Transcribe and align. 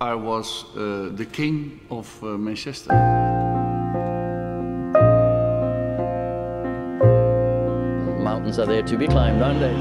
I 0.00 0.14
was 0.14 0.64
uh, 0.76 1.10
the 1.12 1.26
king 1.26 1.80
of 1.90 2.22
uh, 2.22 2.26
Manchester. 2.38 2.92
Mountains 8.22 8.60
are 8.60 8.66
there 8.66 8.82
to 8.82 8.96
be 8.96 9.08
climbed, 9.08 9.42
aren't 9.42 9.58
they? 9.58 9.74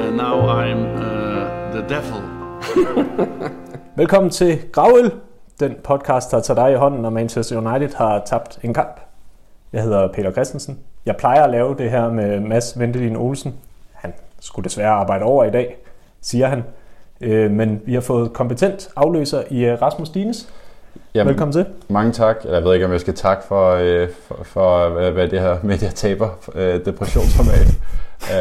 And 0.00 0.16
now 0.16 0.48
I'm 0.48 0.86
uh, 0.96 1.72
the 1.72 1.84
devil. 1.88 2.22
Velkommen 3.96 4.30
til 4.30 4.62
Gravøl, 4.72 5.10
den 5.60 5.76
podcast, 5.84 6.30
der 6.30 6.40
tager 6.40 6.64
dig 6.64 6.72
i 6.72 6.76
hånden, 6.76 7.02
når 7.02 7.10
Manchester 7.10 7.58
United 7.58 7.94
har 7.96 8.22
tabt 8.26 8.58
en 8.62 8.74
kamp. 8.74 9.00
Jeg 9.72 9.82
hedder 9.82 10.08
Peter 10.12 10.32
Christensen. 10.32 10.78
Jeg 11.06 11.16
plejer 11.16 11.42
at 11.42 11.50
lave 11.50 11.74
det 11.78 11.90
her 11.90 12.10
med 12.10 12.40
Mads 12.40 12.78
Ventelin 12.78 13.16
Olsen. 13.16 13.54
Han 13.92 14.12
skulle 14.40 14.64
desværre 14.64 14.90
arbejde 14.90 15.24
over 15.24 15.44
i 15.44 15.50
dag, 15.50 15.76
siger 16.20 16.46
han. 16.46 16.64
Øh, 17.20 17.50
Men 17.50 17.82
vi 17.84 17.94
har 17.94 18.00
fået 18.00 18.32
kompetent 18.32 18.88
afløser 18.96 19.42
i 19.50 19.64
øh, 19.64 19.82
Rasmus 19.82 20.08
Dines. 20.08 20.48
Jamen, 21.14 21.28
Velkommen 21.28 21.52
til. 21.52 21.66
Mange 21.88 22.12
tak. 22.12 22.36
Jeg 22.44 22.64
ved 22.64 22.74
ikke, 22.74 22.86
om 22.86 22.92
jeg 22.92 23.00
skal 23.00 23.14
takke 23.14 23.44
for, 23.44 23.70
øh, 23.70 24.08
for, 24.28 24.44
for 24.44 24.88
hvad, 24.88 25.28
det 25.28 25.40
her 25.40 25.56
med, 25.62 25.74
at 25.74 25.82
jeg 25.82 25.94
taber 25.94 26.28
øh, 26.54 26.84
depressionsformat. 26.84 27.66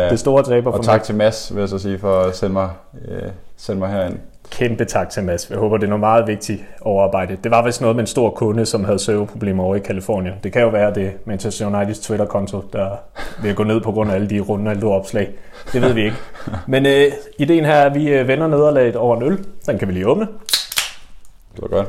Det 0.10 0.20
store 0.20 0.44
taber 0.44 0.72
for 0.72 0.78
og 0.78 0.84
tak 0.84 1.04
til 1.04 1.16
Mads, 1.16 1.56
vil 1.56 1.60
jeg 1.60 1.70
så 1.70 1.80
sige, 1.80 2.00
for 2.00 2.20
at 2.20 2.36
sende 2.36 2.54
mig, 2.54 2.70
øh, 3.08 3.30
sende 3.58 3.80
mig 3.80 3.90
herind. 3.90 4.18
Kæmpe 4.50 4.86
tak 4.86 5.10
til 5.10 5.24
Mads. 5.24 5.50
Jeg 5.50 5.58
håber, 5.58 5.78
det 5.78 5.84
er 5.84 5.90
noget 5.90 6.00
meget 6.00 6.28
vigtigt 6.28 6.64
overarbejde. 6.82 7.38
Det 7.44 7.52
var 7.52 7.62
vist 7.66 7.82
noget 7.82 7.96
med 7.96 8.04
en 8.04 8.08
stor 8.08 8.30
kunde, 8.30 8.66
som 8.66 8.84
havde 8.84 9.00
serverproblemer 9.00 9.64
over 9.64 9.76
i 9.76 9.80
Kalifornien. 9.80 10.34
Det 10.44 10.54
kan 10.54 10.62
jo 10.62 10.68
være, 10.70 10.94
det 10.94 11.06
er 11.06 11.12
Manchester 11.26 11.68
Uniteds 11.68 12.00
Twitter-konto, 12.00 12.64
der 12.74 12.90
vil 13.42 13.56
gå 13.56 13.64
ned 13.64 13.82
på 13.82 13.92
grund 13.92 14.12
af 14.12 14.16
alle 14.16 14.30
de 14.30 14.40
Ronaldo-opslag. 14.40 15.30
Det 15.74 15.82
ved 15.82 15.94
vi 15.94 16.04
ikke. 16.04 16.18
Men 16.68 16.86
øh, 16.86 17.12
ideen 17.38 17.66
her 17.66 17.74
er, 17.74 17.86
at 17.86 17.96
vi 17.96 18.10
øh, 18.10 18.28
vender 18.28 18.48
nederlaget 18.48 18.96
over 18.96 19.18
en 19.18 19.24
øl. 19.24 19.46
Den 19.66 19.80
kan 19.80 19.88
vi 19.88 19.94
lige 19.94 20.08
åbne. 20.08 20.28
Det 21.56 21.62
var 21.62 21.68
godt. 21.68 21.88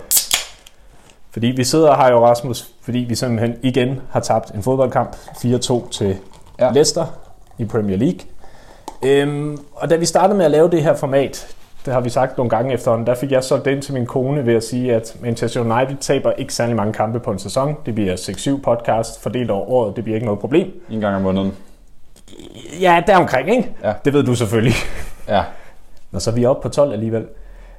Fordi 1.31 1.47
vi 1.47 1.64
sidder 1.64 1.97
her 1.97 2.11
jo, 2.11 2.27
Rasmus, 2.27 2.69
fordi 2.83 2.98
vi 2.98 3.14
simpelthen 3.14 3.57
igen 3.62 4.01
har 4.11 4.20
tabt 4.20 4.51
en 4.51 4.62
fodboldkamp 4.62 5.17
4-2 5.17 5.91
til. 5.91 6.17
Ja. 6.61 6.70
Leicester 6.70 7.07
i 7.59 7.64
Premier 7.64 7.97
League. 7.97 8.20
Øhm, 9.03 9.59
og 9.75 9.91
da 9.91 9.97
vi 9.97 10.05
startede 10.05 10.36
med 10.36 10.45
at 10.45 10.51
lave 10.51 10.70
det 10.70 10.83
her 10.83 10.95
format, 10.95 11.57
det 11.85 11.93
har 11.93 12.01
vi 12.01 12.11
sagt 12.11 12.37
nogle 12.37 12.51
gange 12.51 12.75
efterhånden, 12.75 13.07
der 13.07 13.15
fik 13.15 13.33
jeg 13.33 13.45
solgt 13.45 13.65
den 13.65 13.81
til 13.81 13.95
min 13.95 14.07
kone 14.07 14.47
ved 14.47 14.55
at 14.55 14.65
sige, 14.65 14.95
at 14.95 15.17
Manchester 15.21 15.61
United 15.61 15.97
taber 16.01 16.33
ikke 16.33 16.55
særlig 16.55 16.77
mange 16.77 16.93
kampe 16.93 17.21
på 17.21 17.31
en 17.31 17.39
sæson. 17.39 17.77
Det 17.87 17.95
bliver 17.95 18.17
6-7 18.17 18.61
podcast 18.63 19.23
fordelt 19.23 19.51
over 19.51 19.71
året, 19.71 19.97
det 19.97 20.05
bliver 20.05 20.17
ikke 20.17 20.27
noget 20.27 20.41
problem. 20.41 20.83
En 20.91 21.01
gang 21.01 21.17
om 21.17 21.23
måneden. 21.23 21.53
Ja, 22.81 23.03
der 23.07 23.17
omkring, 23.17 23.51
ikke? 23.51 23.71
Ja. 23.83 23.93
Det 24.05 24.13
ved 24.13 24.23
du 24.23 24.35
selvfølgelig. 24.35 24.75
Ja. 25.29 25.43
Og 26.13 26.23
så 26.23 26.31
er 26.31 26.35
vi 26.35 26.45
oppe 26.45 26.63
på 26.63 26.69
12 26.69 26.93
alligevel. 26.93 27.27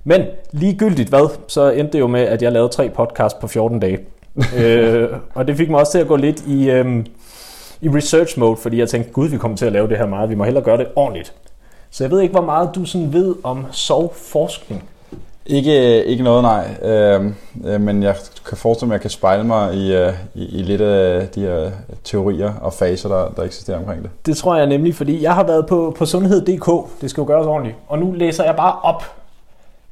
Men 0.03 0.21
ligegyldigt 0.51 1.09
hvad, 1.09 1.29
så 1.47 1.69
endte 1.69 1.93
det 1.93 1.99
jo 1.99 2.07
med, 2.07 2.21
at 2.21 2.41
jeg 2.41 2.51
lavede 2.51 2.69
tre 2.69 2.89
podcasts 2.89 3.39
på 3.41 3.47
14 3.47 3.79
dage. 3.79 3.99
øh, 4.59 5.09
og 5.33 5.47
det 5.47 5.57
fik 5.57 5.69
mig 5.69 5.79
også 5.79 5.91
til 5.91 5.99
at 5.99 6.07
gå 6.07 6.15
lidt 6.15 6.41
i, 6.47 6.69
øhm, 6.69 7.05
i 7.81 7.89
research 7.89 8.39
mode, 8.39 8.57
fordi 8.57 8.79
jeg 8.79 8.89
tænkte, 8.89 9.11
gud, 9.11 9.29
vi 9.29 9.37
kommer 9.37 9.57
til 9.57 9.65
at 9.65 9.71
lave 9.71 9.87
det 9.87 9.97
her 9.97 10.05
meget. 10.05 10.29
Vi 10.29 10.35
må 10.35 10.43
hellere 10.43 10.63
gøre 10.63 10.77
det 10.77 10.87
ordentligt. 10.95 11.33
Så 11.95 12.03
jeg 12.03 12.11
ved 12.11 12.21
ikke, 12.21 12.31
hvor 12.31 12.41
meget 12.45 12.69
du 12.75 12.85
sådan 12.85 13.13
ved 13.13 13.35
om 13.43 13.65
sovforskning. 13.71 14.83
Ikke, 15.45 16.05
ikke 16.05 16.23
noget, 16.23 16.43
nej. 16.43 16.91
Øh, 16.91 17.31
øh, 17.65 17.81
men 17.81 18.03
jeg 18.03 18.15
kan 18.47 18.57
forestille 18.57 18.87
mig, 18.87 18.93
at 18.93 18.97
jeg 18.97 19.01
kan 19.01 19.09
spejle 19.09 19.43
mig 19.43 19.75
i, 19.75 19.95
øh, 19.95 20.13
i, 20.33 20.59
i 20.59 20.61
lidt 20.61 20.81
af 20.81 21.27
de 21.27 21.41
her 21.41 21.71
teorier 22.03 22.53
og 22.61 22.73
faser, 22.73 23.09
der, 23.09 23.33
der 23.35 23.43
eksisterer 23.43 23.77
omkring 23.77 24.03
det. 24.03 24.09
Det 24.25 24.37
tror 24.37 24.55
jeg 24.55 24.67
nemlig, 24.67 24.95
fordi 24.95 25.21
jeg 25.21 25.35
har 25.35 25.43
været 25.43 25.67
på, 25.67 25.95
på 25.97 26.05
sundhed.dk. 26.05 26.69
Det 27.01 27.09
skal 27.09 27.21
jo 27.21 27.27
gøres 27.27 27.47
ordentligt. 27.47 27.77
Og 27.87 27.99
nu 27.99 28.11
læser 28.11 28.43
jeg 28.43 28.55
bare 28.55 28.79
op. 28.83 29.03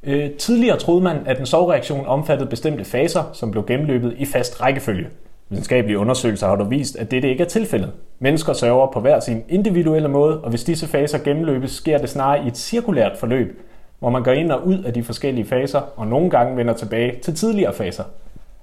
Øh, 0.02 0.30
tidligere 0.30 0.78
troede 0.78 1.00
man, 1.00 1.16
at 1.26 1.40
en 1.40 1.46
sovreaktion 1.46 2.06
omfattede 2.06 2.50
bestemte 2.50 2.84
faser, 2.84 3.22
som 3.32 3.50
blev 3.50 3.66
gennemløbet 3.66 4.14
i 4.18 4.26
fast 4.26 4.60
rækkefølge. 4.60 5.06
Videnskabelige 5.54 5.98
undersøgelser 5.98 6.46
har 6.46 6.56
dog 6.56 6.70
vist, 6.70 6.96
at 6.96 7.10
dette 7.10 7.30
ikke 7.30 7.44
er 7.44 7.48
tilfældet. 7.48 7.92
Mennesker 8.18 8.52
sørger 8.52 8.86
på 8.92 9.00
hver 9.00 9.20
sin 9.20 9.42
individuelle 9.48 10.08
måde, 10.08 10.40
og 10.40 10.50
hvis 10.50 10.64
disse 10.64 10.86
faser 10.86 11.18
gennemløbes, 11.18 11.70
sker 11.70 11.98
det 11.98 12.08
snarere 12.08 12.44
i 12.44 12.48
et 12.48 12.56
cirkulært 12.56 13.16
forløb, 13.16 13.60
hvor 13.98 14.10
man 14.10 14.22
går 14.22 14.32
ind 14.32 14.52
og 14.52 14.66
ud 14.66 14.82
af 14.82 14.92
de 14.92 15.04
forskellige 15.04 15.46
faser, 15.46 15.80
og 15.96 16.06
nogle 16.06 16.30
gange 16.30 16.56
vender 16.56 16.74
tilbage 16.74 17.18
til 17.22 17.34
tidligere 17.34 17.74
faser. 17.74 18.04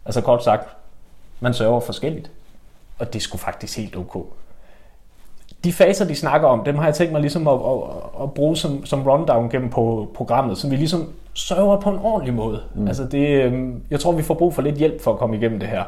Altså 0.06 0.22
kort 0.22 0.44
sagt, 0.44 0.68
man 1.40 1.54
sørger 1.54 1.80
forskelligt. 1.80 2.32
Og 3.00 3.14
det 3.14 3.22
skulle 3.22 3.42
faktisk 3.42 3.78
helt 3.78 3.96
ok 3.96 4.26
de 5.64 5.74
faser, 5.74 6.06
de 6.06 6.16
snakker 6.16 6.48
om, 6.48 6.64
dem 6.64 6.76
har 6.76 6.86
jeg 6.86 6.96
tænkt 6.96 7.12
mig 7.12 7.22
ligesom 7.22 7.48
at, 7.48 7.54
at, 7.54 8.24
at 8.24 8.34
bruge 8.34 8.58
som, 8.58 8.86
som 8.86 9.08
rundown 9.08 9.50
gennem 9.50 9.70
på 9.70 10.12
programmet, 10.14 10.58
så 10.58 10.70
vi 10.70 10.76
ligesom 10.76 11.10
sørger 11.34 11.80
på 11.80 11.90
en 11.90 12.00
ordentlig 12.04 12.34
måde. 12.34 12.62
Mm. 12.76 12.88
Altså 12.88 13.04
det, 13.06 13.28
øhm, 13.28 13.82
jeg 13.90 14.00
tror, 14.00 14.12
vi 14.12 14.24
får 14.24 14.34
brug 14.34 14.54
for 14.54 14.62
lidt 14.62 14.76
hjælp 14.76 15.02
for 15.02 15.14
at 15.14 15.20
komme 15.20 15.38
igennem 15.38 15.60
det 15.60 15.70
her. 15.70 15.84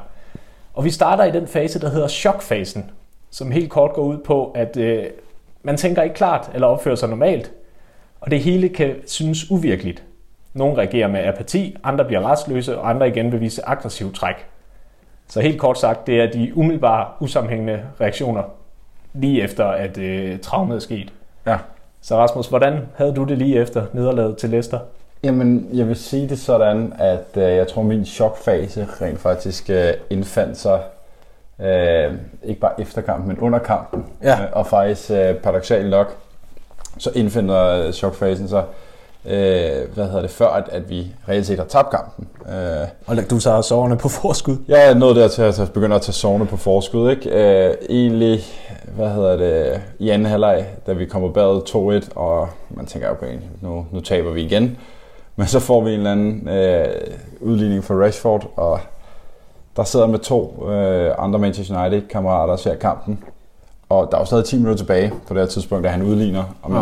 Og 0.73 0.83
vi 0.83 0.89
starter 0.89 1.23
i 1.23 1.31
den 1.31 1.47
fase, 1.47 1.79
der 1.79 1.89
hedder 1.89 2.07
chokfasen, 2.07 2.91
som 3.29 3.51
helt 3.51 3.69
kort 3.69 3.93
går 3.93 4.03
ud 4.03 4.17
på, 4.17 4.51
at 4.55 4.77
øh, 4.77 5.05
man 5.63 5.77
tænker 5.77 6.01
ikke 6.01 6.15
klart 6.15 6.51
eller 6.53 6.67
opfører 6.67 6.95
sig 6.95 7.09
normalt, 7.09 7.51
og 8.21 8.31
det 8.31 8.39
hele 8.39 8.69
kan 8.69 8.95
synes 9.07 9.51
uvirkeligt. 9.51 10.03
Nogle 10.53 10.77
reagerer 10.77 11.07
med 11.07 11.23
apati, 11.23 11.77
andre 11.83 12.05
bliver 12.05 12.31
restløse, 12.31 12.77
og 12.77 12.89
andre 12.89 13.07
igen 13.07 13.31
vil 13.31 13.41
vise 13.41 13.69
aggressiv 13.69 14.13
træk. 14.13 14.35
Så 15.27 15.41
helt 15.41 15.59
kort 15.59 15.79
sagt, 15.79 16.07
det 16.07 16.21
er 16.21 16.31
de 16.31 16.51
umiddelbare, 16.55 17.07
usammenhængende 17.19 17.81
reaktioner, 18.01 18.43
lige 19.13 19.41
efter 19.41 19.65
at 19.65 19.97
øh, 19.97 20.39
traumet 20.39 20.75
er 20.75 20.79
sket. 20.79 21.13
Ja. 21.45 21.57
Så 22.01 22.17
Rasmus, 22.17 22.47
hvordan 22.47 22.79
havde 22.95 23.15
du 23.15 23.23
det 23.23 23.37
lige 23.37 23.59
efter 23.59 23.85
nederlaget 23.93 24.37
til 24.37 24.49
Leicester? 24.49 24.79
Jamen, 25.23 25.69
jeg 25.73 25.87
vil 25.87 25.95
sige 25.95 26.29
det 26.29 26.39
sådan, 26.39 26.93
at 26.99 27.27
øh, 27.35 27.43
jeg 27.43 27.67
tror, 27.67 27.81
min 27.81 28.05
chokfase 28.05 28.87
rent 29.01 29.19
faktisk 29.19 29.69
øh, 29.69 29.93
indfandt 30.09 30.57
sig 30.57 30.79
øh, 31.61 32.13
ikke 32.43 32.59
bare 32.59 32.81
efter 32.81 33.01
kampen, 33.01 33.27
men 33.27 33.39
under 33.39 33.59
kampen. 33.59 34.05
Ja. 34.23 34.41
Øh, 34.41 34.47
og 34.51 34.67
faktisk 34.67 35.11
øh, 35.11 35.35
paradoxalt 35.35 35.89
nok, 35.89 36.15
så 36.97 37.11
indfinder 37.15 37.67
øh, 37.67 37.93
chokfasen 37.93 38.47
sig, 38.47 38.63
øh, 39.25 39.93
hvad 39.93 40.05
hedder 40.05 40.21
det, 40.21 40.29
før 40.29 40.47
at, 40.47 40.69
at 40.71 40.89
vi 40.89 41.07
reelt 41.29 41.45
set 41.45 41.57
har 41.57 41.65
tabt 41.65 41.89
kampen. 41.89 42.27
Øh, 42.49 42.87
Og 43.05 43.29
du 43.29 43.39
så 43.39 43.61
soverne 43.61 43.97
på 43.97 44.09
forskud. 44.09 44.57
jeg 44.67 44.89
er 44.89 44.93
nået 44.93 45.15
der 45.15 45.27
til 45.27 45.41
at 45.41 45.71
begynde 45.73 45.95
at 45.95 46.01
tage 46.01 46.13
sovne 46.13 46.45
på 46.45 46.57
forskud. 46.57 47.11
Ikke? 47.11 47.29
Øh, 47.29 47.73
egentlig, 47.89 48.39
hvad 48.95 49.09
hedder 49.09 49.37
det, 49.37 49.81
i 49.99 50.09
anden 50.09 50.25
halvleg, 50.25 50.65
da 50.87 50.93
vi 50.93 51.05
kommer 51.05 51.29
bagud 51.31 52.01
2-1, 52.03 52.09
og 52.15 52.49
man 52.69 52.85
tænker, 52.85 53.09
okay, 53.09 53.37
nu, 53.61 53.85
nu 53.91 53.99
taber 53.99 54.31
vi 54.31 54.41
igen. 54.41 54.77
Men 55.35 55.47
så 55.47 55.59
får 55.59 55.81
vi 55.81 55.89
en 55.89 55.97
eller 55.97 56.11
anden 56.11 56.49
øh, 56.49 56.85
udligning 57.39 57.83
for 57.83 58.03
Rashford, 58.03 58.53
og 58.55 58.79
der 59.75 59.83
sidder 59.83 60.07
med 60.07 60.19
to 60.19 60.69
øh, 60.71 61.11
andre 61.17 61.39
Manchester 61.39 61.81
United-kammerater 61.81 62.53
og 62.53 62.59
ser 62.59 62.75
kampen. 62.75 63.23
Og 63.89 64.07
der 64.11 64.17
er 64.17 64.21
jo 64.21 64.25
stadig 64.25 64.45
10 64.45 64.55
minutter 64.55 64.77
tilbage 64.77 65.13
på 65.27 65.33
det 65.33 65.41
her 65.41 65.47
tidspunkt, 65.47 65.83
da 65.83 65.89
han 65.89 66.01
udligner. 66.01 66.43
Og 66.61 66.71
man, 66.71 66.81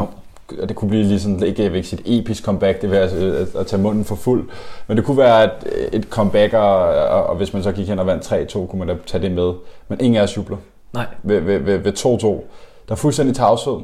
og 0.62 0.70
det 0.70 0.76
kunne 0.76 0.90
blive 0.90 1.04
lige 1.04 1.20
sådan, 1.20 1.44
ikke 1.44 1.64
jeg 1.64 1.72
vil 1.72 1.78
ikke 1.78 1.90
sige 1.90 2.02
et 2.06 2.20
episk 2.20 2.44
comeback, 2.44 2.82
det 2.82 2.92
vil 2.92 2.98
at, 2.98 3.14
at, 3.14 3.56
at 3.56 3.68
tage 3.68 3.82
munden 3.82 4.06
for 4.06 4.16
fuld. 4.16 4.50
Men 4.88 4.98
det 4.98 5.06
kunne 5.06 5.18
være 5.18 5.44
et, 5.44 5.52
et 5.94 6.04
comeback, 6.10 6.54
og, 6.54 6.78
og, 6.86 7.24
og 7.24 7.36
hvis 7.36 7.54
man 7.54 7.64
så 7.64 7.72
gik 7.72 7.88
hen 7.88 8.00
og 8.00 8.08
vandt 8.08 8.32
3-2, 8.32 8.68
kunne 8.68 8.80
man 8.80 8.88
da 8.88 8.96
tage 9.06 9.22
det 9.22 9.32
med. 9.32 9.54
Men 9.88 10.00
ingen 10.02 10.18
af 10.18 10.24
os 10.24 10.38
jubler 10.38 10.58
Nej. 10.94 11.06
ved, 11.24 11.40
ved, 11.40 11.60
ved, 11.60 11.78
ved 11.78 11.94
2-2. 11.94 12.28
Der 12.88 12.92
er 12.92 12.96
fuldstændig 12.96 13.36
tavshed. 13.36 13.78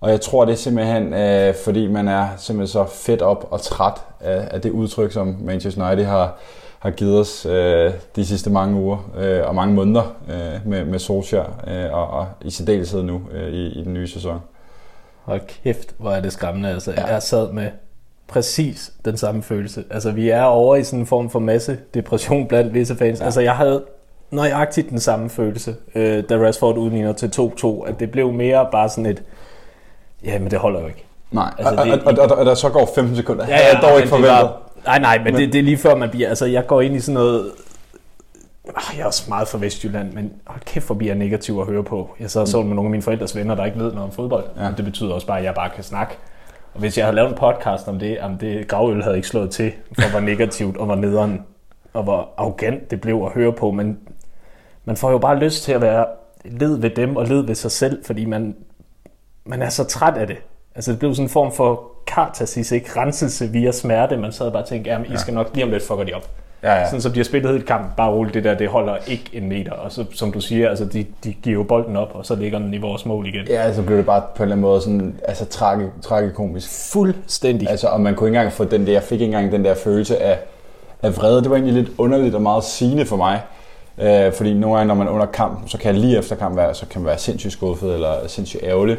Og 0.00 0.10
jeg 0.10 0.20
tror, 0.20 0.44
det 0.44 0.52
er 0.52 0.56
simpelthen, 0.56 1.14
øh, 1.14 1.54
fordi 1.64 1.86
man 1.86 2.08
er 2.08 2.28
simpelthen 2.36 2.72
så 2.72 2.84
fedt 2.86 3.22
op 3.22 3.48
og 3.50 3.60
træt 3.60 4.00
af, 4.20 4.48
af 4.50 4.60
det 4.60 4.70
udtryk, 4.70 5.12
som 5.12 5.36
Manchester 5.40 5.86
United 5.86 6.04
har, 6.04 6.36
har 6.78 6.90
givet 6.90 7.20
os 7.20 7.46
øh, 7.46 7.92
de 8.16 8.26
sidste 8.26 8.50
mange 8.50 8.76
uger 8.80 9.10
øh, 9.18 9.48
og 9.48 9.54
mange 9.54 9.74
måneder 9.74 10.16
øh, 10.28 10.68
med, 10.70 10.84
med 10.84 10.98
Solskjaer, 10.98 11.64
øh, 11.66 11.92
og, 11.92 12.06
og 12.06 12.26
i 12.44 12.50
særdeleshed 12.50 13.02
nu 13.02 13.20
øh, 13.32 13.52
i, 13.52 13.66
i 13.80 13.84
den 13.84 13.94
nye 13.94 14.08
sæson. 14.08 14.40
Hold 15.24 15.40
kæft, 15.64 15.94
hvor 15.98 16.10
er 16.10 16.20
det 16.20 16.32
skræmmende. 16.32 16.68
Altså, 16.68 16.90
Ja. 16.90 17.00
ja. 17.00 17.06
Jeg 17.06 17.22
sad 17.22 17.52
med 17.52 17.68
præcis 18.28 18.92
den 19.04 19.16
samme 19.16 19.42
følelse. 19.42 19.84
Altså, 19.90 20.10
vi 20.10 20.28
er 20.28 20.42
over 20.42 20.76
i 20.76 20.84
sådan 20.84 21.00
en 21.00 21.06
form 21.06 21.30
for 21.30 21.38
masse 21.38 21.78
depression 21.94 22.48
blandt 22.48 22.74
visse 22.74 22.96
fans. 22.96 23.20
Ja. 23.20 23.24
Altså, 23.24 23.40
jeg 23.40 23.56
havde 23.56 23.84
nøjagtigt 24.30 24.90
den 24.90 25.00
samme 25.00 25.30
følelse, 25.30 25.76
øh, 25.94 26.24
da 26.28 26.36
Rashford 26.36 26.78
udligner 26.78 27.12
til 27.12 27.26
2-2, 27.26 27.88
at 27.88 28.00
det 28.00 28.10
blev 28.10 28.32
mere 28.32 28.68
bare 28.72 28.88
sådan 28.88 29.06
et, 29.06 29.22
ja, 30.24 30.38
men 30.38 30.50
det 30.50 30.58
holder 30.58 30.80
jo 30.80 30.86
ikke. 30.86 31.04
Nej, 31.30 31.50
Altså, 31.58 31.84
det- 31.84 31.92
og, 32.02 32.12
og, 32.18 32.30
og, 32.30 32.38
og, 32.38 32.46
der 32.46 32.54
så 32.54 32.68
går 32.68 32.90
15 32.94 33.16
sekunder. 33.16 33.46
Ja, 33.48 33.56
ja, 33.56 33.72
jeg 33.72 33.82
dog 33.82 33.96
ikke 33.96 34.08
forventet. 34.08 34.32
var- 34.32 34.56
Nej, 34.86 34.98
nej, 34.98 35.18
men, 35.18 35.24
Men- 35.24 35.34
det, 35.34 35.52
det 35.52 35.58
er 35.58 35.62
lige 35.62 35.76
før 35.76 35.94
man 35.94 36.10
bliver, 36.10 36.28
altså 36.28 36.46
jeg 36.46 36.66
går 36.66 36.80
ind 36.80 36.96
i 36.96 37.00
sådan 37.00 37.14
noget, 37.14 37.50
Ah, 38.76 38.96
jeg 38.96 39.02
er 39.02 39.06
også 39.06 39.24
meget 39.28 39.48
fra 39.48 39.58
Vestjylland, 39.58 40.12
men 40.12 40.32
hold 40.46 40.60
kæft, 40.60 40.86
hvor 40.86 40.94
bliver 40.94 41.10
jeg 41.12 41.18
negativ 41.18 41.58
at 41.60 41.66
høre 41.66 41.84
på. 41.84 42.10
Jeg 42.20 42.30
sad 42.30 42.40
og 42.42 42.48
så 42.48 42.62
med 42.62 42.74
nogle 42.74 42.86
af 42.86 42.90
mine 42.90 43.02
forældres 43.02 43.36
venner, 43.36 43.54
der 43.54 43.64
ikke 43.64 43.78
ved 43.78 43.92
noget 43.92 44.04
om 44.04 44.12
fodbold. 44.12 44.44
Ja. 44.58 44.68
Det 44.76 44.84
betyder 44.84 45.12
også 45.14 45.26
bare, 45.26 45.38
at 45.38 45.44
jeg 45.44 45.54
bare 45.54 45.70
kan 45.70 45.84
snakke. 45.84 46.14
Og 46.74 46.80
hvis 46.80 46.98
jeg 46.98 47.06
havde 47.06 47.16
lavet 47.16 47.28
en 47.30 47.36
podcast 47.36 47.88
om 47.88 47.98
det, 47.98 48.20
om 48.20 48.38
det 48.38 48.68
gravøl 48.68 49.02
havde 49.02 49.16
ikke 49.16 49.28
slået 49.28 49.50
til, 49.50 49.72
for 50.00 50.10
hvor 50.10 50.20
negativt 50.20 50.76
og 50.76 50.86
hvor 50.86 50.94
nederen 50.94 51.42
og 51.92 52.02
hvor 52.02 52.28
arrogant 52.36 52.90
det 52.90 53.00
blev 53.00 53.22
at 53.26 53.32
høre 53.32 53.52
på, 53.52 53.70
men 53.70 53.98
man 54.84 54.96
får 54.96 55.10
jo 55.10 55.18
bare 55.18 55.38
lyst 55.38 55.62
til 55.64 55.72
at 55.72 55.80
være 55.80 56.06
led 56.44 56.76
ved 56.78 56.90
dem 56.90 57.16
og 57.16 57.26
led 57.26 57.40
ved 57.40 57.54
sig 57.54 57.70
selv, 57.70 58.04
fordi 58.04 58.24
man, 58.24 58.56
man 59.44 59.62
er 59.62 59.68
så 59.68 59.84
træt 59.84 60.16
af 60.16 60.26
det. 60.26 60.36
Altså 60.74 60.90
det 60.90 60.98
blev 60.98 61.14
sådan 61.14 61.24
en 61.24 61.30
form 61.30 61.52
for 61.52 61.82
kartasis, 62.06 62.72
ikke? 62.72 63.00
Renselse 63.00 63.46
via 63.46 63.72
smerte. 63.72 64.16
Man 64.16 64.32
sad 64.32 64.50
bare 64.50 64.62
og 64.62 64.68
tænkte, 64.68 64.90
jamen 64.90 65.12
I 65.12 65.16
skal 65.16 65.34
nok 65.34 65.50
lige 65.54 65.64
om 65.64 65.70
lidt 65.70 65.82
fucker 65.82 66.04
de 66.04 66.12
op. 66.12 66.28
Ja, 66.62 66.74
ja. 66.74 66.86
Sådan 66.86 67.00
så 67.00 67.08
de 67.08 67.16
har 67.16 67.24
spillet 67.24 67.52
helt 67.52 67.66
kamp, 67.66 67.96
bare 67.96 68.10
roligt 68.10 68.34
det 68.34 68.44
der, 68.44 68.54
det 68.54 68.68
holder 68.68 68.96
ikke 69.06 69.24
en 69.32 69.48
meter. 69.48 69.72
Og 69.72 69.92
så, 69.92 70.04
som 70.14 70.32
du 70.32 70.40
siger, 70.40 70.68
altså 70.68 70.84
de, 70.84 71.06
de 71.24 71.32
giver 71.32 71.54
jo 71.54 71.62
bolden 71.62 71.96
op, 71.96 72.10
og 72.14 72.26
så 72.26 72.34
ligger 72.34 72.58
den 72.58 72.74
i 72.74 72.78
vores 72.78 73.06
mål 73.06 73.26
igen. 73.26 73.46
Ja, 73.48 73.72
så 73.72 73.82
blev 73.82 73.98
det 73.98 74.06
bare 74.06 74.20
på 74.20 74.42
en 74.42 74.42
eller 74.42 74.54
anden 74.54 74.62
måde 74.62 74.80
sådan, 74.80 75.20
altså 75.28 75.44
tragi, 75.44 75.84
tragikomisk. 76.02 76.92
Fuldstændig. 76.92 77.70
Altså, 77.70 77.86
og 77.86 78.00
man 78.00 78.14
kunne 78.14 78.28
ikke 78.28 78.38
engang 78.38 78.52
få 78.52 78.64
den 78.64 78.86
der, 78.86 78.92
jeg 78.92 79.02
fik 79.02 79.20
ikke 79.20 79.24
engang 79.24 79.52
den 79.52 79.64
der 79.64 79.74
følelse 79.74 80.22
af, 80.22 80.38
af 81.02 81.16
vrede. 81.16 81.42
Det 81.42 81.50
var 81.50 81.56
egentlig 81.56 81.74
lidt 81.74 81.92
underligt 81.98 82.34
og 82.34 82.42
meget 82.42 82.64
sigende 82.64 83.06
for 83.06 83.16
mig. 83.16 83.40
Øh, 84.00 84.32
fordi 84.32 84.54
nogle 84.54 84.76
gange, 84.76 84.88
når 84.88 84.94
man 84.94 85.06
er 85.06 85.10
under 85.10 85.26
kamp, 85.26 85.68
så 85.68 85.78
kan 85.78 85.94
jeg 85.94 86.00
lige 86.00 86.18
efter 86.18 86.36
kamp 86.36 86.56
være, 86.56 86.74
så 86.74 86.86
kan 86.86 87.00
man 87.00 87.08
være 87.08 87.18
sindssygt 87.18 87.52
skuffet 87.52 87.94
eller 87.94 88.28
sindssygt 88.28 88.62
ærgerlig. 88.62 88.96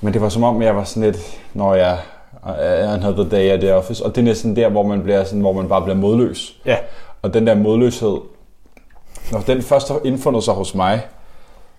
Men 0.00 0.12
det 0.12 0.22
var 0.22 0.28
som 0.28 0.42
om, 0.42 0.62
jeg 0.62 0.76
var 0.76 0.84
sådan 0.84 1.02
lidt, 1.02 1.40
når 1.54 1.74
jeg 1.74 1.98
another 2.44 3.24
day 3.24 3.50
at 3.50 3.60
the 3.60 3.74
office. 3.74 4.04
Og 4.04 4.14
det 4.14 4.20
er 4.20 4.24
næsten 4.24 4.56
der, 4.56 4.68
hvor 4.68 4.82
man, 4.82 5.02
bliver 5.02 5.24
sådan, 5.24 5.40
hvor 5.40 5.52
man 5.52 5.68
bare 5.68 5.82
bliver 5.82 5.96
modløs. 5.96 6.56
Ja. 6.66 6.76
Og 7.22 7.34
den 7.34 7.46
der 7.46 7.54
modløshed, 7.54 8.16
når 9.32 9.40
den 9.40 9.62
først 9.62 9.88
har 9.88 10.00
indfundet 10.04 10.44
sig 10.44 10.54
hos 10.54 10.74
mig, 10.74 11.02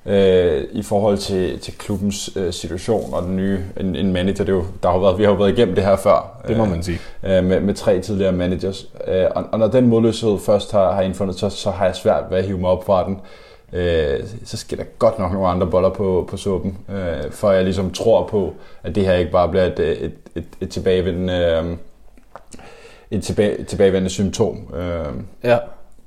øh, 0.06 0.63
i 0.72 0.84
forhold 0.84 1.18
til, 1.18 1.60
til 1.60 1.78
klubbens 1.78 2.30
øh, 2.36 2.54
situation 2.54 3.13
og 3.13 3.24
den 3.24 3.36
nye 3.36 3.60
en, 3.80 3.96
en 3.96 4.13
manager, 4.13 4.44
det 4.44 4.50
er 4.50 4.57
jo, 4.57 4.66
der 4.84 4.92
har 4.92 5.00
været, 5.00 5.18
vi 5.18 5.24
har 5.24 5.31
jo 5.31 5.38
været 5.38 5.52
igennem 5.52 5.75
det 5.75 5.84
her 5.84 5.96
før. 5.96 6.42
Det 6.48 6.57
må 6.57 6.66
man 6.66 6.84
sige. 6.84 7.00
Øh, 7.24 7.44
med, 7.44 7.60
med 7.60 7.74
tre 7.74 8.00
tidligere 8.00 8.31
managers. 8.31 8.88
Øh, 9.07 9.25
og, 9.36 9.44
og 9.52 9.60
når 9.60 9.68
den 9.68 9.88
modløshed 9.88 10.40
først 10.40 10.72
har, 10.72 10.92
har 10.92 11.02
indfundet, 11.02 11.36
så, 11.40 11.50
så 11.50 11.72
har 11.72 11.86
jeg 11.86 11.96
svært 11.96 12.24
ved 12.30 12.38
at 12.38 12.44
hive 12.44 12.57
mig 12.57 12.69
op 12.69 12.86
fra 12.86 13.06
den. 13.07 13.19
Øh, 13.74 14.19
så 14.46 14.57
skal 14.57 14.78
der 14.78 14.84
godt 15.00 15.19
nok 15.19 15.34
nogle 15.34 15.48
andre 15.48 15.68
boller 15.68 15.90
på, 15.90 16.28
på 16.30 16.38
suppen, 16.38 16.78
øh, 16.90 17.31
for 17.31 17.51
jeg 17.51 17.63
ligesom 17.63 17.92
tror 17.92 18.28
på, 18.28 18.54
at 18.84 18.96
det 18.96 19.06
her 19.06 19.13
ikke 19.13 19.31
bare 19.31 19.50
bliver 19.50 19.66
et, 19.66 19.80
et, 19.80 20.13
et, 20.36 20.46
et 20.62 20.69
tilbagevendende, 20.69 21.34
øh, 21.34 21.78
et 23.12 23.24
tilbage, 23.24 23.63
tilbagevendende 23.63 24.10
symptom. 24.10 24.58
Øh, 24.75 25.13
Ja, 25.44 25.58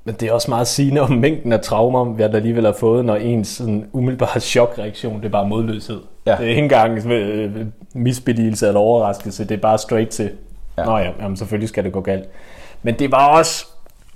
men 0.09 0.15
det 0.19 0.29
er 0.29 0.33
også 0.33 0.51
meget 0.51 0.67
sigende 0.67 1.01
om 1.01 1.11
mængden 1.11 1.53
af 1.53 1.59
traumer, 1.61 2.05
vi 2.13 2.23
alligevel 2.23 2.65
har 2.65 2.71
fået, 2.73 3.05
når 3.05 3.15
ens 3.15 3.47
sådan 3.47 3.89
umiddelbare 3.93 4.39
chokreaktion, 4.53 5.17
det 5.17 5.25
er 5.25 5.29
bare 5.29 5.47
modløshed. 5.47 5.99
Ja. 6.25 6.35
Det 6.35 6.45
er 6.45 6.49
ikke 6.49 6.61
engang 6.61 7.05
øh, 7.11 7.65
misbeligelse 7.93 8.67
eller 8.67 8.79
overraskelse, 8.79 9.43
det 9.43 9.57
er 9.57 9.61
bare 9.61 9.77
straight 9.77 10.09
til, 10.09 10.31
Ja. 10.77 10.83
nå 10.85 10.97
ja, 10.97 11.11
jamen, 11.21 11.37
selvfølgelig 11.37 11.69
skal 11.69 11.83
det 11.83 11.93
gå 11.93 12.01
galt. 12.01 12.29
Men 12.83 12.99
det 12.99 13.11
var 13.11 13.27
også, 13.37 13.65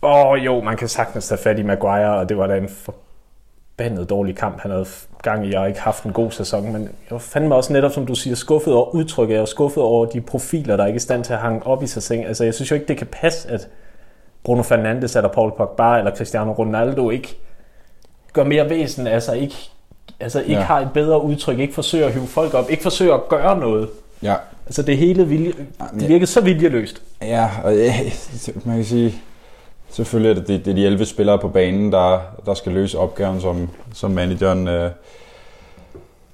åh 0.02 0.46
jo, 0.46 0.62
man 0.62 0.78
kan 0.78 0.88
sagtens 0.88 1.28
tage 1.28 1.40
fat 1.44 1.60
i 1.60 1.64
Maguire, 1.64 2.18
og 2.18 2.30
det 2.30 2.38
var 2.38 2.48
da 2.48 2.58
en 2.58 2.70
forbandet 2.70 4.10
dårlig 4.10 4.36
kamp, 4.36 4.60
han 4.62 4.72
havde 4.72 4.86
gang 5.22 5.48
i. 5.48 5.52
Jeg 5.52 5.60
har 5.60 5.68
ikke 5.68 5.82
haft 5.82 6.04
en 6.04 6.14
god 6.14 6.32
sæson, 6.32 6.64
men 6.74 6.82
jeg 6.82 6.90
var 7.12 7.18
fandme 7.18 7.56
også 7.56 7.74
netop, 7.74 7.92
som 7.92 8.06
du 8.06 8.16
siger, 8.16 8.36
skuffet 8.36 8.74
over 8.74 8.96
udtrykket. 8.96 9.34
Jeg 9.34 9.40
var 9.40 9.46
skuffet 9.46 9.84
over 9.84 10.06
de 10.06 10.22
profiler, 10.22 10.78
der 10.78 10.86
ikke 10.86 10.96
er 10.96 11.00
i 11.00 11.00
stand 11.00 11.24
til 11.24 11.34
at 11.34 11.40
hænge 11.40 11.68
op 11.68 11.84
i 11.84 11.88
sig 11.88 12.04
selv. 12.04 12.20
Altså, 12.28 12.44
jeg 12.44 12.54
synes 12.54 12.72
jo 12.72 12.76
ikke, 12.76 12.88
det 12.88 12.98
kan 12.98 13.08
passe, 13.12 13.52
at 13.52 13.68
Bruno 14.44 14.62
Fernandes 14.64 15.16
eller 15.16 15.30
Paul 15.30 15.52
Pogba 15.58 15.98
eller 15.98 16.16
Cristiano 16.16 16.52
Ronaldo 16.52 17.10
ikke 17.10 17.38
gør 18.34 18.44
mere 18.44 18.70
væsen, 18.70 19.08
altså 19.08 19.34
ikke, 19.34 19.56
altså 20.20 20.40
ikke 20.40 20.52
Ja. 20.54 20.60
ja. 20.60 20.66
har 20.66 20.80
et 20.80 20.90
bedre 20.94 21.24
udtryk, 21.24 21.60
ikke 21.60 21.74
forsøger 21.74 22.08
at 22.08 22.14
hive 22.14 22.28
folk 22.28 22.54
op, 22.54 22.70
ikke 22.70 22.84
forsøger 22.84 23.14
at 23.14 23.28
gøre 23.30 23.60
noget. 23.60 23.90
ja, 24.24 24.36
Altså 24.66 24.82
det 24.82 24.98
hele 24.98 25.28
vilje, 25.28 25.54
det 26.00 26.08
virkede 26.10 26.28
så 26.28 26.42
viljeløst. 26.42 27.02
Ja, 27.22 27.50
og 27.64 27.76
øh, 27.76 27.90
man 28.66 28.76
kan 28.76 28.86
sige, 28.86 29.16
selvfølgelig 29.90 30.30
er 30.30 30.34
det, 30.34 30.48
det, 30.48 30.66
det 30.66 30.72
er 30.72 30.76
de 30.76 30.86
11 30.86 31.06
spillere 31.06 31.40
på 31.40 31.48
banen, 31.48 31.92
der, 31.92 32.20
der 32.46 32.54
skal 32.54 32.72
løse 32.72 32.98
opgaven, 33.00 33.42
som, 33.42 33.70
som 33.94 34.12
manageren 34.12 34.68
øh, 34.68 34.92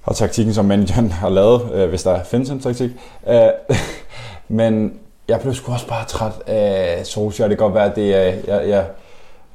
og 0.03 0.15
taktikken, 0.15 0.53
som 0.53 0.65
manageren 0.65 1.11
har 1.11 1.29
lavet, 1.29 1.61
øh, 1.73 1.89
hvis 1.89 2.03
der 2.03 2.23
findes 2.23 2.49
en 2.49 2.59
taktik. 2.59 2.91
Øh, 3.29 3.39
men 4.47 4.99
jeg 5.29 5.39
blev 5.41 5.53
sgu 5.53 5.71
også 5.71 5.87
bare 5.87 6.05
træt 6.05 6.31
af 6.47 7.05
Solskjaer. 7.05 7.47
Det 7.47 7.57
kan 7.57 7.65
godt 7.65 7.75
være, 7.75 7.85
at 7.89 7.95
det 7.95 8.15
er, 8.15 8.33
jeg, 8.47 8.67
jeg, 8.69 8.85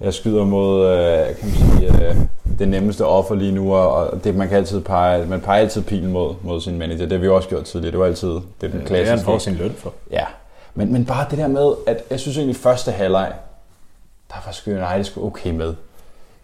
jeg 0.00 0.14
skyder 0.14 0.44
mod 0.44 0.86
øh, 0.86 1.36
kan 1.36 1.48
man 1.48 1.54
sige, 1.54 2.08
øh, 2.08 2.16
det 2.58 2.68
nemmeste 2.68 3.06
offer 3.06 3.34
lige 3.34 3.52
nu, 3.52 3.74
og 3.74 4.24
det, 4.24 4.34
man 4.34 4.48
kan 4.48 4.56
altid 4.56 4.80
pege, 4.80 5.26
man 5.26 5.40
peger 5.40 5.60
altid 5.60 5.82
pilen 5.82 6.12
mod, 6.12 6.34
mod 6.42 6.60
sin 6.60 6.78
manager. 6.78 6.98
Det 7.02 7.12
har 7.12 7.18
vi 7.18 7.28
også 7.28 7.48
gjort 7.48 7.64
tidligere. 7.64 7.90
Det 7.92 8.00
var 8.00 8.06
altid 8.06 8.28
det 8.28 8.40
er 8.40 8.42
den 8.60 8.70
Det 8.70 8.74
er 8.74 8.78
han 8.78 8.86
klassiske. 8.86 9.24
får 9.24 9.38
sin 9.38 9.54
løn 9.54 9.74
for. 9.78 9.92
Ja, 10.10 10.24
men, 10.74 10.92
men 10.92 11.04
bare 11.04 11.26
det 11.30 11.38
der 11.38 11.48
med, 11.48 11.72
at 11.86 12.02
jeg 12.10 12.20
synes 12.20 12.36
egentlig 12.36 12.56
første 12.56 12.90
halvleg, 12.92 13.32
der 14.28 14.36
var 14.46 14.52
sgu 14.52 14.70
United 14.70 15.04
sgu 15.04 15.26
okay 15.26 15.50
med. 15.50 15.74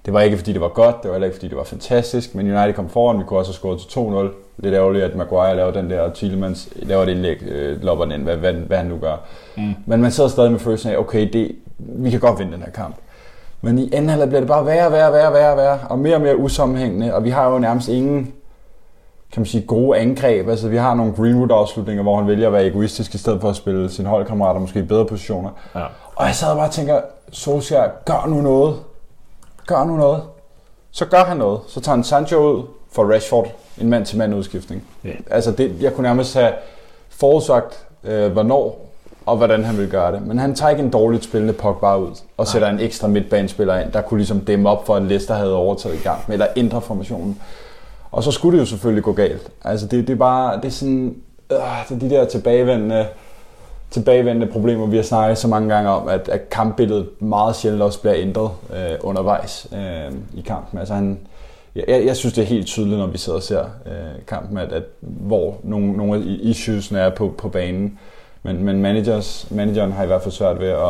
Det 0.05 0.15
var 0.15 0.21
ikke 0.21 0.37
fordi 0.37 0.53
det 0.53 0.61
var 0.61 0.69
godt, 0.69 1.03
det 1.03 1.09
var 1.09 1.15
heller 1.15 1.27
ikke 1.27 1.37
fordi 1.37 1.49
det 1.49 1.57
var 1.57 1.65
fantastisk, 1.65 2.35
men 2.35 2.57
United 2.57 2.75
kom 2.75 2.89
foran, 2.89 3.19
vi 3.19 3.25
kunne 3.25 3.39
også 3.39 3.51
have 3.51 3.57
scoret 3.57 3.81
til 3.81 4.31
2-0. 4.31 4.63
Lidt 4.63 4.75
ærgerligt, 4.75 5.05
at 5.05 5.17
Maguire 5.17 5.57
laver 5.57 5.71
den 5.71 5.91
der, 5.91 6.01
og 6.01 6.15
Tielemans 6.15 6.69
laver 6.77 7.03
et 7.03 7.09
indlæg, 7.09 7.43
øh, 7.43 7.83
lopper 7.83 8.05
den 8.05 8.15
ind, 8.15 8.23
hvad, 8.23 8.37
hvad, 8.37 8.53
hvad 8.53 8.77
han 8.77 8.87
nu 8.87 8.99
gør. 8.99 9.17
Mm. 9.57 9.75
Men 9.87 10.03
man 10.03 10.11
sidder 10.11 10.31
stadig 10.31 10.53
med 10.53 10.61
følelsen 10.61 10.91
af, 10.91 10.97
okay, 10.97 11.29
det, 11.33 11.53
vi 11.79 12.11
kan 12.11 12.21
godt 12.21 12.39
vinde 12.39 12.53
den 12.53 12.63
her 12.63 12.71
kamp. 12.71 12.95
Men 13.61 13.79
i 13.79 13.91
anden 13.93 14.09
halvleg 14.09 14.29
bliver 14.29 14.41
det 14.41 14.49
bare 14.49 14.67
værre, 14.67 14.93
værre, 14.93 15.13
værre, 15.13 15.33
værre, 15.33 15.57
værre, 15.57 15.79
og 15.89 15.99
mere 15.99 16.15
og 16.15 16.21
mere 16.21 16.37
usammenhængende, 16.37 17.15
og 17.15 17.25
vi 17.25 17.31
har 17.31 17.51
jo 17.51 17.59
nærmest 17.59 17.89
ingen 17.89 18.33
kan 19.33 19.41
man 19.41 19.47
sige, 19.47 19.67
gode 19.67 19.99
angreb. 19.99 20.49
Altså, 20.49 20.69
vi 20.69 20.77
har 20.77 20.95
nogle 20.95 21.13
Greenwood-afslutninger, 21.13 22.03
hvor 22.03 22.17
han 22.17 22.27
vælger 22.27 22.47
at 22.47 22.53
være 22.53 22.67
egoistisk 22.67 23.15
i 23.15 23.19
stedet 23.19 23.41
for 23.41 23.49
at 23.49 23.57
spille 23.57 23.91
sine 23.91 24.09
holdkammerater 24.09 24.61
måske 24.61 24.79
i 24.79 24.83
bedre 24.83 25.07
positioner. 25.07 25.51
Ja. 25.75 25.85
Og 26.17 26.27
jeg 26.27 26.35
sad 26.35 26.49
og 26.49 26.57
bare 26.57 26.67
og 26.67 26.73
tænker, 26.73 27.01
Solskjaer, 27.33 27.91
gør 28.05 28.27
nu 28.29 28.41
noget. 28.41 28.77
Gør 29.71 29.85
nu 29.85 29.97
noget. 29.97 30.23
Så 30.91 31.07
gør 31.07 31.25
han 31.25 31.37
noget. 31.37 31.61
Så 31.69 31.81
tager 31.81 31.97
han 31.97 32.05
Sancho 32.05 32.39
ud 32.39 32.63
for 32.93 33.13
Rashford. 33.13 33.47
En 33.81 33.91
mand-til-mand 33.91 34.35
udskiftning. 34.35 34.85
Ja. 35.05 35.11
Altså, 35.31 35.53
det, 35.53 35.77
jeg 35.81 35.95
kunne 35.95 36.03
nærmest 36.03 36.35
have 36.35 36.53
forudsagt, 37.09 37.87
øh, 38.05 38.33
hvornår 38.33 38.87
og 39.27 39.37
hvordan 39.37 39.65
han 39.65 39.77
ville 39.77 39.91
gøre 39.91 40.13
det. 40.13 40.27
Men 40.27 40.39
han 40.39 40.55
tager 40.55 40.71
ikke 40.71 40.83
en 40.83 40.91
dårligt 40.91 41.25
spillende 41.25 41.53
Pogba 41.53 41.97
ud 41.97 42.11
og 42.37 42.49
sætter 42.49 42.69
en 42.69 42.81
ekstra 42.81 43.09
midtbanespiller 43.09 43.79
ind, 43.79 43.93
der 43.93 44.01
kunne 44.01 44.19
ligesom 44.19 44.41
dæmme 44.41 44.69
op 44.69 44.87
for, 44.87 44.97
at 44.97 45.03
Leicester 45.03 45.35
havde 45.35 45.55
overtaget 45.55 45.95
i 45.95 46.03
gang 46.03 46.21
eller 46.29 46.47
ændre 46.57 46.81
formationen. 46.81 47.41
Og 48.11 48.23
så 48.23 48.31
skulle 48.31 48.59
det 48.59 48.65
jo 48.65 48.67
selvfølgelig 48.67 49.05
gå 49.05 49.13
galt. 49.13 49.51
Altså 49.65 49.87
det, 49.87 50.07
det 50.07 50.13
er 50.13 50.19
bare, 50.19 50.57
det 50.57 50.65
er 50.65 50.71
sådan, 50.71 51.17
øh, 51.51 51.59
det 51.89 51.95
er 51.95 51.99
de 51.99 52.11
der 52.11 52.25
tilbagevendende, 52.25 53.07
tilbagevendende 53.91 54.53
problemer, 54.53 54.87
vi 54.87 54.97
har 54.97 55.03
snakket 55.03 55.39
så 55.39 55.49
mange 55.49 55.75
gange 55.75 55.91
om, 55.91 56.09
at, 56.09 56.29
at 56.29 56.51
kampbilledet 56.51 57.09
meget 57.19 57.57
sjældent 57.57 57.83
også 57.83 58.01
bliver 58.01 58.17
ændret 58.17 58.51
øh, 58.73 58.99
undervejs 59.01 59.67
øh, 59.73 60.13
i 60.35 60.41
kampen. 60.41 60.79
Altså 60.79 60.95
han, 60.95 61.19
jeg, 61.75 62.03
jeg 62.07 62.17
synes, 62.17 62.35
det 62.35 62.43
er 62.43 62.47
helt 62.47 62.67
tydeligt, 62.67 62.99
når 62.99 63.07
vi 63.07 63.19
sidder 63.19 63.37
og 63.37 63.43
ser 63.43 63.61
øh, 63.87 64.27
kampen, 64.27 64.59
at, 64.59 64.73
at 64.73 64.83
hvor 65.01 65.57
nogle, 65.63 65.93
nogle 65.93 66.17
af 66.17 66.23
issuesene 66.25 67.01
er 67.01 67.11
på, 67.11 67.35
på 67.39 67.49
banen. 67.49 67.99
Men, 68.43 68.65
men 68.65 68.83
managers, 68.83 69.47
manageren 69.51 69.93
har 69.93 70.03
i 70.05 70.07
hvert 70.07 70.23
fald 70.23 70.33
svært 70.33 70.61
ved 70.61 70.69
at, 70.69 70.89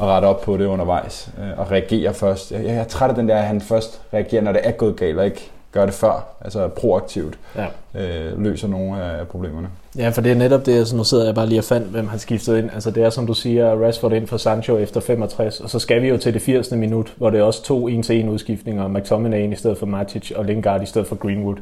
at 0.00 0.06
rette 0.06 0.26
op 0.26 0.40
på 0.40 0.56
det 0.56 0.66
undervejs 0.66 1.30
øh, 1.38 1.58
og 1.58 1.70
reagere 1.70 2.14
først. 2.14 2.52
Jeg, 2.52 2.64
jeg 2.64 2.74
er 2.74 2.84
træt 2.84 3.10
af 3.10 3.16
den 3.16 3.28
der, 3.28 3.36
at 3.36 3.44
han 3.44 3.60
først 3.60 4.00
reagerer, 4.12 4.42
når 4.42 4.52
det 4.52 4.60
er 4.64 4.70
gået 4.70 4.96
galt, 4.96 5.18
og 5.18 5.24
ikke 5.24 5.50
gør 5.72 5.84
det 5.86 5.94
før. 5.94 6.26
Altså 6.40 6.68
proaktivt 6.68 7.38
Ja. 7.56 7.66
øh, 8.00 8.42
løser 8.44 8.68
nogle 8.68 9.02
af 9.02 9.28
problemerne. 9.28 9.68
Ja, 9.98 10.08
for 10.08 10.20
det 10.20 10.32
er 10.32 10.36
netop 10.36 10.66
det, 10.66 10.78
altså 10.78 10.96
nu 10.96 11.04
sidder 11.04 11.24
jeg 11.24 11.34
bare 11.34 11.46
lige 11.46 11.60
og 11.60 11.64
fandt, 11.64 11.86
hvem 11.88 12.08
han 12.08 12.18
skiftede 12.18 12.58
ind. 12.58 12.70
Altså 12.74 12.90
det 12.90 13.02
er 13.04 13.10
som 13.10 13.26
du 13.26 13.34
siger, 13.34 13.84
Rashford 13.86 14.12
ind 14.12 14.26
for 14.26 14.36
Sancho 14.36 14.76
efter 14.78 15.00
65, 15.00 15.60
og 15.60 15.70
så 15.70 15.78
skal 15.78 16.02
vi 16.02 16.08
jo 16.08 16.16
til 16.16 16.34
det 16.34 16.42
80. 16.42 16.70
minut, 16.72 17.14
hvor 17.16 17.30
det 17.30 17.40
er 17.40 17.44
også 17.44 17.62
to 17.62 17.88
1-til-1 17.88 18.28
udskiftninger, 18.28 18.88
McTominay 18.88 19.38
ind 19.42 19.52
i 19.52 19.56
stedet 19.56 19.78
for 19.78 19.86
Matic, 19.86 20.30
og 20.36 20.44
Lingard 20.44 20.82
i 20.82 20.86
stedet 20.86 21.06
for 21.08 21.16
Greenwood. 21.16 21.56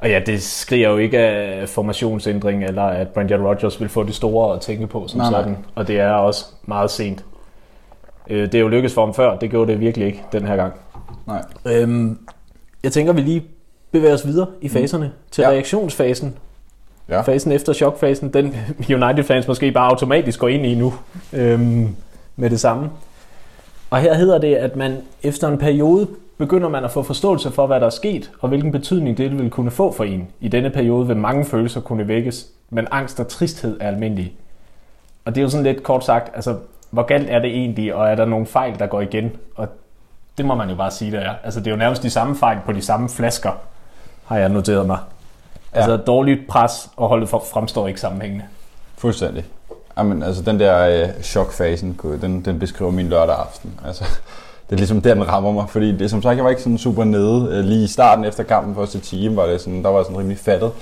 Og 0.00 0.08
ja, 0.10 0.20
det 0.26 0.42
skriger 0.42 0.88
jo 0.90 0.96
ikke 0.96 1.18
af 1.18 1.68
formationsændring, 1.68 2.64
eller 2.64 2.82
at 2.82 3.08
Brendan 3.08 3.46
Rodgers 3.46 3.80
vil 3.80 3.88
få 3.88 4.02
det 4.02 4.14
store 4.14 4.54
at 4.54 4.60
tænke 4.60 4.86
på 4.86 5.08
som 5.08 5.18
Nej, 5.20 5.30
nej. 5.30 5.40
sådan. 5.40 5.56
Og 5.74 5.88
det 5.88 6.00
er 6.00 6.10
også 6.10 6.44
meget 6.64 6.90
sent. 6.90 7.24
Øh, 8.30 8.42
Det 8.42 8.54
er 8.54 8.58
jo 8.60 8.68
lykkedes 8.68 8.94
for 8.94 9.04
ham 9.04 9.14
før, 9.14 9.36
det 9.38 9.50
gjorde 9.50 9.72
det 9.72 9.80
virkelig 9.80 10.06
ikke 10.06 10.22
den 10.32 10.46
her 10.46 10.56
gang. 10.56 10.72
Nej. 11.26 11.42
Øhm, 11.66 12.18
jeg 12.86 12.92
tænker, 12.92 13.12
vi 13.12 13.20
lige 13.20 13.44
bevæger 13.92 14.14
os 14.14 14.26
videre 14.26 14.46
i 14.60 14.68
faserne 14.68 15.12
til 15.30 15.42
Ja. 15.42 15.48
reaktionsfasen. 15.48 16.36
Ja. 17.08 17.20
Fasen 17.20 17.52
efter 17.52 17.72
chokfasen, 17.72 18.32
den 18.32 18.56
United-fans 19.02 19.48
måske 19.48 19.72
bare 19.72 19.90
automatisk 19.90 20.38
går 20.40 20.48
ind 20.48 20.66
i 20.66 20.74
nu 20.74 20.94
øhm, 21.32 21.88
med 22.36 22.50
det 22.50 22.60
samme. 22.60 22.90
Og 23.90 23.98
her 23.98 24.14
hedder 24.14 24.38
det, 24.38 24.54
at 24.54 24.76
man 24.76 24.96
efter 25.22 25.48
en 25.48 25.58
periode 25.58 26.06
begynder 26.38 26.68
man 26.68 26.84
at 26.84 26.90
få 26.90 27.02
forståelse 27.02 27.50
for, 27.50 27.66
hvad 27.66 27.80
der 27.80 27.86
er 27.86 27.90
sket, 27.90 28.30
og 28.40 28.48
hvilken 28.48 28.72
betydning 28.72 29.18
det 29.18 29.38
vil 29.38 29.50
kunne 29.50 29.70
få 29.70 29.92
for 29.92 30.04
en. 30.04 30.28
I 30.40 30.48
denne 30.48 30.70
periode 30.70 31.06
vil 31.06 31.16
mange 31.16 31.44
følelser 31.44 31.80
kunne 31.80 32.08
vækkes, 32.08 32.46
men 32.70 32.86
angst 32.90 33.20
og 33.20 33.28
tristhed 33.28 33.76
er 33.80 33.88
almindelige. 33.88 34.32
Og 35.24 35.34
det 35.34 35.40
er 35.40 35.42
jo 35.42 35.48
sådan 35.50 35.64
lidt 35.64 35.82
kort 35.82 36.04
sagt, 36.04 36.30
altså, 36.34 36.56
hvor 36.90 37.02
galt 37.02 37.30
er 37.30 37.38
det 37.38 37.50
egentlig, 37.50 37.94
og 37.94 38.08
er 38.08 38.14
der 38.14 38.24
nogle 38.24 38.46
fejl, 38.46 38.78
der 38.78 38.86
går 38.86 39.00
igen? 39.00 39.32
Og 39.54 39.68
det 40.38 40.44
må 40.46 40.54
man 40.54 40.68
jo 40.70 40.74
bare 40.74 40.90
sige, 40.90 41.12
der 41.12 41.20
er. 41.20 41.34
Altså, 41.44 41.60
det 41.60 41.66
er 41.66 41.70
jo 41.70 41.76
nærmest 41.76 42.02
de 42.02 42.10
samme 42.10 42.36
fejl 42.36 42.58
på 42.66 42.72
de 42.72 42.82
samme 42.82 43.08
flasker, 43.08 43.50
har 44.24 44.38
jeg 44.38 44.48
noteret 44.48 44.86
mig. 44.86 44.98
Ja. 45.74 45.78
Altså, 45.80 45.96
dårligt 45.96 46.48
pres 46.48 46.88
og 46.96 47.08
holdet 47.08 47.28
for- 47.28 47.44
fremstår 47.52 47.88
ikke 47.88 48.00
sammenhængende. 48.00 48.44
Fuldstændig. 48.98 49.44
Jamen, 49.98 50.22
altså 50.22 50.42
den 50.42 50.60
der 50.60 51.02
øh, 51.02 51.22
chokfasen, 51.22 52.00
den, 52.20 52.44
den 52.44 52.58
beskriver 52.58 52.90
min 52.90 53.08
lørdag 53.08 53.36
aften. 53.36 53.80
Altså, 53.86 54.04
det 54.66 54.72
er 54.72 54.76
ligesom 54.76 55.00
der, 55.00 55.14
den 55.14 55.28
rammer 55.28 55.52
mig, 55.52 55.64
fordi 55.68 55.96
det, 55.96 56.10
som 56.10 56.22
sagt, 56.22 56.36
jeg 56.36 56.44
var 56.44 56.50
ikke 56.50 56.62
sådan 56.62 56.78
super 56.78 57.04
nede. 57.04 57.48
Øh, 57.52 57.64
lige 57.64 57.84
i 57.84 57.86
starten 57.86 58.24
efter 58.24 58.42
kampen, 58.42 58.74
første 58.74 58.98
time, 59.00 59.36
var 59.36 59.46
det 59.46 59.60
sådan, 59.60 59.82
der 59.82 59.90
var 59.90 60.02
sådan 60.02 60.18
rimelig 60.18 60.38
fattet. 60.38 60.72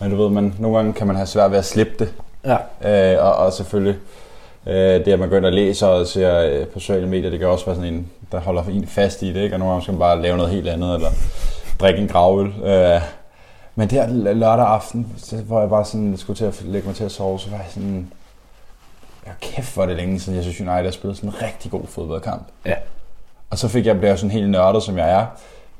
Men 0.00 0.10
du 0.10 0.16
ved, 0.22 0.30
man, 0.30 0.54
nogle 0.58 0.76
gange 0.76 0.92
kan 0.92 1.06
man 1.06 1.16
have 1.16 1.26
svært 1.26 1.50
ved 1.50 1.58
at 1.58 1.64
slippe 1.64 1.92
det. 1.98 2.12
Ja. 2.44 3.12
Øh, 3.14 3.24
og, 3.26 3.34
og 3.34 3.52
selvfølgelig 3.52 3.96
øh, 4.66 4.74
det, 4.74 5.08
at 5.08 5.18
man 5.18 5.28
går 5.28 5.36
ind 5.36 5.46
og 5.46 5.52
læser 5.52 5.86
og 5.86 6.06
ser 6.06 6.38
øh, 6.40 6.66
på 6.66 6.80
sociale 6.80 7.06
medier, 7.08 7.30
det 7.30 7.38
kan 7.38 7.48
også 7.48 7.66
være 7.66 7.74
sådan 7.74 7.94
en, 7.94 8.10
der 8.32 8.40
holder 8.40 8.62
en 8.62 8.86
fast 8.86 9.22
i 9.22 9.32
det, 9.32 9.42
ikke? 9.42 9.54
og 9.54 9.58
nogle 9.58 9.72
gange 9.72 9.82
skal 9.82 9.92
man 9.92 9.98
bare 9.98 10.22
lave 10.22 10.36
noget 10.36 10.52
helt 10.52 10.68
andet, 10.68 10.94
eller 10.94 11.08
drikke 11.80 12.00
en 12.00 12.08
gravøl. 12.08 12.46
Øh, 12.64 13.00
men 13.74 13.90
der 13.90 14.06
l- 14.06 14.32
lørdag 14.32 14.66
aften, 14.66 15.06
så, 15.16 15.36
hvor 15.36 15.60
jeg 15.60 15.68
bare 15.70 15.84
sådan 15.84 16.16
skulle 16.16 16.36
til 16.36 16.44
at 16.44 16.62
lægge 16.64 16.86
mig 16.88 16.96
til 16.96 17.04
at 17.04 17.12
sove, 17.12 17.38
så 17.38 17.50
var 17.50 17.56
jeg 17.56 17.66
sådan, 17.68 18.10
ja, 19.26 19.30
kæft 19.40 19.74
hvor 19.74 19.86
det 19.86 19.96
længe 19.96 20.20
siden, 20.20 20.36
jeg 20.36 20.44
synes 20.44 20.60
United 20.60 20.84
har 20.84 20.90
spillet 20.90 21.16
sådan 21.16 21.30
en 21.30 21.42
rigtig 21.42 21.70
god 21.70 21.86
fodboldkamp. 21.88 22.42
Ja. 22.66 22.74
Og 23.50 23.58
så 23.58 23.68
fik 23.68 23.86
jeg, 23.86 23.98
blev 24.00 24.16
sådan 24.16 24.30
helt 24.30 24.50
nørdet, 24.50 24.82
som 24.82 24.98
jeg 24.98 25.10
er. 25.10 25.26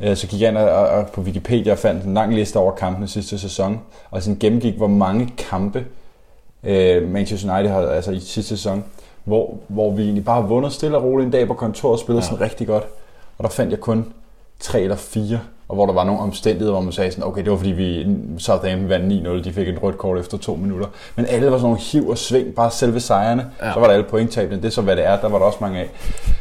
Øh, 0.00 0.16
Så 0.16 0.26
gik 0.26 0.40
jeg 0.40 0.48
ind 0.48 0.56
og, 0.58 0.70
og 0.88 1.06
på 1.06 1.20
Wikipedia 1.20 1.72
og 1.72 1.78
fandt 1.78 2.04
en 2.04 2.14
lang 2.14 2.34
liste 2.34 2.56
over 2.56 2.72
kampene 2.72 3.08
sidste 3.08 3.38
sæson, 3.38 3.80
og 4.10 4.22
sådan 4.22 4.38
gennemgik, 4.38 4.74
hvor 4.76 4.86
mange 4.86 5.28
kampe 5.38 5.84
øh, 6.64 7.08
Manchester 7.08 7.54
United 7.54 7.72
har 7.72 7.80
altså 7.80 8.10
i 8.10 8.20
sidste 8.20 8.56
sæson, 8.56 8.84
hvor, 9.24 9.54
hvor 9.68 9.90
vi 9.90 10.02
egentlig 10.02 10.24
bare 10.24 10.42
har 10.42 10.48
vundet 10.48 10.72
stille 10.72 10.96
og 10.96 11.04
roligt 11.04 11.26
en 11.26 11.32
dag 11.32 11.46
på 11.46 11.54
kontoret 11.54 11.92
og 11.92 11.98
spillet 11.98 12.22
ja. 12.22 12.26
sådan 12.26 12.40
rigtig 12.40 12.66
godt. 12.66 12.84
Og 13.38 13.44
der 13.44 13.50
fandt 13.50 13.72
jeg 13.72 13.80
kun 13.80 14.12
tre 14.60 14.80
eller 14.80 14.96
fire, 14.96 15.40
og 15.68 15.74
hvor 15.74 15.86
der 15.86 15.92
var 15.92 16.04
nogle 16.04 16.20
omstændigheder, 16.20 16.72
hvor 16.72 16.80
man 16.80 16.92
sagde 16.92 17.10
sådan, 17.10 17.24
okay, 17.24 17.42
det 17.42 17.50
var 17.50 17.56
fordi 17.56 17.70
vi 17.70 18.06
Southampton 18.38 18.88
vandt 18.88 19.26
9-0, 19.26 19.44
de 19.44 19.52
fik 19.52 19.68
et 19.68 19.82
rødt 19.82 19.98
kort 19.98 20.18
efter 20.18 20.38
to 20.38 20.54
minutter. 20.54 20.86
Men 21.16 21.26
alle 21.26 21.46
var 21.46 21.52
sådan 21.52 21.62
nogle 21.62 21.78
hiv 21.78 22.08
og 22.08 22.18
sving, 22.18 22.54
bare 22.54 22.70
selve 22.70 23.00
sejrene. 23.00 23.50
Ja. 23.62 23.72
Så 23.72 23.80
var 23.80 23.86
der 23.86 23.94
alle 23.94 24.06
pointtabene, 24.08 24.56
det 24.56 24.64
er 24.64 24.70
så 24.70 24.82
hvad 24.82 24.96
det 24.96 25.04
er, 25.04 25.20
der 25.20 25.28
var 25.28 25.38
der 25.38 25.46
også 25.46 25.58
mange 25.60 25.78
af. 25.78 25.90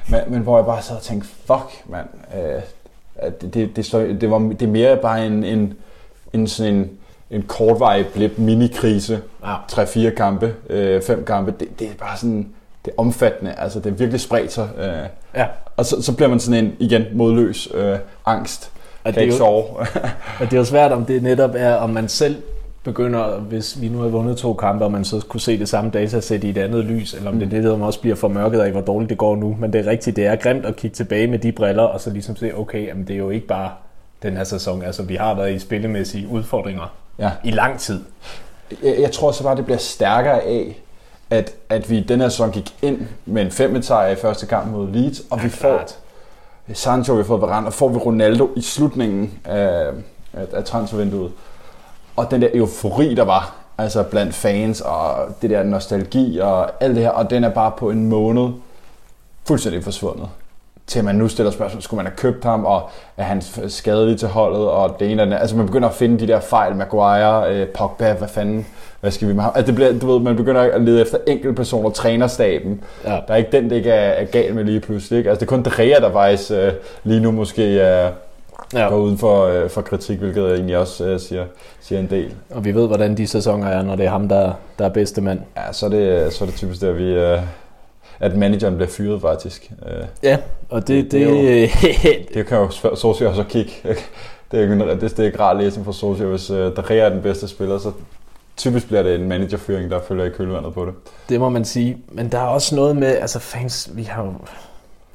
Men, 0.09 0.19
men 0.27 0.41
hvor 0.41 0.57
jeg 0.57 0.65
bare 0.65 0.81
sad 0.81 0.95
og 0.95 1.01
tænkte, 1.01 1.27
fuck 1.27 1.83
mand, 1.85 2.07
øh, 2.35 2.61
det, 3.41 3.53
det, 3.53 3.75
det, 3.75 4.21
det, 4.21 4.31
var, 4.31 4.39
det 4.39 4.61
er 4.61 4.67
mere 4.67 4.97
bare 4.97 5.25
en, 5.25 5.43
en, 5.43 5.73
en 6.33 6.47
sådan 6.47 6.73
en, 6.73 6.91
en 7.31 7.41
kortvarig 7.41 8.05
blip 8.13 8.31
minikrise, 8.37 9.19
Ja. 9.45 9.55
3-4 9.71 10.09
kampe, 10.09 10.53
øh, 10.69 11.01
5 11.01 11.23
kampe, 11.25 11.53
det, 11.59 11.79
det 11.79 11.87
er 11.87 11.91
bare 11.99 12.17
sådan, 12.17 12.47
det 12.85 12.91
er 12.91 13.01
omfattende, 13.01 13.53
altså 13.57 13.79
det 13.79 13.85
er 13.91 13.93
virkelig 13.95 14.21
spredt 14.21 14.51
sig. 14.51 14.69
Øh, 14.77 15.07
Ja. 15.35 15.45
og 15.77 15.85
så, 15.85 16.01
så 16.01 16.15
bliver 16.15 16.29
man 16.29 16.39
sådan 16.39 16.65
en, 16.65 16.73
igen, 16.79 17.03
modløs 17.13 17.69
øh, 17.73 17.97
angst. 18.25 18.71
Og 19.03 19.03
Kan 19.03 19.13
det 19.13 19.17
er 19.17 19.21
ikke 19.21 19.33
jo- 19.33 19.37
sove. 19.37 19.63
Og 20.39 20.41
det 20.41 20.53
er 20.53 20.57
jo 20.57 20.63
svært, 20.65 20.91
om 20.91 21.05
det 21.05 21.23
netop 21.23 21.51
er, 21.55 21.75
om 21.75 21.89
man 21.89 22.07
selv 22.07 22.35
begynder, 22.83 23.39
hvis 23.39 23.81
vi 23.81 23.89
nu 23.89 23.99
har 23.99 24.07
vundet 24.07 24.37
to 24.37 24.53
kampe, 24.53 24.85
og 24.85 24.91
man 24.91 25.03
så 25.05 25.25
kunne 25.29 25.41
se 25.41 25.59
det 25.59 25.69
samme 25.69 25.91
datasæt 25.91 26.43
i 26.43 26.49
et 26.49 26.57
andet 26.57 26.85
lys, 26.85 27.13
eller 27.13 27.29
om 27.31 27.39
det 27.39 27.45
er 27.45 27.49
det, 27.49 27.63
der 27.63 27.71
også 27.85 28.01
bliver 28.01 28.15
formørket 28.15 28.59
af, 28.59 28.71
hvor 28.71 28.81
dårligt 28.81 29.09
det 29.09 29.17
går 29.17 29.35
nu. 29.35 29.57
Men 29.59 29.73
det 29.73 29.85
er 29.87 29.91
rigtigt, 29.91 30.15
det 30.15 30.25
er 30.25 30.35
grimt 30.35 30.65
at 30.65 30.75
kigge 30.75 30.95
tilbage 30.95 31.27
med 31.27 31.39
de 31.39 31.51
briller, 31.51 31.83
og 31.83 32.01
så 32.01 32.09
ligesom 32.09 32.35
se, 32.35 32.57
okay, 32.57 32.87
jamen 32.87 33.07
det 33.07 33.13
er 33.13 33.17
jo 33.17 33.29
ikke 33.29 33.47
bare 33.47 33.69
den 34.23 34.37
her 34.37 34.43
sæson. 34.43 34.81
Altså, 34.83 35.03
vi 35.03 35.15
har 35.15 35.33
været 35.35 35.51
i 35.53 35.59
spillemæssige 35.59 36.27
udfordringer 36.27 36.93
ja. 37.19 37.31
i 37.43 37.51
lang 37.51 37.79
tid. 37.79 38.03
jeg, 38.83 38.95
jeg 38.99 39.11
tror 39.11 39.31
så 39.31 39.43
bare, 39.43 39.55
det 39.55 39.65
bliver 39.65 39.77
stærkere 39.77 40.41
af, 40.41 40.81
at, 41.29 41.53
at 41.69 41.89
vi 41.89 42.03
den 42.03 42.21
her 42.21 42.29
sæson 42.29 42.51
gik 42.51 42.73
ind 42.81 43.01
med 43.25 43.41
en 43.41 43.51
5 43.51 43.81
sejr 43.81 44.07
i 44.07 44.15
første 44.15 44.45
kamp 44.45 44.71
mod 44.71 44.91
Leeds, 44.91 45.21
og 45.29 45.43
vi 45.43 45.49
får 45.49 45.69
klart. 45.69 45.97
Sancho, 46.73 47.13
vi 47.13 47.23
fået 47.23 47.41
Varane, 47.41 47.67
og 47.67 47.73
får 47.73 47.87
vi 47.87 47.97
Ronaldo 47.97 48.49
i 48.55 48.61
slutningen 48.61 49.39
af, 49.45 49.87
af, 50.33 50.45
af 50.53 50.63
transfervinduet. 50.63 51.31
Og 52.15 52.31
den 52.31 52.41
der 52.41 52.49
eufori, 52.53 53.15
der 53.15 53.23
var, 53.23 53.55
altså 53.77 54.03
blandt 54.03 54.35
fans, 54.35 54.81
og 54.81 55.27
det 55.41 55.49
der 55.49 55.63
nostalgi 55.63 56.39
og 56.39 56.83
alt 56.83 56.95
det 56.95 57.03
her, 57.03 57.09
og 57.09 57.29
den 57.29 57.43
er 57.43 57.49
bare 57.49 57.71
på 57.77 57.89
en 57.89 58.09
måned 58.09 58.49
fuldstændig 59.47 59.83
forsvundet. 59.83 60.29
Til 60.89 61.03
man 61.03 61.15
nu 61.15 61.27
stiller 61.27 61.51
spørgsmål, 61.51 61.81
skulle 61.81 61.97
man 62.03 62.05
have 62.05 62.17
købt 62.17 62.43
ham, 62.43 62.65
og 62.65 62.89
er 63.17 63.23
han 63.23 63.41
skadelig 63.67 64.19
til 64.19 64.27
holdet, 64.27 64.61
og 64.67 64.95
det 64.99 65.11
ene 65.11 65.21
og 65.21 65.25
det 65.25 65.31
andet. 65.33 65.41
Altså 65.41 65.57
man 65.57 65.65
begynder 65.65 65.89
at 65.89 65.95
finde 65.95 66.19
de 66.19 66.27
der 66.27 66.39
fejl, 66.39 66.75
Maguire, 66.75 67.53
øh, 67.55 67.67
Pogba, 67.67 68.13
hvad 68.13 68.27
fanden, 68.27 68.65
hvad 69.01 69.11
skal 69.11 69.27
vi 69.27 69.33
med 69.33 69.43
ham? 69.43 69.51
Altså 69.55 69.67
det 69.67 69.75
bliver, 69.75 69.99
du 69.99 70.11
ved, 70.11 70.19
man 70.19 70.35
begynder 70.35 70.61
at 70.61 70.81
lede 70.81 71.01
efter 71.01 71.17
enkeltpersoner, 71.27 71.89
trænerstaben. 71.89 72.81
Ja. 73.05 73.09
Der 73.09 73.19
er 73.27 73.35
ikke 73.35 73.51
den, 73.51 73.69
det 73.69 73.75
ikke 73.75 73.91
er, 73.91 74.09
er 74.09 74.25
galt 74.25 74.55
med 74.55 74.63
lige 74.63 74.79
pludselig. 74.79 75.17
Ikke? 75.17 75.29
Altså 75.29 75.39
det 75.45 75.51
er 75.51 75.55
kun 75.55 75.63
De 75.63 75.71
Gea, 75.77 75.99
der 75.99 76.11
faktisk 76.11 76.51
øh, 76.51 76.71
lige 77.03 77.19
nu 77.19 77.31
måske 77.31 77.63
øh, 77.63 78.09
Ja. 78.73 78.87
går 78.89 78.97
uden 78.97 79.17
for, 79.17 79.45
øh, 79.45 79.69
for 79.69 79.81
kritik, 79.81 80.19
hvilket 80.19 80.43
jeg 80.43 80.51
egentlig 80.53 80.77
også 80.77 81.05
øh, 81.05 81.19
siger, 81.19 81.45
siger 81.81 81.99
en 81.99 82.09
del. 82.09 82.33
Og 82.49 82.65
vi 82.65 82.75
ved, 82.75 82.87
hvordan 82.87 83.17
de 83.17 83.27
sæsoner 83.27 83.67
er, 83.67 83.81
når 83.81 83.95
det 83.95 84.05
er 84.05 84.09
ham, 84.09 84.29
der, 84.29 84.51
der 84.79 84.85
er 84.85 84.89
bedste 84.89 85.21
mand. 85.21 85.39
Ja, 85.57 85.73
så 85.73 85.85
er 85.85 85.89
det, 85.89 86.33
så 86.33 86.43
er 86.43 86.45
det 86.45 86.55
typisk 86.57 86.81
der, 86.81 86.91
vi, 86.91 87.03
øh, 87.03 87.37
at 88.19 88.35
manageren 88.35 88.75
bliver 88.75 88.89
fyret 88.89 89.21
faktisk. 89.21 89.71
Øh, 89.85 90.03
Ja, 90.23 90.37
og 90.69 90.87
det, 90.87 91.11
det, 91.11 91.27
Det 91.27 91.71
det, 91.91 92.29
det 92.33 92.47
kan 92.47 92.57
jo 92.57 92.95
Solskjaer 92.95 93.29
også 93.29 93.43
kigge. 93.43 93.71
Det 94.51 94.59
er 94.59 94.65
jo 94.65 94.71
ikke, 94.71 94.89
det, 94.89 95.01
det 95.01 95.19
er 95.19 95.23
ikke 95.23 95.39
rar 95.39 95.53
læsning 95.53 95.85
for 95.85 95.91
Solskjaer, 95.91 96.29
hvis 96.29 96.49
øh, 96.49 96.75
De 96.75 96.83
Gea 96.87 96.97
er 96.97 97.09
den 97.09 97.21
bedste 97.21 97.47
spiller, 97.47 97.77
så 97.77 97.91
typisk 98.57 98.87
bliver 98.87 99.03
det 99.03 99.15
en 99.15 99.27
managerfyring, 99.27 99.91
der 99.91 99.99
følger 100.07 100.25
i 100.25 100.29
kølvandet 100.29 100.73
på 100.73 100.85
det. 100.85 100.93
Det 101.29 101.39
må 101.39 101.49
man 101.49 101.65
sige. 101.65 101.97
Men 102.07 102.31
der 102.31 102.37
er 102.37 102.47
også 102.47 102.75
noget 102.75 102.97
med, 102.97 103.17
altså 103.17 103.39
fans, 103.39 103.89
vi 103.93 104.03
har 104.03 104.23
jo... 104.23 104.33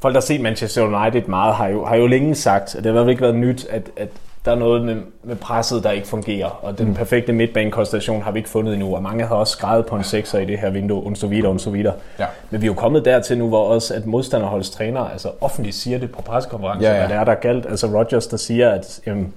Folk, 0.01 0.15
der 0.15 0.21
har 0.21 0.25
set 0.25 0.41
Manchester 0.41 0.83
United 0.83 1.23
meget, 1.29 1.55
har 1.55 1.69
jo, 1.69 1.85
har 1.85 1.97
jo 1.97 2.07
længe 2.07 2.35
sagt, 2.35 2.75
at 2.75 2.85
det 2.85 2.85
har 2.85 2.91
i 2.91 2.93
hvert 2.93 3.03
fald 3.03 3.11
ikke 3.11 3.23
været 3.23 3.35
nyt, 3.35 3.67
at, 3.71 3.91
at 3.97 4.09
der 4.45 4.51
er 4.51 4.55
noget 4.55 4.83
med, 4.85 4.97
med 5.23 5.37
presset, 5.37 5.85
der 5.85 5.91
ikke 5.91 6.07
fungerer. 6.07 6.59
Og 6.63 6.79
den 6.79 6.95
perfekte 6.95 7.33
midtbanekonstellation 7.33 8.23
har 8.23 8.31
vi 8.31 8.39
ikke 8.39 8.49
fundet 8.51 8.75
endnu. 8.75 8.95
Og 8.95 9.03
mange 9.03 9.27
har 9.27 9.35
også 9.35 9.53
skrevet 9.53 9.87
på 9.87 9.97
en 9.97 10.05
sekser 10.05 10.39
i 10.39 10.45
det 10.45 10.59
her 10.59 10.71
vindue, 10.71 11.03
og 11.07 11.17
så 11.17 11.27
videre, 11.27 11.53
og 11.53 11.61
så 11.61 11.71
videre. 11.71 11.95
Ja. 12.19 12.27
Men 12.51 12.61
vi 12.61 12.67
er 12.67 12.71
jo 12.71 12.75
kommet 12.75 13.05
dertil 13.05 13.39
nu, 13.39 13.49
hvor 13.49 13.69
også 13.69 13.95
at 13.95 14.07
modstanderholdets 14.07 14.71
træner 14.71 15.01
altså 15.01 15.31
offentligt 15.41 15.77
siger 15.77 15.99
det 15.99 16.13
på 16.13 16.23
pressekonferencer, 16.23 16.89
Ja, 16.89 16.95
ja. 16.95 17.01
hvad 17.01 17.09
det 17.09 17.21
er, 17.21 17.25
der 17.25 17.33
er 17.33 17.41
galt. 17.41 17.67
Altså 17.67 17.87
Rodgers, 17.87 18.27
der 18.27 18.37
siger, 18.37 18.71
at 18.71 19.01
jamen, 19.07 19.33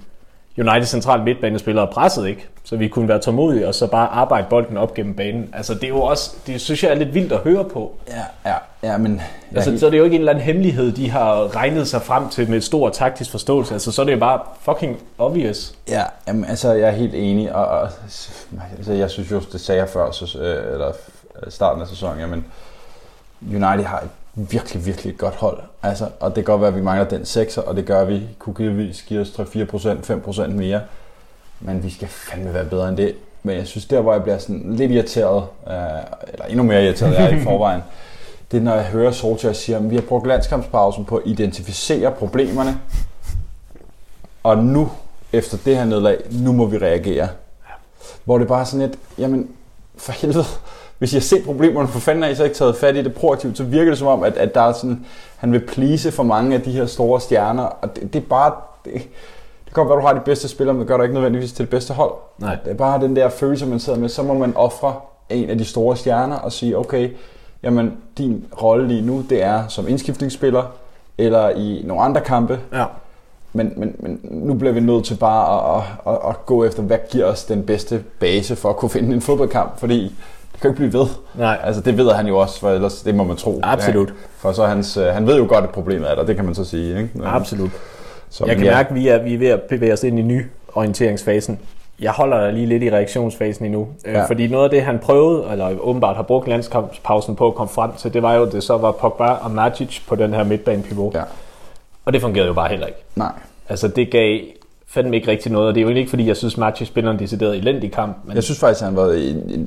United 0.58 0.86
central 0.86 1.22
midtbanespillere 1.22 1.86
presset 1.86 2.28
ikke, 2.28 2.48
så 2.64 2.76
vi 2.76 2.88
kunne 2.88 3.08
være 3.08 3.18
tålmodige 3.18 3.68
og 3.68 3.74
så 3.74 3.86
bare 3.86 4.08
arbejde 4.08 4.46
bolden 4.50 4.76
op 4.76 4.94
gennem 4.94 5.14
banen. 5.14 5.50
Altså 5.52 5.74
det 5.74 5.84
er 5.84 5.88
jo 5.88 6.02
også, 6.02 6.36
det 6.46 6.60
synes 6.60 6.82
jeg 6.82 6.90
er 6.90 6.94
lidt 6.94 7.14
vildt 7.14 7.32
at 7.32 7.38
høre 7.38 7.64
på. 7.64 7.94
Ja, 8.08 8.50
ja, 8.50 8.56
ja 8.82 8.98
men... 8.98 9.14
Ja, 9.52 9.56
Altså, 9.56 9.78
så 9.78 9.86
er 9.86 9.90
det 9.90 9.98
jo 9.98 10.04
ikke 10.04 10.14
en 10.14 10.20
eller 10.20 10.32
anden 10.32 10.44
hemmelighed, 10.44 10.92
de 10.92 11.10
har 11.10 11.56
regnet 11.56 11.88
sig 11.88 12.02
frem 12.02 12.28
til 12.28 12.50
med 12.50 12.60
stor 12.60 12.90
taktisk 12.90 13.30
forståelse. 13.30 13.74
Altså, 13.74 13.92
så 13.92 14.02
er 14.02 14.06
det 14.06 14.12
jo 14.12 14.18
bare 14.18 14.40
fucking 14.60 14.98
obvious. 15.18 15.74
Ja, 15.88 16.02
jamen, 16.28 16.44
altså, 16.44 16.72
jeg 16.72 16.88
er 16.88 16.92
helt 16.92 17.14
enig, 17.14 17.54
og, 17.54 17.66
og 17.66 17.88
altså, 18.76 18.92
jeg 18.92 19.10
synes 19.10 19.30
jo, 19.30 19.40
det 19.52 19.60
sagde 19.60 19.80
jeg 19.80 19.88
før, 19.88 20.10
så, 20.10 20.38
øh, 20.38 20.72
eller 20.72 20.92
starten 21.48 21.82
af 21.82 21.88
sæsonen, 21.88 22.20
jamen, 22.20 22.44
United 23.42 23.84
har 23.84 23.98
et 23.98 24.10
virkelig, 24.38 24.86
virkelig 24.86 25.10
et 25.10 25.18
godt 25.18 25.34
hold. 25.34 25.60
Altså, 25.82 26.08
og 26.20 26.28
det 26.28 26.34
kan 26.34 26.44
godt 26.44 26.60
være, 26.60 26.68
at 26.68 26.76
vi 26.76 26.80
mangler 26.80 27.08
den 27.08 27.24
sekser, 27.24 27.62
og 27.62 27.76
det 27.76 27.86
gør, 27.86 28.04
vi 28.04 28.22
kunne 28.38 28.54
givetvis 28.54 29.02
give 29.02 29.20
os 29.20 29.28
3-4%, 29.28 30.40
5% 30.40 30.46
mere. 30.46 30.80
Men 31.60 31.82
vi 31.82 31.90
skal 31.90 32.08
fandme 32.08 32.54
være 32.54 32.64
bedre 32.64 32.88
end 32.88 32.96
det. 32.96 33.14
Men 33.42 33.56
jeg 33.56 33.66
synes, 33.66 33.86
der 33.86 34.00
hvor 34.00 34.12
jeg 34.12 34.22
bliver 34.22 34.38
sådan 34.38 34.76
lidt 34.76 34.92
irriteret, 34.92 35.44
øh, 35.66 35.74
eller 36.32 36.44
endnu 36.44 36.62
mere 36.62 36.84
irriteret, 36.84 37.14
jeg 37.14 37.24
er 37.24 37.36
i 37.36 37.40
forvejen, 37.40 37.82
det 38.50 38.56
er, 38.56 38.62
når 38.62 38.74
jeg 38.74 38.84
hører 38.84 39.10
Solskjaer 39.10 39.52
sige, 39.52 39.76
at 39.76 39.90
vi 39.90 39.94
har 39.94 40.02
brugt 40.02 40.26
landskampspausen 40.26 41.04
på 41.04 41.16
at 41.16 41.22
identificere 41.26 42.12
problemerne, 42.12 42.80
og 44.42 44.58
nu, 44.58 44.90
efter 45.32 45.58
det 45.64 45.76
her 45.76 45.84
nederlag, 45.84 46.18
nu 46.30 46.52
må 46.52 46.66
vi 46.66 46.78
reagere. 46.78 47.28
Hvor 48.24 48.38
det 48.38 48.48
bare 48.48 48.60
er 48.60 48.64
sådan 48.64 48.86
lidt, 48.86 48.98
jamen, 49.18 49.50
for 49.96 50.12
helvede, 50.12 50.44
hvis 50.98 51.14
jeg 51.14 51.22
ser 51.22 51.44
problemerne, 51.44 51.88
for 51.88 51.98
fanden 52.00 52.22
har 52.22 52.30
I 52.30 52.34
så 52.34 52.44
ikke 52.44 52.56
taget 52.56 52.76
fat 52.76 52.96
i 52.96 53.02
det 53.02 53.14
proaktivt, 53.14 53.56
så 53.56 53.64
virker 53.64 53.90
det 53.90 53.98
som 53.98 54.08
om, 54.08 54.22
at, 54.22 54.36
at 54.36 54.54
der 54.54 54.60
er 54.60 54.72
sådan, 54.72 55.04
han 55.36 55.52
vil 55.52 55.60
please 55.66 56.12
for 56.12 56.22
mange 56.22 56.54
af 56.54 56.62
de 56.62 56.70
her 56.70 56.86
store 56.86 57.20
stjerner, 57.20 57.62
og 57.62 57.96
det, 57.96 58.12
det 58.12 58.22
er 58.22 58.26
bare, 58.26 58.52
det, 58.84 58.92
det 58.94 59.74
kan 59.74 59.86
godt 59.86 59.88
være, 59.88 59.96
du 59.96 60.06
har 60.06 60.12
de 60.12 60.20
bedste 60.24 60.48
spillere, 60.48 60.74
men 60.74 60.80
det 60.80 60.88
gør 60.88 60.96
dig 60.96 61.04
ikke 61.04 61.14
nødvendigvis 61.14 61.52
til 61.52 61.62
det 61.64 61.70
bedste 61.70 61.94
hold. 61.94 62.12
Nej. 62.38 62.56
Det 62.64 62.70
er 62.70 62.74
bare 62.76 63.00
den 63.00 63.16
der 63.16 63.28
følelse, 63.28 63.66
man 63.66 63.78
sidder 63.80 63.98
med, 63.98 64.08
så 64.08 64.22
må 64.22 64.34
man 64.34 64.52
ofre 64.56 64.94
en 65.30 65.50
af 65.50 65.58
de 65.58 65.64
store 65.64 65.96
stjerner 65.96 66.36
og 66.36 66.52
sige, 66.52 66.78
okay, 66.78 67.10
jamen 67.62 67.92
din 68.18 68.44
rolle 68.62 68.88
lige 68.88 69.02
nu, 69.02 69.24
det 69.30 69.42
er 69.42 69.68
som 69.68 69.88
indskiftningsspiller, 69.88 70.62
eller 71.18 71.48
i 71.50 71.82
nogle 71.84 72.02
andre 72.02 72.20
kampe, 72.20 72.60
Ja. 72.72 72.84
men, 73.52 73.72
men, 73.76 73.96
men 73.98 74.20
nu 74.22 74.54
bliver 74.54 74.72
vi 74.72 74.80
nødt 74.80 75.04
til 75.04 75.14
bare 75.16 75.76
at, 75.76 75.82
at, 76.06 76.12
at, 76.12 76.28
at 76.28 76.46
gå 76.46 76.64
efter, 76.64 76.82
hvad 76.82 76.98
giver 77.10 77.24
os 77.24 77.44
den 77.44 77.62
bedste 77.62 78.04
base 78.20 78.56
for 78.56 78.70
at 78.70 78.76
kunne 78.76 78.90
finde 78.90 79.14
en 79.14 79.20
fodboldkamp, 79.20 79.78
fordi 79.78 80.14
det 80.58 80.62
kan 80.62 80.70
jo 80.70 80.72
ikke 80.72 80.88
blive 80.90 80.92
ved. 81.02 81.06
Nej. 81.34 81.58
Altså 81.64 81.80
det 81.82 81.96
ved 81.98 82.12
han 82.12 82.26
jo 82.26 82.38
også, 82.38 82.60
for 82.60 82.70
ellers 82.70 83.02
det 83.02 83.14
må 83.14 83.24
man 83.24 83.36
tro. 83.36 83.60
Absolut. 83.62 84.08
Ja, 84.08 84.14
for 84.38 84.52
så 84.52 84.66
hans, 84.66 84.96
øh, 84.96 85.04
han 85.06 85.26
ved 85.26 85.36
jo 85.38 85.46
godt, 85.48 85.64
at 85.64 85.70
problemet 85.70 86.10
er 86.10 86.14
der, 86.14 86.24
det 86.24 86.36
kan 86.36 86.44
man 86.44 86.54
så 86.54 86.64
sige. 86.64 86.96
Ikke? 86.98 87.10
Absolut. 87.24 87.70
Så, 88.30 88.44
Jeg 88.46 88.56
kan 88.56 88.64
ja, 88.64 88.70
mærke, 88.74 88.88
at 88.88 88.94
vi 88.94 89.08
er, 89.08 89.22
vi 89.22 89.34
er 89.34 89.38
ved 89.38 89.46
at 89.48 89.62
bevæge 89.62 89.92
os 89.92 90.02
ind 90.04 90.18
i 90.18 90.22
ny 90.22 90.46
orienteringsfasen. 90.74 91.58
Jeg 92.00 92.10
holder 92.10 92.40
dig 92.44 92.52
lige 92.52 92.66
lidt 92.66 92.82
i 92.82 92.90
reaktionsfasen 92.90 93.64
endnu. 93.64 93.88
Ja. 94.06 94.12
Ja. 94.12 94.24
Fordi 94.24 94.46
noget 94.48 94.64
af 94.64 94.70
det, 94.70 94.82
han 94.82 94.98
prøvede, 94.98 95.44
eller 95.52 95.78
åbenbart 95.80 96.16
har 96.16 96.22
brugt 96.22 96.48
landskampspausen 96.48 97.36
på 97.36 97.46
at 97.46 97.54
komme 97.54 97.68
frem 97.68 97.90
til, 97.98 98.12
det 98.14 98.22
var 98.22 98.34
jo, 98.34 98.42
at 98.42 98.52
det 98.52 98.62
så 98.62 98.76
var 98.76 98.92
Pogba 98.92 99.24
og 99.24 99.50
Matic 99.50 100.00
på 100.08 100.14
den 100.14 100.34
her 100.34 100.44
midtbanepivot. 100.44 101.14
Ja, 101.14 101.22
Og 102.04 102.12
det 102.12 102.20
fungerede 102.20 102.48
jo 102.48 102.54
bare 102.54 102.68
heller 102.68 102.86
ikke. 102.86 102.98
nej. 103.14 103.32
Altså 103.68 103.88
det 103.88 104.10
gav 104.10 104.38
fandme 104.90 105.16
ikke 105.16 105.30
rigtig 105.30 105.52
noget, 105.52 105.68
og 105.68 105.74
det 105.74 105.80
er 105.80 105.84
jo 105.84 105.88
ikke, 105.88 106.10
fordi 106.10 106.26
jeg 106.28 106.36
synes, 106.36 106.56
Marchi 106.56 106.84
spiller 106.84 107.10
en 107.10 107.18
decideret 107.18 107.56
elendig 107.56 107.92
kamp. 107.92 108.16
Men... 108.24 108.34
Jeg 108.34 108.42
synes 108.44 108.60
faktisk, 108.60 108.84
han 108.84 108.96
var, 108.96 109.04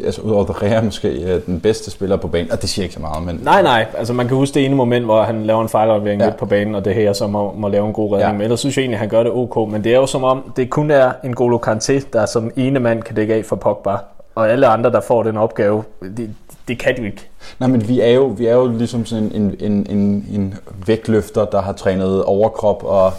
altså 0.06 0.22
udover 0.22 0.64
Rea 0.64 0.82
måske, 0.82 1.10
øh, 1.10 1.42
den 1.46 1.60
bedste 1.60 1.92
spiller 1.92 2.18
på 2.18 2.28
banen. 2.28 2.52
Og 2.52 2.62
det 2.62 2.70
siger 2.70 2.84
ikke 2.84 2.96
så 2.96 3.02
meget, 3.02 3.24
men... 3.26 3.40
Nej, 3.44 3.62
nej. 3.62 3.86
Altså 3.98 4.14
man 4.14 4.28
kan 4.28 4.38
huske 4.38 4.54
det 4.54 4.66
ene 4.66 4.76
moment, 4.76 5.06
hvor 5.06 5.24
han 5.24 5.44
laver 5.46 5.62
en 5.62 5.70
fejlaflevering 5.70 6.22
Ja. 6.22 6.28
midt 6.28 6.38
på 6.38 6.46
banen, 6.46 6.76
og 6.76 6.86
det 6.86 6.96
her 6.96 7.14
så 7.14 7.28
må, 7.28 7.54
må 7.54 7.68
lave 7.68 7.88
en 7.88 7.94
god 7.94 8.12
redning. 8.12 8.28
Ja. 8.28 8.34
Men 8.34 8.42
ellers 8.42 8.60
synes 8.60 8.78
jeg 8.78 8.82
egentlig, 8.82 9.00
han 9.00 9.10
gør 9.10 9.24
det 9.24 9.32
ok. 9.32 9.72
Men 9.72 9.84
det 9.84 9.92
er 9.94 9.98
jo 9.98 10.06
som 10.06 10.24
om, 10.24 10.52
det 10.56 10.70
kun 10.70 10.92
er 10.92 11.12
en 11.24 11.34
Golo 11.36 11.58
Kanté, 11.68 12.02
der 12.14 12.26
som 12.26 12.52
ene 12.56 12.80
mand 12.80 13.04
kan 13.04 13.16
dække 13.16 13.34
af 13.34 13.46
for 13.46 13.56
Pogba. 13.56 13.96
Og 14.36 14.50
alle 14.52 14.68
andre, 14.68 14.92
der 14.92 15.02
får 15.02 15.24
den 15.24 15.38
opgave, 15.38 15.84
det, 16.18 16.30
det 16.68 16.80
kan 16.80 16.98
de 16.98 17.06
ikke. 17.06 17.30
Nej, 17.60 17.70
men 17.70 17.88
vi 17.88 18.00
er 18.02 18.10
jo, 18.12 18.26
vi 18.26 18.46
er 18.46 18.54
jo 18.54 18.68
ligesom 18.68 19.06
sådan 19.06 19.32
en, 19.36 19.56
en, 19.60 19.86
en, 19.90 20.26
en 20.34 20.54
vægtløfter, 20.88 21.46
der 21.46 21.62
har 21.62 21.74
trænet 21.74 22.24
overkrop 22.24 22.84
og 22.84 23.12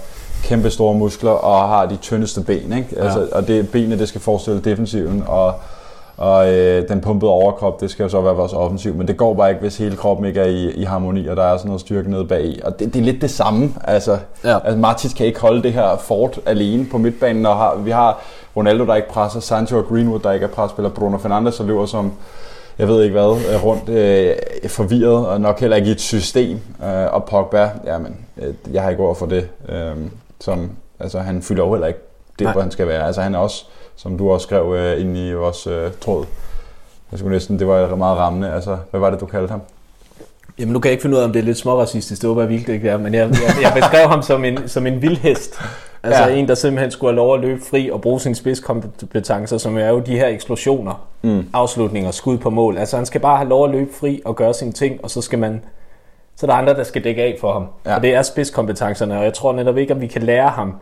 kæmpe 0.42 0.70
store 0.70 0.94
muskler 0.94 1.30
og 1.30 1.68
har 1.68 1.86
de 1.86 1.96
tyndeste 1.96 2.40
ben. 2.40 2.72
Ikke? 2.72 2.88
Altså, 2.98 3.28
og 3.32 3.48
det 3.48 3.70
benene, 3.70 3.98
det 3.98 4.08
skal 4.08 4.20
forestille 4.20 4.60
defensiven, 4.60 5.24
og, 5.26 5.54
og 6.16 6.52
øh, 6.52 6.88
den 6.88 7.00
pumpede 7.00 7.30
overkrop, 7.30 7.80
det 7.80 7.90
skal 7.90 8.02
jo 8.02 8.08
så 8.08 8.20
være 8.20 8.34
vores 8.34 8.52
offensiv. 8.52 8.94
Men 8.94 9.08
det 9.08 9.16
går 9.16 9.34
bare 9.34 9.48
ikke, 9.48 9.60
hvis 9.60 9.78
hele 9.78 9.96
kroppen 9.96 10.26
ikke 10.26 10.40
er 10.40 10.44
i, 10.44 10.70
i 10.70 10.84
harmoni, 10.84 11.26
og 11.26 11.36
der 11.36 11.42
er 11.42 11.56
sådan 11.56 11.68
noget 11.68 11.80
styrke 11.80 12.10
nede 12.10 12.24
bag. 12.24 12.60
Og 12.64 12.78
det, 12.78 12.94
det 12.94 13.00
er 13.00 13.04
lidt 13.04 13.22
det 13.22 13.30
samme. 13.30 13.74
Altså, 13.84 14.18
Ja. 14.44 14.58
altså 14.64 14.78
Martins 14.78 15.14
kan 15.14 15.26
ikke 15.26 15.40
holde 15.40 15.62
det 15.62 15.72
her 15.72 15.96
fort 15.96 16.40
alene 16.46 16.86
på 16.90 16.98
midtbanen, 16.98 17.46
og 17.46 17.56
har, 17.56 17.74
vi 17.76 17.90
har 17.90 18.20
Ronaldo, 18.56 18.86
der 18.86 18.94
ikke 18.94 19.08
presser, 19.08 19.40
Sancho 19.40 19.78
og 19.78 19.84
Greenwood, 19.88 20.20
der 20.20 20.32
ikke 20.32 20.44
er 20.44 20.50
presspiller, 20.50 20.90
Bruno 20.90 21.18
Fernandes, 21.18 21.56
der 21.56 21.64
løber 21.64 21.86
som 21.86 22.12
jeg 22.78 22.88
ved 22.88 23.02
ikke 23.02 23.12
hvad, 23.12 23.36
øh, 23.54 23.64
rundt 23.64 23.88
øh, 23.88 24.34
forvirret, 24.68 25.26
og 25.26 25.40
nok 25.40 25.60
heller 25.60 25.76
ikke 25.76 25.88
i 25.88 25.92
et 25.92 26.00
system. 26.00 26.58
Øh, 26.84 27.14
og 27.14 27.24
Pogba, 27.24 27.70
jamen, 27.86 28.16
øh, 28.42 28.54
jeg 28.72 28.82
har 28.82 28.90
ikke 28.90 29.02
ord 29.02 29.16
for 29.16 29.26
det. 29.26 29.48
Øh, 29.68 29.96
som, 30.42 30.70
altså, 31.00 31.18
han 31.18 31.42
fylder 31.42 31.64
jo 31.64 31.72
heller 31.72 31.86
ikke 31.86 32.00
det, 32.38 32.44
Nej. 32.44 32.52
hvor 32.52 32.62
han 32.62 32.70
skal 32.70 32.86
være. 32.86 33.06
Altså, 33.06 33.22
han 33.22 33.34
er 33.34 33.38
også, 33.38 33.64
som 33.96 34.18
du 34.18 34.30
også 34.30 34.44
skrev 34.44 34.74
øh, 34.74 35.00
ind 35.00 35.16
i 35.16 35.32
vores 35.32 35.66
øh, 35.66 35.90
tråd, 36.00 36.26
jeg 37.10 37.18
skulle 37.18 37.32
næsten, 37.32 37.58
det 37.58 37.66
var 37.66 37.96
meget 37.96 38.18
rammende. 38.18 38.52
Altså, 38.52 38.76
hvad 38.90 39.00
var 39.00 39.10
det, 39.10 39.20
du 39.20 39.26
kaldte 39.26 39.50
ham? 39.50 39.60
Jamen 40.58 40.72
nu 40.72 40.78
kan 40.78 40.88
jeg 40.88 40.92
ikke 40.92 41.02
finde 41.02 41.16
ud 41.16 41.20
af, 41.20 41.24
om 41.24 41.32
det 41.32 41.40
er 41.40 41.44
lidt 41.44 41.58
småracistisk, 41.58 42.22
det 42.22 42.28
håber 42.28 42.42
jeg 42.42 42.48
virkelig 42.50 42.74
ikke 42.74 42.88
er, 42.88 42.96
men 42.96 43.14
jeg, 43.14 43.30
jeg, 43.30 43.62
jeg 43.62 43.72
beskrev 43.76 44.08
ham 44.08 44.22
som 44.22 44.44
en, 44.44 44.68
som 44.68 44.86
en 44.86 45.02
vildhest. 45.02 45.60
Altså 46.02 46.22
ja. 46.22 46.34
en, 46.34 46.48
der 46.48 46.54
simpelthen 46.54 46.90
skulle 46.90 47.10
have 47.10 47.16
lov 47.16 47.34
at 47.34 47.40
løbe 47.40 47.60
fri 47.70 47.90
og 47.90 48.00
bruge 48.00 48.20
sine 48.20 48.34
spidskompetencer, 48.34 49.58
som 49.58 49.78
er 49.78 49.88
jo 49.88 49.98
de 49.98 50.16
her 50.16 50.26
eksplosioner, 50.26 51.06
mm. 51.22 51.44
afslutninger, 51.52 52.10
skud 52.10 52.38
på 52.38 52.50
mål. 52.50 52.78
Altså 52.78 52.96
han 52.96 53.06
skal 53.06 53.20
bare 53.20 53.36
have 53.36 53.48
lov 53.48 53.64
at 53.64 53.70
løbe 53.70 53.90
fri 54.00 54.22
og 54.24 54.36
gøre 54.36 54.54
sine 54.54 54.72
ting, 54.72 55.04
og 55.04 55.10
så 55.10 55.20
skal 55.20 55.38
man 55.38 55.64
så 56.36 56.46
er 56.46 56.50
der 56.50 56.54
andre, 56.56 56.74
der 56.74 56.84
skal 56.84 57.04
dække 57.04 57.22
af 57.22 57.36
for 57.40 57.52
ham. 57.52 57.66
Ja. 57.86 57.96
Og 57.96 58.02
det 58.02 58.14
er 58.14 58.22
spidskompetencerne, 58.22 59.18
og 59.18 59.24
jeg 59.24 59.34
tror 59.34 59.52
netop 59.52 59.76
ikke, 59.78 59.94
at 59.94 60.00
vi 60.00 60.06
kan 60.06 60.22
lære 60.22 60.48
ham 60.48 60.74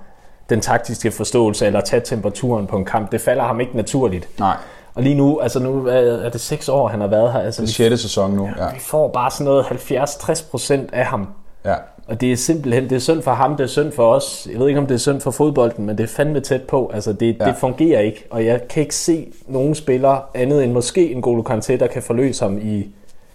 den 0.51 0.61
taktiske 0.61 1.11
forståelse 1.11 1.67
eller 1.67 1.81
tage 1.81 2.03
temperaturen 2.05 2.67
på 2.67 2.77
en 2.77 2.85
kamp. 2.85 3.13
Det 3.13 3.21
falder 3.21 3.43
ham 3.45 3.61
ikke 3.61 3.77
naturligt. 3.77 4.29
Nej, 4.39 4.57
Og 4.95 5.03
lige 5.03 5.15
nu, 5.15 5.39
altså 5.41 5.59
nu 5.61 5.87
er 5.87 6.29
det 6.29 6.41
seks 6.41 6.69
år, 6.69 6.89
han 6.89 7.01
har 7.01 7.09
været 7.09 7.33
her. 7.33 7.41
Altså, 7.41 7.63
det 7.63 7.69
er 7.81 7.91
6. 7.91 8.01
sæson 8.03 8.31
nu. 8.31 8.49
Ja, 8.59 8.73
vi 8.75 8.81
får 8.81 9.09
bare 9.09 9.31
sådan 9.31 9.45
noget 9.45 9.65
70-60 9.65 10.51
procent 10.51 10.91
af 10.93 11.05
ham. 11.07 11.29
ja. 11.65 11.75
Og 12.07 12.21
det 12.21 12.33
er 12.33 12.37
simpelthen, 12.37 12.85
det 12.85 12.93
er 12.93 12.99
synd 13.01 13.23
for 13.23 13.31
ham, 13.31 13.57
det 13.57 13.65
er 13.65 13.69
synd 13.69 13.93
for 13.93 14.15
os. 14.15 14.49
Jeg 14.53 14.61
ved 14.61 14.69
ikke, 14.69 14.81
om 14.81 14.87
det 14.87 14.95
er 14.95 14.99
synd 14.99 15.21
for 15.21 15.31
fodbolden, 15.31 15.87
men 15.87 15.99
det 15.99 16.05
er 16.05 16.09
fandme 16.09 16.41
tæt 16.41 16.63
på. 16.63 16.91
Altså, 16.95 17.13
det, 17.13 17.37
ja. 17.41 17.45
det 17.45 17.55
fungerer 17.57 18.01
ikke. 18.01 18.25
Og 18.31 18.45
jeg 18.47 18.69
kan 18.69 18.81
ikke 18.81 18.95
se 18.95 19.33
nogen 19.47 19.75
spiller 19.75 20.29
andet 20.35 20.65
end 20.65 20.73
måske 20.73 21.13
en 21.13 21.23
Golo 21.23 21.43
Kanté, 21.49 21.77
der 21.77 21.87
kan 21.87 22.03
forløse 22.03 22.45
ham 22.45 22.59
i 22.59 22.89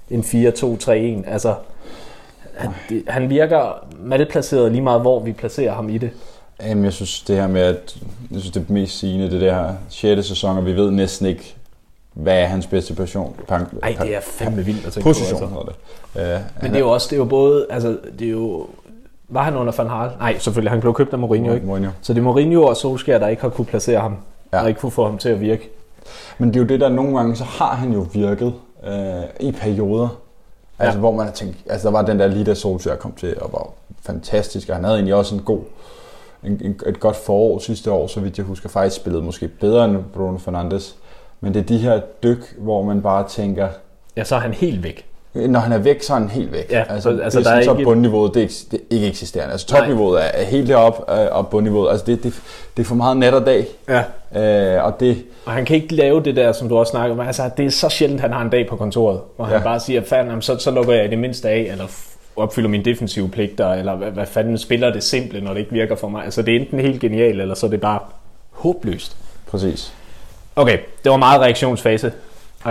en 0.09 0.21
4-2-3-1. 0.21 1.31
Altså, 1.31 1.53
han, 2.57 2.71
det, 2.89 3.03
han 3.07 3.29
virker 3.29 3.85
malplaceret 3.99 4.71
lige 4.71 4.81
meget, 4.81 5.01
hvor 5.01 5.19
vi 5.19 5.31
placerer 5.31 5.73
ham 5.73 5.89
i 5.89 5.97
det. 5.97 6.09
Jamen, 6.61 6.83
jeg 6.83 6.93
synes 6.93 7.21
det 7.21 7.35
her 7.35 7.47
med, 7.47 7.61
at 7.61 7.97
jeg 8.31 8.39
synes 8.39 8.53
det 8.53 8.69
mest 8.69 8.99
sigende, 8.99 9.31
det 9.31 9.41
der 9.41 9.73
6. 9.89 10.27
sæson, 10.27 10.57
og 10.57 10.65
vi 10.65 10.75
ved 10.75 10.91
næsten 10.91 11.25
ikke, 11.25 11.55
hvad 12.13 12.41
er 12.41 12.45
hans 12.45 12.67
bedste 12.67 12.93
position. 12.93 13.35
Pan, 13.47 13.61
Ej, 13.83 13.95
det 14.01 14.15
er 14.15 14.21
fandme 14.21 14.65
vildt 14.65 14.85
at 14.85 14.93
tænke 14.93 15.03
position, 15.03 15.39
på. 15.39 15.47
hedder 15.47 15.63
det. 15.63 16.35
Uh, 16.35 16.61
Men 16.61 16.71
det 16.71 16.75
er 16.75 16.79
jo 16.79 16.89
også, 16.89 17.07
det 17.09 17.15
er 17.15 17.17
jo 17.17 17.25
både, 17.25 17.65
altså, 17.69 17.97
det 18.19 18.27
er 18.27 18.31
jo, 18.31 18.67
var 19.29 19.43
han 19.43 19.55
under 19.55 19.73
Van 19.77 19.87
Gaal? 19.87 20.11
Nej, 20.19 20.37
selvfølgelig, 20.37 20.71
han 20.71 20.81
blev 20.81 20.93
købt 20.93 21.13
af 21.13 21.19
Mourinho, 21.19 21.53
ikke? 21.53 21.65
Mourinho. 21.65 21.91
Så 22.01 22.13
det 22.13 22.19
er 22.19 22.23
Mourinho 22.23 22.63
og 22.63 22.77
Solskjaer, 22.77 23.19
der 23.19 23.27
ikke 23.27 23.41
har 23.41 23.49
kunne 23.49 23.65
placere 23.65 23.99
ham, 23.99 24.17
ja. 24.53 24.61
og 24.61 24.69
ikke 24.69 24.79
kunne 24.79 24.91
få 24.91 25.05
ham 25.05 25.17
til 25.17 25.29
at 25.29 25.41
virke. 25.41 25.69
Men 26.37 26.49
det 26.49 26.55
er 26.55 26.59
jo 26.59 26.67
det, 26.67 26.79
der 26.79 26.89
nogle 26.89 27.17
gange, 27.17 27.35
så 27.35 27.43
har 27.43 27.75
han 27.75 27.93
jo 27.93 28.07
virket 28.13 28.53
øh, 28.87 29.23
i 29.39 29.51
perioder. 29.51 30.07
Altså, 30.79 30.93
Ja. 30.97 30.99
hvor 30.99 31.11
man 31.11 31.25
har 31.25 31.33
tænkt, 31.33 31.57
altså 31.69 31.87
der 31.87 31.91
var 31.91 32.01
den 32.01 32.19
der 32.19 32.27
lige 32.27 32.45
da 32.45 32.53
Solskjaer 32.53 32.95
kom 32.95 33.11
til, 33.11 33.41
og 33.41 33.53
var 33.53 33.69
fantastisk, 34.01 34.69
og 34.69 34.75
han 34.75 34.83
havde 34.83 34.95
egentlig 34.97 35.15
også 35.15 35.35
en 35.35 35.41
god, 35.41 35.59
en, 36.43 36.61
en, 36.63 36.79
et 36.85 36.99
godt 36.99 37.15
forår 37.15 37.59
sidste 37.59 37.91
år, 37.91 38.07
så 38.07 38.19
vidt 38.19 38.37
jeg 38.37 38.45
husker, 38.45 38.69
faktisk 38.69 38.95
spillede 38.95 39.23
måske 39.23 39.47
bedre 39.47 39.85
end 39.85 39.97
Bruno 40.13 40.37
Fernandes. 40.37 40.95
Men 41.41 41.53
det 41.53 41.59
er 41.59 41.63
de 41.63 41.77
her 41.77 42.01
dyk, 42.23 42.55
hvor 42.57 42.83
man 42.83 43.01
bare 43.01 43.27
tænker, 43.27 43.69
Ja, 44.17 44.23
så 44.23 44.35
er 44.35 44.39
han 44.39 44.53
helt 44.53 44.83
væk. 44.83 45.05
Når 45.35 45.59
han 45.59 45.71
er 45.71 45.77
væk, 45.77 46.03
så 46.03 46.13
er 46.13 46.17
han 46.19 46.29
helt 46.29 46.51
væk. 46.51 46.71
Ja, 46.71 46.83
altså, 46.89 47.01
så- 47.17 47.23
altså, 47.23 47.39
det 47.39 47.45
er 47.45 47.49
der 47.51 47.57
er 47.57 47.63
sådan, 47.63 47.63
så 47.63 47.71
ikke- 47.79 47.83
bundniveauet, 47.83 48.33
det 48.33 48.39
er, 48.39 48.43
ikke, 48.43 48.53
det 48.71 48.79
er 48.79 48.83
ikke 48.95 49.07
eksisterende. 49.07 49.51
Altså 49.51 49.67
topniveauet 49.67 50.19
er, 50.23 50.27
er 50.27 50.43
helt 50.43 50.67
deroppe, 50.67 51.13
øh, 51.21 51.27
og 51.31 51.47
bundniveauet, 51.47 51.91
altså 51.91 52.05
det, 52.05 52.23
det, 52.23 52.33
det 52.77 52.83
er 52.83 52.87
for 52.87 52.95
meget 52.95 53.17
nat 53.17 53.33
og 53.33 53.45
dag. 53.45 53.65
Ja. 53.89 54.03
Øh, 54.77 54.85
og 54.85 54.99
det, 54.99 55.23
Og 55.45 55.51
han 55.51 55.65
kan 55.65 55.75
ikke 55.75 55.95
lave 55.95 56.23
det 56.23 56.35
der, 56.35 56.51
som 56.51 56.69
du 56.69 56.77
også 56.77 56.91
snakker 56.91 57.15
om. 57.15 57.19
Altså, 57.27 57.49
det 57.57 57.65
er 57.65 57.69
så 57.69 57.89
sjældent, 57.89 58.21
han 58.21 58.33
har 58.33 58.41
en 58.41 58.49
dag 58.49 58.67
på 58.69 58.75
kontoret, 58.75 59.19
hvor 59.35 59.45
han 59.45 59.57
Ja. 59.57 59.63
bare 59.63 59.79
siger, 59.79 60.01
fanden, 60.03 60.41
så, 60.41 60.57
så 60.57 60.71
lukker 60.71 60.93
jeg 60.93 61.05
i 61.05 61.07
det 61.07 61.17
mindste 61.19 61.49
af, 61.49 61.67
eller 61.71 61.85
opfylder 62.35 62.69
mine 62.69 62.83
defensive 62.85 63.29
pligter, 63.29 63.73
eller 63.73 63.95
hvad, 63.95 64.11
hvad 64.11 64.25
fanden 64.25 64.57
spiller 64.57 64.93
det 64.93 65.03
simple, 65.03 65.41
når 65.41 65.51
det 65.53 65.59
ikke 65.59 65.71
virker 65.71 65.95
for 65.95 66.07
mig. 66.07 66.23
Altså, 66.23 66.41
det 66.41 66.55
er 66.55 66.59
enten 66.59 66.79
helt 66.79 67.01
genialt, 67.01 67.41
eller 67.41 67.55
så 67.55 67.65
er 67.65 67.69
det 67.69 67.81
bare 67.81 67.99
håbløst. 68.51 69.17
præcis. 69.47 69.93
Okay, 70.55 70.77
det 71.03 71.11
var 71.11 71.17
meget 71.17 71.41
reaktionsfase. 71.41 72.11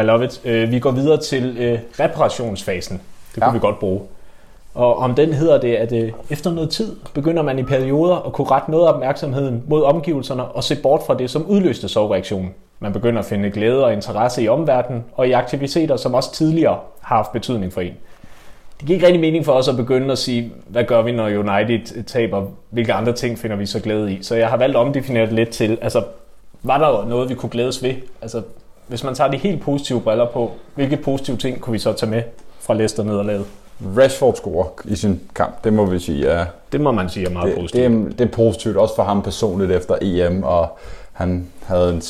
I 0.01 0.03
love 0.03 0.25
it. 0.25 0.41
Uh, 0.45 0.73
vi 0.73 0.79
går 0.79 0.91
videre 0.91 1.17
til 1.21 1.51
uh, 1.51 2.01
reparationsfasen. 2.01 2.97
Det 3.35 3.35
kunne 3.35 3.45
Ja. 3.45 3.47
ja. 3.47 3.53
vi 3.53 3.59
godt 3.59 3.79
bruge. 3.79 4.01
Og 4.75 4.97
om 4.97 5.15
den 5.15 5.33
hedder 5.33 5.61
det, 5.61 5.75
at 5.75 5.93
uh, 5.93 6.11
efter 6.31 6.53
noget 6.53 6.71
tid 6.71 6.97
begynder 7.15 7.43
man 7.43 7.59
i 7.59 7.63
perioder 7.63 8.27
at 8.27 8.33
kunne 8.33 8.51
rette 8.51 8.71
noget 8.71 8.87
af 8.89 8.93
opmærksomheden 8.93 9.63
mod 9.69 9.83
omgivelserne 9.83 10.45
og 10.45 10.65
se 10.65 10.77
bort 10.83 11.03
fra 11.07 11.15
det, 11.15 11.31
som 11.31 11.47
udløste 11.47 11.89
sovreaktionen. 11.89 12.55
Man 12.81 12.93
begynder 12.93 13.19
at 13.19 13.25
finde 13.25 13.51
glæde 13.51 13.85
og 13.85 13.93
interesse 13.93 14.43
i 14.43 14.49
omverdenen 14.49 15.05
og 15.15 15.29
i 15.29 15.33
aktiviteter, 15.33 15.97
som 15.97 16.15
også 16.15 16.33
tidligere 16.33 16.79
har 17.01 17.17
haft 17.17 17.33
betydning 17.33 17.73
for 17.73 17.81
en. 17.81 17.93
Det 18.79 18.87
giver 18.87 18.97
ikke 18.97 19.07
rigtig 19.07 19.21
mening 19.21 19.45
for 19.45 19.53
os 19.53 19.69
at 19.69 19.77
begynde 19.77 20.13
at 20.13 20.19
sige, 20.19 20.53
hvad 20.69 20.85
gør 20.85 21.03
vi, 21.03 21.13
når 21.13 21.25
United 21.27 22.05
taber? 22.05 22.47
Hvilke 22.71 22.93
andre 22.93 23.13
ting 23.13 23.39
finder 23.39 23.57
vi 23.57 23.67
så 23.67 23.81
glæde 23.81 24.13
i? 24.13 24.23
Så 24.23 24.35
jeg 24.35 24.49
har 24.49 24.57
valgt 24.57 24.77
at 24.77 24.81
omdefinere 24.81 25.27
det 25.27 25.33
lidt 25.33 25.51
til, 25.51 25.79
altså, 25.83 26.03
var 26.63 26.79
der 26.79 27.09
noget, 27.09 27.29
vi 27.29 27.35
kunne 27.35 27.51
glædes 27.51 27.83
ved? 27.83 27.95
Altså, 28.23 28.43
hvis 28.87 29.05
man 29.05 29.15
tager 29.15 29.31
de 29.31 29.37
helt 29.37 29.63
positive 29.63 30.01
briller 30.01 30.27
på, 30.27 30.53
hvilke 30.75 30.97
positive 30.97 31.37
ting 31.37 31.61
kunne 31.61 31.73
vi 31.73 31.79
så 31.79 31.93
tage 31.93 32.11
med 32.11 32.23
fra 32.61 32.75
Leicester 32.75 33.03
nederlaget? 33.03 33.47
Rashford 33.99 34.35
scorer 34.35 34.67
i 34.85 34.97
sin 34.97 35.21
kamp, 35.35 35.65
det 35.65 35.73
må 35.73 35.85
vi 35.87 35.99
sige 35.99 36.27
er, 36.29 36.47
Det 36.73 36.81
må 36.81 36.93
man 36.93 37.09
sige 37.09 37.27
er 37.27 37.31
meget 37.31 37.47
det, 37.49 37.55
positivt. 37.61 37.91
det, 37.91 38.07
er, 38.07 38.17
det 38.19 38.21
er 38.21 38.33
positivt, 38.37 38.77
også 38.77 38.95
for 38.97 39.03
ham 39.03 39.23
personligt 39.23 39.73
efter 39.73 39.97
EM, 40.03 40.43
og 40.43 40.79
han 41.13 41.49
havde 41.67 41.89
en 41.91 42.03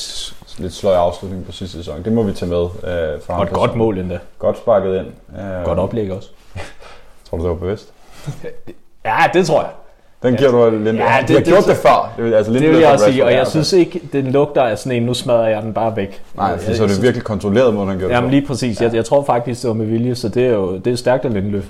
lidt 0.58 0.72
sløj 0.72 0.94
afslutning 0.94 1.46
på 1.46 1.52
sidste 1.52 1.76
sæson. 1.78 2.02
Det 2.04 2.12
må 2.12 2.22
vi 2.22 2.32
tage 2.32 2.50
med 2.50 2.62
øh, 2.64 3.20
for 3.22 3.32
ham. 3.32 3.40
og 3.40 3.46
et 3.46 3.52
godt 3.52 3.76
mål 3.76 3.98
endda. 3.98 4.18
Godt 4.38 4.58
sparket 4.58 4.96
ind. 4.98 5.06
Øh, 5.40 5.64
Godt 5.64 5.78
oplæg 5.78 6.12
også. 6.12 6.28
Tror 7.30 7.38
du, 7.38 7.42
det 7.44 7.50
var 7.50 7.56
bevidst? 7.56 7.88
Ja, 9.04 9.16
det 9.34 9.46
tror 9.46 9.60
jeg. 9.62 9.70
Den 10.24 10.34
giver 10.37 10.50
du 10.50 10.70
Linde. 10.70 10.90
Ja, 11.02 11.12
Ja, 11.14 11.20
det- 11.20 11.28
det, 11.28 11.37
har 11.37 11.42
det- 11.44 11.46
gjort 11.52 11.64
det 11.66 11.76
før. 11.76 12.12
Det 12.16 12.34
altså, 12.34 12.52
Det 12.52 12.60
Lindeløf 12.60 12.74
vil 12.74 12.80
jeg 12.80 12.88
og 12.88 12.92
også 12.92 13.04
sige, 13.04 13.24
og 13.24 13.30
jeg 13.30 13.38
altså- 13.38 13.52
synes 13.52 13.72
ikke, 13.72 14.00
den 14.12 14.26
lugter 14.26 14.62
af 14.62 14.78
sådan 14.78 14.92
en, 14.98 15.02
nu 15.02 15.14
smadrer 15.14 15.48
jeg 15.48 15.62
den 15.62 15.72
bare 15.74 15.96
væk. 15.96 16.22
Nej, 16.37 16.58
for 16.58 16.72
så 16.74 16.82
er 16.82 16.87
det 16.88 17.02
virkelig 17.02 17.24
kontrolleret 17.24 17.74
måde, 17.74 17.87
han 17.87 17.98
gjorde 17.98 18.14
Jamen 18.14 18.30
det 18.30 18.38
lige 18.38 18.46
præcis. 18.46 18.80
Jeg, 18.82 18.94
jeg 18.94 19.04
tror 19.04 19.24
faktisk, 19.24 19.62
det 19.62 19.68
var 19.68 19.74
med 19.74 19.87
vilje, 19.87 20.14
så 20.14 20.28
det 20.28 20.44
er 20.46 20.50
jo 20.50 20.76
det 20.78 20.92
er 20.92 20.96
stærkt 20.96 21.24
af 21.24 21.32
Lindeløf. 21.32 21.64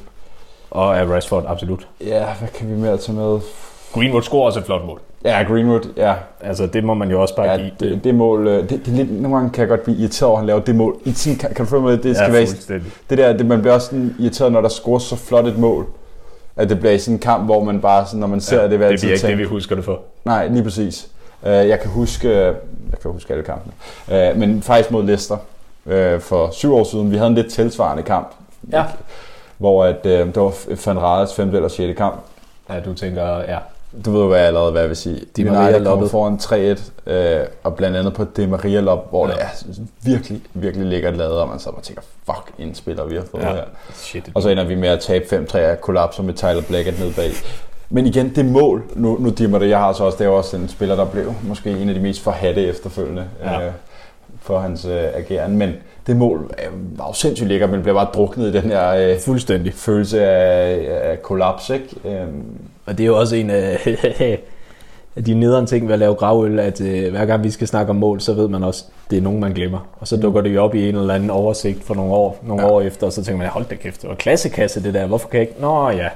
Og 0.71 0.99
af 1.01 1.07
Rashford, 1.07 1.45
absolut. 1.49 1.87
Ja, 2.07 2.25
hvad 2.39 2.49
kan 2.59 2.69
vi 2.71 2.75
mere 2.75 2.97
tage 2.97 3.17
med? 3.19 3.39
Greenwood 3.95 4.23
scorer 4.23 4.47
også 4.47 4.59
et 4.59 4.65
flot 4.67 4.87
mål. 4.87 5.01
Ja, 5.25 5.43
Greenwood, 5.49 5.81
ja. 5.97 6.13
Altså, 6.41 6.67
det 6.67 6.85
må 6.85 6.95
man 6.95 7.11
jo 7.11 7.21
også 7.23 7.37
bare 7.37 7.51
ja 7.51 7.57
give. 7.57 7.71
det, 7.81 8.05
det, 8.05 8.15
mål, 8.15 8.47
øh, 8.49 8.63
det, 8.63 8.71
det, 8.71 8.89
lidt, 8.89 9.23
nogle 9.23 9.37
gange 9.37 9.51
kan 9.51 9.61
jeg 9.61 9.69
godt 9.69 9.81
blive 9.85 9.97
irriteret 9.99 10.29
over, 10.29 10.37
at 10.37 10.41
han 10.41 10.47
laver 10.47 10.61
det 10.61 10.75
mål. 10.75 10.97
I 11.05 11.13
sin, 11.13 11.37
kan, 11.37 11.55
du 11.55 11.65
følge 11.65 11.83
med, 11.83 11.97
det 11.97 12.17
skal 12.17 12.33
ja, 12.33 12.33
være, 12.33 12.81
det 13.11 13.19
der, 13.19 13.33
det, 13.37 13.47
man 13.47 13.61
bliver 13.61 13.75
også 13.75 13.87
sådan 13.87 14.15
irriteret, 14.19 14.53
når 14.53 14.61
der 14.61 14.69
scores 14.69 15.03
så 15.03 15.17
flot 15.17 15.47
et 15.47 15.59
mål. 15.59 15.87
At 16.57 16.69
det 16.69 16.81
bliver 16.81 16.93
i 16.93 16.99
sådan 16.99 17.15
en 17.15 17.19
kamp, 17.19 17.45
hvor 17.45 17.65
man 17.65 17.81
bare, 17.81 18.07
sådan, 18.07 18.21
når 18.21 18.27
man 18.27 18.41
ser 18.41 18.57
Ja, 18.57 18.63
det, 18.63 18.71
vil 18.71 18.79
det 18.81 19.01
bliver 19.01 19.13
ikke 19.13 19.13
det, 19.13 19.21
tænke, 19.21 19.37
vi 19.37 19.45
husker 19.45 19.75
det 19.77 19.85
for. 19.85 20.01
Nej, 20.25 20.47
lige 20.49 20.63
præcis. 20.63 21.09
Uh, 21.43 21.49
jeg 21.51 21.81
kan 21.81 21.91
huske, 21.91 22.31
jeg 22.39 22.55
kan 23.03 23.11
huske 23.11 23.33
alle 23.33 23.45
kampene, 23.45 23.73
uh, 24.33 24.39
men 24.39 24.63
faktisk 24.63 24.91
mod 24.91 25.05
Leicester 25.05 25.37
for 26.21 26.51
syv 26.53 26.75
år 26.75 26.85
siden, 26.85 27.11
vi 27.11 27.17
havde 27.17 27.29
en 27.29 27.35
lidt 27.35 27.53
tilsvarende 27.53 28.03
kamp, 28.03 28.29
Ja. 28.73 28.85
hvor 29.59 29.85
at, 29.85 30.05
det 30.05 30.37
var 30.37 30.53
Van 30.87 31.03
Rades 31.03 31.35
5. 31.35 31.55
eller 31.55 31.69
6. 31.69 31.97
kamp. 31.99 32.15
Ja, 32.71 32.81
du 32.81 32.95
tænker, 32.95 33.39
ja. 33.39 33.59
Du 34.05 34.11
ved 34.13 34.21
jo, 34.21 34.27
hvad 34.29 34.39
jeg 34.39 34.47
allerede 34.47 34.71
hvad 34.71 34.81
jeg 34.81 34.89
vil 34.89 34.97
sige. 34.97 35.21
Di 35.37 35.45
Maria 35.45 35.85
kommer 35.85 36.09
foran 36.09 36.39
3-1, 36.43 37.41
uh, 37.41 37.47
og 37.65 37.75
blandt 37.75 37.97
andet 37.97 38.15
på 38.15 38.25
Di 38.37 38.47
Maria 38.47 38.81
lop, 38.81 39.11
hvor 39.11 39.27
Ja. 39.29 39.33
det 39.33 39.41
er 39.43 39.83
virkelig, 40.03 40.41
virkelig 40.55 40.87
lækkert 40.87 41.17
lavet, 41.17 41.33
og 41.33 41.49
man 41.49 41.59
så 41.59 41.71
bare 41.71 41.83
tænker, 41.83 42.03
fuck, 42.27 42.53
en 42.59 42.75
spiller 42.75 43.05
vi 43.05 43.15
har 43.17 43.25
fået 43.31 43.43
ja. 43.43 43.53
her. 43.53 43.63
Shit. 43.93 44.31
Og 44.35 44.43
så 44.43 44.49
ender 44.49 44.65
vi 44.65 44.75
med 44.75 44.89
at 44.89 45.01
tabe 45.01 45.25
5-3 45.53 45.57
af 45.59 45.81
kollapser 45.81 46.23
med 46.23 46.35
Tyler 46.35 46.63
Blackett 46.69 47.01
ned 47.01 47.13
bag. 47.15 47.31
Men 47.91 48.07
igen, 48.07 48.35
det 48.35 48.45
mål, 48.45 48.83
nu, 48.95 49.17
nu 49.21 49.31
det, 49.31 49.69
jeg 49.71 49.79
har 49.79 49.93
så 49.93 50.05
også, 50.05 50.19
det 50.19 50.25
er 50.25 50.29
også 50.29 50.57
en 50.57 50.69
spiller, 50.69 50.97
der 50.97 51.05
blev 51.05 51.35
måske 51.43 51.71
en 51.71 51.89
af 51.89 51.95
de 51.95 52.01
mest 52.01 52.23
forhatte 52.23 52.67
efterfølgende 52.67 53.25
Ja. 53.45 53.67
øh, 53.67 53.73
for 54.45 54.59
hans 54.59 54.85
øh, 54.85 55.03
ageren. 55.15 55.57
Men 55.57 55.73
det 56.07 56.17
mål 56.17 56.51
øh, 56.59 56.99
var 56.99 57.07
jo 57.07 57.13
sindssygt 57.13 57.49
lækker, 57.49 57.67
men 57.67 57.83
blev 57.83 57.95
bare 57.95 58.09
druknet 58.15 58.49
i 58.49 58.53
den 58.53 58.63
her 58.71 58.91
øh, 58.91 59.19
Fuldstændig. 59.21 59.75
følelse 59.75 60.25
af, 60.27 61.11
af 61.11 61.23
kollaps, 61.23 61.71
ikke? 61.71 61.89
Øhm, 62.05 62.45
Og 62.87 62.99
det 62.99 63.05
er 63.05 63.09
jo 63.09 63.19
også 63.19 63.37
en 63.37 63.51
af, 63.55 64.41
de 65.27 65.35
nederen 65.35 65.67
ting 65.67 65.87
ved 65.87 65.93
at 65.93 65.99
lave 65.99 66.15
gravøl, 66.15 66.59
at 66.59 66.81
øh, 66.81 67.11
hver 67.11 67.25
gang 67.27 67.45
vi 67.45 67.51
skal 67.51 67.69
snakke 67.69 67.91
om 67.91 67.97
mål, 67.97 68.21
så 68.21 68.33
ved 68.35 68.49
man 68.49 68.63
også, 68.65 68.85
det 69.11 69.19
er 69.19 69.23
nogen, 69.23 69.41
man 69.41 69.53
glemmer. 69.53 69.89
Og 70.01 70.09
så 70.09 70.17
dukker 70.17 70.41
det 70.41 70.55
jo 70.55 70.65
op 70.65 70.75
i 70.75 70.89
en 70.89 70.97
eller 70.97 71.15
anden 71.15 71.31
oversigt 71.31 71.85
for 71.85 71.95
nogle 71.95 72.13
år, 72.13 72.39
nogle 72.43 72.63
ja. 72.63 72.69
år 72.71 72.81
efter, 72.81 73.07
og 73.07 73.13
så 73.13 73.25
tænker 73.25 73.39
man, 73.39 73.49
hold 73.49 73.65
da 73.65 73.75
kæft, 73.75 74.03
det 74.03 74.09
var 74.11 74.15
klassekasse 74.17 74.83
det 74.83 74.95
der, 74.95 75.07
hvorfor 75.07 75.29
kan 75.29 75.41
jeg 75.41 75.49
ikke? 75.49 75.61
Nå 75.61 75.89
ja, 75.91 76.09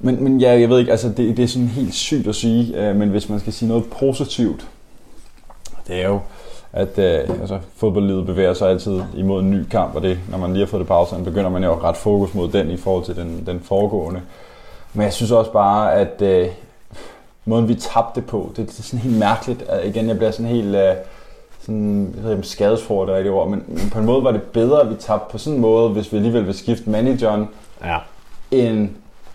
Men, 0.00 0.24
men 0.24 0.40
ja, 0.40 0.60
jeg 0.60 0.68
ved 0.70 0.78
ikke, 0.78 0.90
altså 0.90 1.08
det, 1.08 1.36
det 1.36 1.42
er 1.42 1.48
sådan 1.48 1.68
helt 1.68 1.94
sygt 1.94 2.28
at 2.28 2.34
sige, 2.34 2.88
øh, 2.88 2.96
men 2.96 3.08
hvis 3.08 3.28
man 3.28 3.40
skal 3.40 3.52
sige 3.52 3.68
noget 3.68 3.84
positivt, 4.00 4.66
det 5.88 6.02
er 6.02 6.08
jo, 6.08 6.20
at 6.72 6.98
øh, 6.98 7.40
altså, 7.40 7.58
fodboldlivet 7.76 8.26
bevæger 8.26 8.54
sig 8.54 8.70
altid 8.70 9.00
imod 9.16 9.42
en 9.42 9.50
ny 9.50 9.64
kamp, 9.64 9.94
og 9.94 10.02
det, 10.02 10.18
når 10.30 10.38
man 10.38 10.52
lige 10.52 10.64
har 10.64 10.66
fået 10.70 10.80
det 10.80 10.88
pause, 10.88 11.10
så 11.10 11.22
begynder 11.22 11.50
man 11.50 11.64
jo 11.64 11.72
at 11.72 11.82
ret 11.84 11.96
fokus 11.96 12.34
mod 12.34 12.48
den 12.48 12.70
i 12.70 12.76
forhold 12.76 13.04
til 13.04 13.16
den, 13.16 13.42
den 13.46 13.60
foregående. 13.60 14.20
Men 14.94 15.04
jeg 15.04 15.12
synes 15.12 15.30
også 15.30 15.52
bare, 15.52 15.94
at 15.94 16.22
øh, 16.22 16.48
måden 17.44 17.68
vi 17.68 17.74
tabte 17.74 18.22
på, 18.22 18.52
det, 18.56 18.68
det 18.68 18.78
er 18.78 18.82
sådan 18.82 19.00
helt 19.00 19.18
mærkeligt. 19.18 19.62
At, 19.62 19.86
igen, 19.86 20.08
jeg 20.08 20.16
bliver 20.16 20.30
sådan 20.30 20.46
helt 20.46 20.76
øh, 20.76 20.94
sådan, 21.60 22.12
jeg 22.16 22.22
ved 22.24 22.30
ikke, 22.30 22.38
om 22.38 22.44
skadesfor 22.44 23.04
det 23.04 23.14
rigtige 23.14 23.32
ord, 23.32 23.48
men, 23.48 23.64
men 23.66 23.90
på 23.90 23.98
en 23.98 24.04
måde 24.04 24.24
var 24.24 24.32
det 24.32 24.42
bedre, 24.42 24.80
at 24.80 24.90
vi 24.90 24.94
tabte 24.94 25.32
på 25.32 25.38
sådan 25.38 25.54
en 25.54 25.60
måde, 25.60 25.90
hvis 25.90 26.12
vi 26.12 26.16
alligevel 26.16 26.46
vil 26.46 26.54
skifte 26.54 26.90
manageren, 26.90 27.48
ja, 27.84 27.98
end 28.50 28.88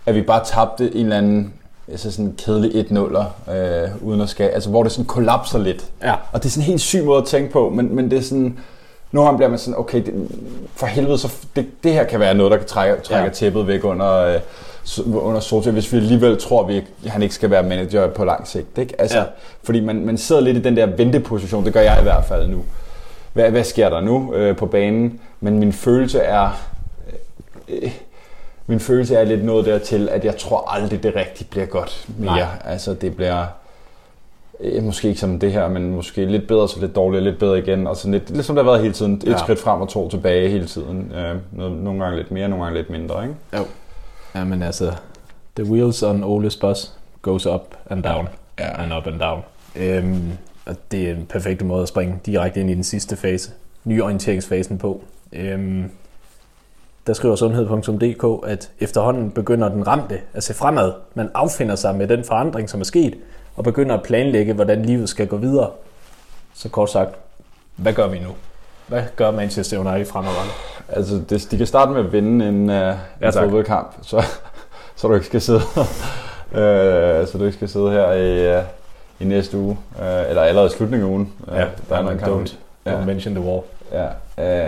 at 0.05 0.15
vi 0.15 0.21
bare 0.21 0.43
tabte 0.45 0.95
en 0.95 1.05
eller 1.05 1.17
anden 1.17 1.53
altså 1.91 2.11
sådan 2.11 2.35
kedelig 2.37 2.85
1-0'er, 2.91 3.51
øh, 3.53 3.89
uden 4.01 4.21
at 4.21 4.29
skal, 4.29 4.47
altså 4.49 4.69
hvor 4.69 4.83
det 4.83 4.91
sådan 4.91 5.05
kollapser 5.05 5.59
lidt. 5.59 5.85
ja. 6.03 6.13
Og 6.31 6.43
det 6.43 6.45
er 6.45 6.49
sådan 6.49 6.63
en 6.63 6.67
helt 6.67 6.81
syg 6.81 7.03
måde 7.05 7.17
at 7.21 7.25
tænke 7.27 7.51
på, 7.51 7.69
men, 7.69 7.95
men 7.95 8.11
det 8.11 8.17
er 8.17 8.23
sådan, 8.23 8.57
gange 9.13 9.37
bliver 9.37 9.49
man 9.49 9.59
sådan, 9.59 9.79
okay, 9.79 10.05
det, 10.05 10.27
for 10.75 10.85
helvede, 10.85 11.17
så 11.17 11.33
det, 11.55 11.65
det 11.83 11.93
her 11.93 12.03
kan 12.03 12.19
være 12.19 12.33
noget, 12.33 12.51
der 12.51 12.57
kan 12.57 12.67
trække, 12.67 13.03
trække 13.03 13.25
Ja. 13.25 13.29
tæppet 13.33 13.67
væk 13.67 13.83
under, 13.83 14.11
øh, 14.15 14.39
under 15.15 15.39
Solskjaer, 15.39 15.73
hvis 15.73 15.93
vi 15.93 15.97
alligevel 15.97 16.39
tror, 16.39 16.63
at 16.63 16.67
vi, 16.67 16.83
han 17.09 17.21
ikke 17.21 17.35
skal 17.35 17.49
være 17.49 17.63
manager 17.63 18.07
på 18.07 18.25
lang 18.25 18.47
sigt. 18.47 18.77
Ikke? 18.77 19.01
Altså, 19.01 19.17
ja. 19.17 19.23
Fordi 19.63 19.79
man, 19.79 20.05
man 20.05 20.17
sidder 20.17 20.41
lidt 20.41 20.57
i 20.57 20.61
den 20.61 20.77
der 20.77 20.85
venteposition, 20.85 21.65
det 21.65 21.73
gør 21.73 21.81
jeg 21.81 21.97
i 21.99 22.03
hvert 22.03 22.25
fald 22.25 22.47
nu. 22.47 22.63
Hvad, 23.33 23.51
hvad 23.51 23.63
sker 23.63 23.89
der 23.89 24.01
nu 24.01 24.33
øh, 24.33 24.55
på 24.57 24.65
banen? 24.65 25.19
Men 25.39 25.59
min 25.59 25.73
følelse 25.73 26.19
er, 26.19 26.49
øh, 27.69 27.91
min 28.67 28.79
følelse 28.79 29.15
er 29.15 29.23
lidt 29.23 29.45
noget 29.45 29.65
dertil, 29.65 30.09
at 30.09 30.25
jeg 30.25 30.37
tror 30.37 30.69
aldrig, 30.71 31.03
det 31.03 31.15
rigtigt 31.15 31.49
bliver 31.49 31.65
godt 31.65 32.07
mere. 32.17 32.35
Nej. 32.35 32.47
Altså, 32.65 32.93
det 32.93 33.15
bliver 33.15 33.45
måske 34.81 35.07
ikke 35.07 35.19
som 35.19 35.39
det 35.39 35.51
her, 35.51 35.67
men 35.67 35.91
måske 35.95 36.25
lidt 36.25 36.47
bedre, 36.47 36.69
så 36.69 36.79
lidt 36.79 36.95
dårligere, 36.95 37.23
lidt 37.23 37.39
bedre 37.39 37.59
igen. 37.59 37.87
Og 37.87 37.97
sådan 37.97 38.11
lidt, 38.11 38.29
lidt 38.29 38.45
som 38.45 38.55
det 38.55 38.65
har 38.65 38.71
været 38.71 38.81
hele 38.83 38.93
tiden. 38.93 39.13
Et 39.13 39.23
Ja. 39.25 39.37
skridt 39.37 39.59
frem 39.59 39.81
og 39.81 39.89
to 39.89 40.09
tilbage 40.09 40.49
hele 40.49 40.65
tiden. 40.65 41.11
Øh, 41.15 41.35
nogle 41.83 42.03
gange 42.03 42.17
lidt 42.17 42.31
mere, 42.31 42.47
nogle 42.49 42.63
gange 42.65 42.77
lidt 42.79 42.89
mindre. 42.89 43.23
Ikke? 43.23 43.35
Jo. 43.57 43.65
Ja, 44.35 44.43
men 44.43 44.63
altså, 44.63 44.91
the 45.55 45.65
wheels 45.71 46.03
on 46.03 46.23
Oles 46.23 46.55
bus 46.55 46.91
goes 47.21 47.45
up 47.45 47.61
and 47.89 48.03
down, 48.03 48.27
Ja. 48.59 48.83
and 48.83 48.93
up 48.93 49.07
and 49.07 49.19
down. 49.19 49.41
Øhm, 49.75 50.31
og 50.65 50.75
det 50.91 51.09
er 51.09 51.11
en 51.15 51.25
perfekt 51.29 51.65
måde 51.65 51.81
at 51.81 51.87
springe 51.87 52.19
direkte 52.25 52.59
ind 52.59 52.69
i 52.69 52.73
den 52.73 52.83
sidste 52.83 53.15
fase, 53.15 53.51
nyorienteringsfasen 53.83 54.77
på. 54.77 55.01
Øhm, 55.33 55.91
der 57.07 57.13
skriver 57.13 57.35
sundhed.dk, 57.35 58.47
at 58.47 58.69
efterhånden 58.79 59.31
begynder 59.31 59.69
den 59.69 59.87
ramte 59.87 60.19
at 60.33 60.43
se 60.43 60.53
fremad. 60.53 60.93
Man 61.13 61.29
affinder 61.33 61.75
sig 61.75 61.95
med 61.95 62.07
den 62.07 62.23
forandring, 62.23 62.69
som 62.69 62.79
er 62.79 62.83
sket, 62.85 63.13
og 63.55 63.63
begynder 63.63 63.95
at 63.95 64.03
planlægge, 64.03 64.53
hvordan 64.53 64.85
livet 64.85 65.09
skal 65.09 65.27
gå 65.27 65.37
videre. 65.37 65.69
Så 66.53 66.69
kort 66.69 66.89
sagt, 66.91 67.09
hvad 67.75 67.93
gør 67.93 68.07
vi 68.07 68.19
nu? 68.19 68.29
Hvad 68.87 69.03
gør 69.15 69.31
Manchester 69.31 69.77
United 69.77 70.05
fremadrettet? 70.05 70.53
Altså, 70.89 71.21
det, 71.29 71.47
de 71.51 71.57
kan 71.57 71.67
starte 71.67 71.91
med 71.91 71.99
at 71.99 72.11
vinde 72.13 72.47
en, 72.47 72.69
uh, 72.69 72.75
Ja, 72.75 72.95
en 73.21 73.33
fodboldkamp, 73.33 73.95
så, 74.01 74.23
så 74.95 75.07
du 75.07 75.13
ikke 75.13 75.25
skal 75.25 75.41
sidde, 75.41 75.59
øh, 76.61 77.27
så 77.27 77.37
du 77.37 77.43
ikke 77.43 77.53
skal 77.57 77.69
sidde 77.69 77.91
her 77.91 78.11
i, 78.11 78.57
uh, 78.57 78.63
i 79.19 79.25
næste 79.25 79.57
uge, 79.57 79.77
uh, 79.99 80.05
eller 80.29 80.41
allerede 80.41 80.67
i 80.67 80.77
slutningen 80.77 81.07
af 81.07 81.11
ugen. 81.11 81.33
Øh, 81.51 81.57
Ja, 81.57 81.65
der 81.89 81.95
er 81.97 82.01
nogle 82.01 82.19
don't, 82.21 82.47
don't 82.49 82.91
Ja. 82.91 83.05
mention 83.05 83.35
the 83.35 83.43
war. 83.43 83.61
Ja, 83.91 84.05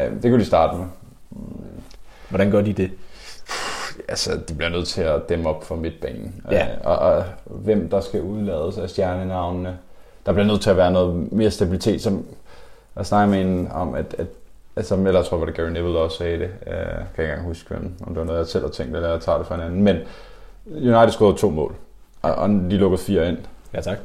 uh, 0.08 0.14
det 0.14 0.32
kan 0.32 0.40
de 0.40 0.46
starte 0.46 0.78
med. 0.78 0.86
Hvordan 2.36 2.52
gør 2.52 2.62
de 2.62 2.74
det? 2.74 2.92
Altså, 4.08 4.40
de 4.50 4.54
bliver 4.54 4.70
nødt 4.70 4.88
til 4.88 5.02
at 5.02 5.30
dæmme 5.30 5.50
op 5.50 5.64
for 5.64 5.76
midtbanen. 5.76 6.46
Ja. 6.52 6.66
Øh, 6.66 6.74
og, 6.84 6.98
og 6.98 7.24
hvem 7.46 7.90
der 7.90 8.02
skal 8.02 8.22
udlades 8.22 8.78
af 8.78 8.90
stjernenavnene. 8.90 9.78
Der 10.26 10.32
bliver 10.34 10.46
nødt 10.46 10.62
til 10.62 10.70
at 10.70 10.78
være 10.78 10.92
noget 10.92 11.32
mere 11.32 11.52
stabilitet, 11.52 12.02
som 12.02 12.26
jeg 12.96 13.06
snakker 13.06 13.36
med 13.36 13.42
en 13.42 13.68
om, 13.72 13.96
at, 13.96 14.16
at 14.18 14.28
altså, 14.76 14.96
eller 14.96 15.12
jeg 15.12 15.26
tror, 15.26 15.38
var 15.38 15.46
det 15.46 15.56
Gary 15.56 15.70
Neville 15.70 15.94
der 15.94 16.00
også 16.00 16.18
sagde 16.18 16.40
det. 16.40 16.50
Uh, 16.62 16.72
kan 16.72 16.74
jeg 16.78 17.04
ikke 17.20 17.24
engang 17.24 17.48
huske, 17.48 17.70
hvem, 17.70 17.94
om 18.02 18.08
det 18.08 18.18
var 18.18 18.24
noget, 18.24 18.40
jeg 18.40 18.48
selv 18.48 18.64
har 18.64 18.72
tænkt, 18.72 18.96
eller 18.96 19.10
jeg 19.10 19.22
tager 19.22 19.38
det 19.38 19.48
fra 19.48 19.56
en 19.56 19.62
anden. 19.62 19.84
Men 19.84 19.98
United 20.66 21.10
scorede 21.10 21.38
to 21.38 21.50
mål, 21.50 21.76
og, 22.22 22.36
og 22.36 22.50
de 22.50 22.78
lukkede 22.78 23.02
fire 23.02 23.30
ind. 23.30 23.38
Ja, 23.74 23.82
tak. 23.82 23.98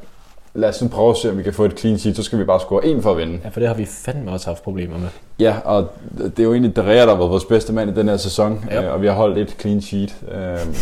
Lad 0.53 0.69
os 0.69 0.81
nu 0.81 0.87
prøve 0.87 1.09
at 1.09 1.17
se, 1.17 1.29
om 1.29 1.37
vi 1.37 1.43
kan 1.43 1.53
få 1.53 1.65
et 1.65 1.79
clean 1.79 1.97
sheet, 1.97 2.15
så 2.15 2.23
skal 2.23 2.39
vi 2.39 2.43
bare 2.43 2.59
score 2.59 2.85
en 2.85 3.01
for 3.01 3.11
at 3.11 3.17
vinde. 3.17 3.39
Ja, 3.43 3.49
for 3.49 3.59
det 3.59 3.67
har 3.67 3.75
vi 3.75 3.85
fandme 3.85 4.31
også 4.31 4.47
haft 4.47 4.63
problemer 4.63 4.97
med. 4.97 5.07
Ja, 5.39 5.55
og 5.65 5.87
det 6.17 6.39
er 6.39 6.43
jo 6.43 6.51
egentlig 6.51 6.75
Derrea, 6.75 6.95
der 7.01 7.07
har 7.07 7.15
været 7.15 7.29
vores 7.29 7.45
bedste 7.45 7.73
mand 7.73 7.89
i 7.91 7.93
den 7.93 8.09
her 8.09 8.17
sæson, 8.17 8.65
Ja. 8.71 8.81
ja. 8.81 8.89
og 8.89 9.01
vi 9.01 9.07
har 9.07 9.13
holdt 9.13 9.37
et 9.37 9.55
clean 9.59 9.81
sheet. 9.81 10.15
Øhm, 10.31 10.75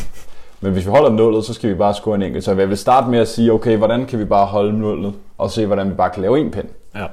Men 0.62 0.72
hvis 0.74 0.86
vi 0.86 0.90
holder 0.92 1.10
nullet, 1.10 1.46
så 1.46 1.54
skal 1.54 1.70
vi 1.70 1.76
bare 1.76 1.94
score 1.94 2.16
en 2.16 2.22
enkelt. 2.22 2.44
Så 2.46 2.54
jeg 2.54 2.70
vil 2.70 2.78
starte 2.78 3.10
med 3.10 3.20
at 3.20 3.28
sige, 3.28 3.54
okay, 3.54 3.78
hvordan 3.78 4.06
kan 4.06 4.20
vi 4.20 4.26
bare 4.26 4.46
holde 4.46 4.80
nullet, 4.80 5.14
og 5.38 5.52
se, 5.52 5.66
hvordan 5.66 5.90
vi 5.90 5.94
bare 5.94 6.10
kan 6.10 6.22
lave 6.22 6.40
en 6.40 6.52
pind. 6.52 6.68
Ja. 6.96 7.06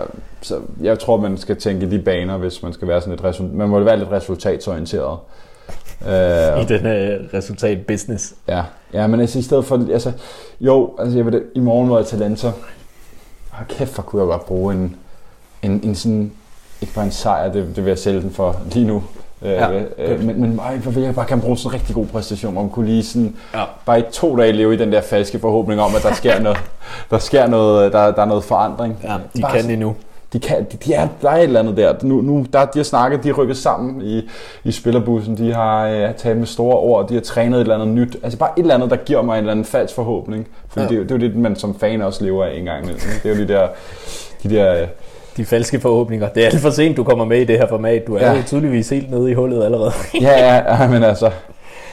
Øh, 0.00 0.06
så 0.40 0.60
jeg 0.82 0.98
tror, 0.98 1.16
man 1.16 1.36
skal 1.38 1.56
tænke 1.56 1.86
i 1.86 1.90
de 1.90 1.98
baner, 1.98 2.36
hvis 2.38 2.62
man 2.62 2.72
skal 2.72 2.88
være 2.88 3.00
sådan 3.00 3.10
lidt 3.12 3.24
resultat. 3.24 3.54
Man 3.54 3.68
må 3.68 3.80
være 3.80 3.96
lidt 3.98 4.10
resultatsorienteret. 4.12 5.18
Øh, 6.06 6.62
I 6.62 6.64
den 6.64 6.80
her 6.80 7.18
resultat 7.34 7.86
business. 7.86 8.34
Ja, 8.48 8.62
ja 8.92 9.06
men 9.06 9.20
altså 9.20 9.38
i 9.38 9.42
stedet 9.42 9.64
for, 9.64 9.86
altså, 9.92 10.12
jo, 10.60 10.90
altså 10.98 11.16
jeg 11.18 11.24
ved 11.26 11.32
det, 11.32 11.42
i 11.54 11.60
morgen 11.60 11.90
var 11.90 11.96
jeg 11.96 12.06
Atalanta. 12.06 12.52
Hold 13.50 13.68
kæft, 13.68 13.94
hvor 13.94 14.02
kunne 14.02 14.22
jeg 14.22 14.26
godt 14.28 14.46
bruge 14.46 14.74
en, 14.74 14.96
en, 15.62 15.80
en 15.84 15.94
sådan, 15.94 16.32
ikke 16.80 16.94
bare 16.94 17.04
en 17.04 17.10
sejr, 17.10 17.52
det, 17.52 17.66
det 17.76 17.84
vil 17.84 17.90
jeg 17.90 17.98
sælge 17.98 18.20
den 18.20 18.30
for 18.30 18.56
lige 18.72 18.86
nu. 18.86 19.02
Ja, 19.42 19.70
øh, 19.72 19.82
øh, 19.98 20.08
godt. 20.10 20.24
men, 20.24 20.40
men 20.40 20.58
ej, 20.58 20.76
hvor 20.76 20.90
vil 20.92 21.02
jeg 21.02 21.14
bare 21.14 21.26
kan 21.26 21.40
bruge 21.40 21.56
sådan 21.58 21.70
en 21.70 21.80
rigtig 21.80 21.94
god 21.94 22.06
præstation, 22.06 22.52
hvor 22.52 22.62
man 22.62 22.70
kunne 22.70 22.86
lige 22.86 23.04
sådan, 23.04 23.36
Ja. 23.54 23.64
bare 23.86 23.98
i 24.00 24.02
to 24.12 24.36
dage 24.36 24.52
leve 24.52 24.74
i 24.74 24.76
den 24.76 24.92
der 24.92 25.00
falske 25.00 25.38
forhåbning 25.38 25.80
om, 25.80 25.94
at 25.96 26.02
der 26.02 26.14
sker 26.14 26.40
noget, 26.46 26.58
der 27.10 27.18
sker 27.18 27.46
noget, 27.46 27.92
der, 27.92 28.10
der 28.10 28.22
er 28.22 28.26
noget 28.26 28.44
forandring. 28.44 28.98
Ja, 29.02 29.08
de 29.36 29.40
Bare 29.42 29.52
kan 29.52 29.60
sådan- 29.60 29.70
det 29.70 29.78
nu. 29.78 29.94
De, 30.32 30.38
kan, 30.38 30.64
de, 30.72 30.76
de 30.84 30.94
er, 30.94 31.08
der 31.22 31.30
er 31.30 31.36
et 31.36 31.42
eller 31.42 31.60
andet 31.60 31.76
der. 31.76 31.94
Nu, 32.02 32.20
nu 32.20 32.46
der, 32.52 32.64
de 32.64 32.78
har 32.78 32.84
snakket, 32.84 33.22
de 33.22 33.28
har 33.28 33.34
rykket 33.34 33.56
sammen 33.56 34.00
i, 34.02 34.28
i 34.64 34.72
spillerbussen, 34.72 35.36
de 35.36 35.52
har 35.54 35.86
øh, 35.88 36.14
talt 36.14 36.38
med 36.38 36.46
store 36.46 36.76
ord, 36.76 37.08
de 37.08 37.14
har 37.14 37.20
trænet 37.20 37.56
et 37.56 37.60
eller 37.60 37.74
andet 37.74 37.88
nyt. 37.88 38.16
Altså 38.22 38.38
bare 38.38 38.50
et 38.56 38.62
eller 38.62 38.74
andet, 38.74 38.90
der 38.90 38.96
giver 38.96 39.22
mig 39.22 39.32
en 39.34 39.38
eller 39.38 39.50
anden 39.50 39.64
falsk 39.64 39.94
forhåbning. 39.94 40.48
Fordi 40.68 40.84
Ja. 40.84 40.88
det, 40.90 40.98
er 40.98 41.02
det 41.02 41.10
er 41.22 41.26
jo 41.26 41.32
det, 41.32 41.36
man 41.40 41.56
som 41.56 41.78
fan 41.78 42.02
også 42.02 42.24
lever 42.24 42.44
af 42.44 42.54
en 42.58 42.64
gang 42.64 42.82
imellem. 42.82 43.00
Det 43.22 43.30
er 43.30 43.34
jo 43.36 43.42
de 43.42 43.48
der, 43.48 43.68
de 44.42 44.50
der 44.50 44.80
øh, 44.82 44.88
De 45.36 45.44
falske 45.44 45.80
forhåbninger. 45.80 46.28
Det 46.28 46.42
er 46.42 46.46
alt 46.46 46.60
for 46.60 46.70
sent, 46.70 46.96
du 46.96 47.04
kommer 47.04 47.24
med 47.24 47.40
i 47.40 47.44
det 47.44 47.58
her 47.58 47.68
format. 47.68 48.06
Du 48.06 48.14
er 48.16 48.26
ja. 48.26 48.32
Jo 48.36 48.42
tydeligvis 48.46 48.88
helt 48.90 49.10
nede 49.10 49.30
i 49.30 49.34
hullet 49.34 49.64
allerede. 49.64 49.92
ja, 50.20 50.54
ja, 50.54 50.82
ja, 50.82 50.88
men 50.88 51.02
altså, 51.04 51.30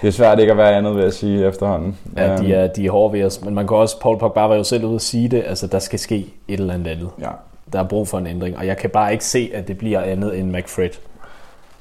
det 0.01 0.07
er 0.07 0.11
svært 0.11 0.39
ikke 0.39 0.51
at 0.51 0.57
være 0.57 0.75
andet 0.75 0.95
ved 0.95 1.03
at 1.03 1.13
sige 1.13 1.47
efterhånden. 1.47 1.97
Ja, 2.17 2.33
Øhm, 2.33 2.45
de 2.45 2.53
er, 2.53 2.67
de 2.67 2.85
er 2.85 2.91
hårde 2.91 3.13
ved 3.13 3.23
os. 3.25 3.41
Men 3.45 3.55
man 3.55 3.67
kan 3.67 3.77
også, 3.77 3.99
Paul 3.99 4.17
Pogba 4.19 4.41
var 4.41 4.55
jo 4.55 4.63
selv 4.63 4.85
ude 4.85 4.95
at 4.95 5.01
sige 5.01 5.27
det, 5.29 5.43
altså 5.47 5.67
der 5.67 5.79
skal 5.79 5.99
ske 5.99 6.15
et 6.47 6.59
eller 6.59 6.73
andet 6.73 6.87
andet. 6.91 7.09
Ja, 7.21 7.27
Der 7.73 7.79
er 7.79 7.83
brug 7.83 8.07
for 8.07 8.17
en 8.17 8.27
ændring, 8.27 8.57
og 8.57 8.67
jeg 8.67 8.77
kan 8.77 8.89
bare 8.89 9.12
ikke 9.12 9.25
se, 9.25 9.51
at 9.53 9.67
det 9.67 9.77
bliver 9.77 10.01
andet 10.01 10.39
end 10.39 10.51
McFred. 10.57 10.89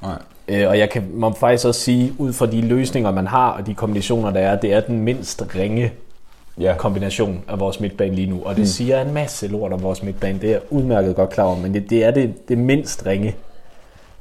nej. 0.01 0.15
Øh, 0.47 0.69
og 0.69 0.79
jeg 0.79 0.89
kan 0.89 1.03
må 1.13 1.33
faktisk 1.33 1.67
også 1.67 1.81
sige, 1.81 2.13
ud 2.17 2.33
fra 2.33 2.45
de 2.45 2.61
løsninger, 2.61 3.11
man 3.11 3.27
har, 3.27 3.49
og 3.51 3.65
de 3.67 3.73
kombinationer, 3.73 4.31
der 4.31 4.39
er, 4.39 4.55
det 4.59 4.73
er 4.73 4.79
den 4.79 4.99
mindst 5.01 5.43
ringe 5.55 5.91
Ja, 6.59 6.75
kombination 6.77 7.41
af 7.47 7.59
vores 7.59 7.79
midtbane 7.79 8.15
lige 8.15 8.29
nu. 8.29 8.41
Og 8.45 8.55
det 8.55 8.59
Mm. 8.61 8.65
siger 8.65 9.01
en 9.01 9.13
masse 9.13 9.47
lort 9.47 9.73
om 9.73 9.83
vores 9.83 10.03
midtbane. 10.03 10.39
Det 10.39 10.47
er 10.47 10.51
jeg 10.51 10.61
udmærket 10.69 11.15
godt 11.15 11.29
klar 11.29 11.43
over, 11.43 11.55
men 11.57 11.73
det, 11.73 11.89
det 11.89 12.03
er 12.03 12.11
det, 12.11 12.49
det 12.49 12.57
mindst 12.57 13.05
ringe. 13.05 13.35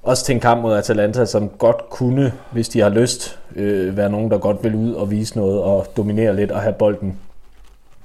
Også 0.02 0.24
til 0.24 0.34
en 0.34 0.40
kamp 0.40 0.62
mod 0.62 0.74
Atalanta, 0.76 1.24
som 1.24 1.48
godt 1.48 1.90
kunne, 1.90 2.32
hvis 2.52 2.68
de 2.68 2.80
har 2.80 2.88
lyst, 2.88 3.38
øh, 3.56 3.96
være 3.96 4.10
nogen, 4.10 4.30
der 4.30 4.38
godt 4.38 4.64
vil 4.64 4.74
ud 4.74 4.92
og 4.92 5.10
vise 5.10 5.36
noget 5.36 5.60
og 5.62 5.86
dominere 5.96 6.36
lidt 6.36 6.50
og 6.50 6.60
have 6.60 6.72
bolden. 6.72 7.18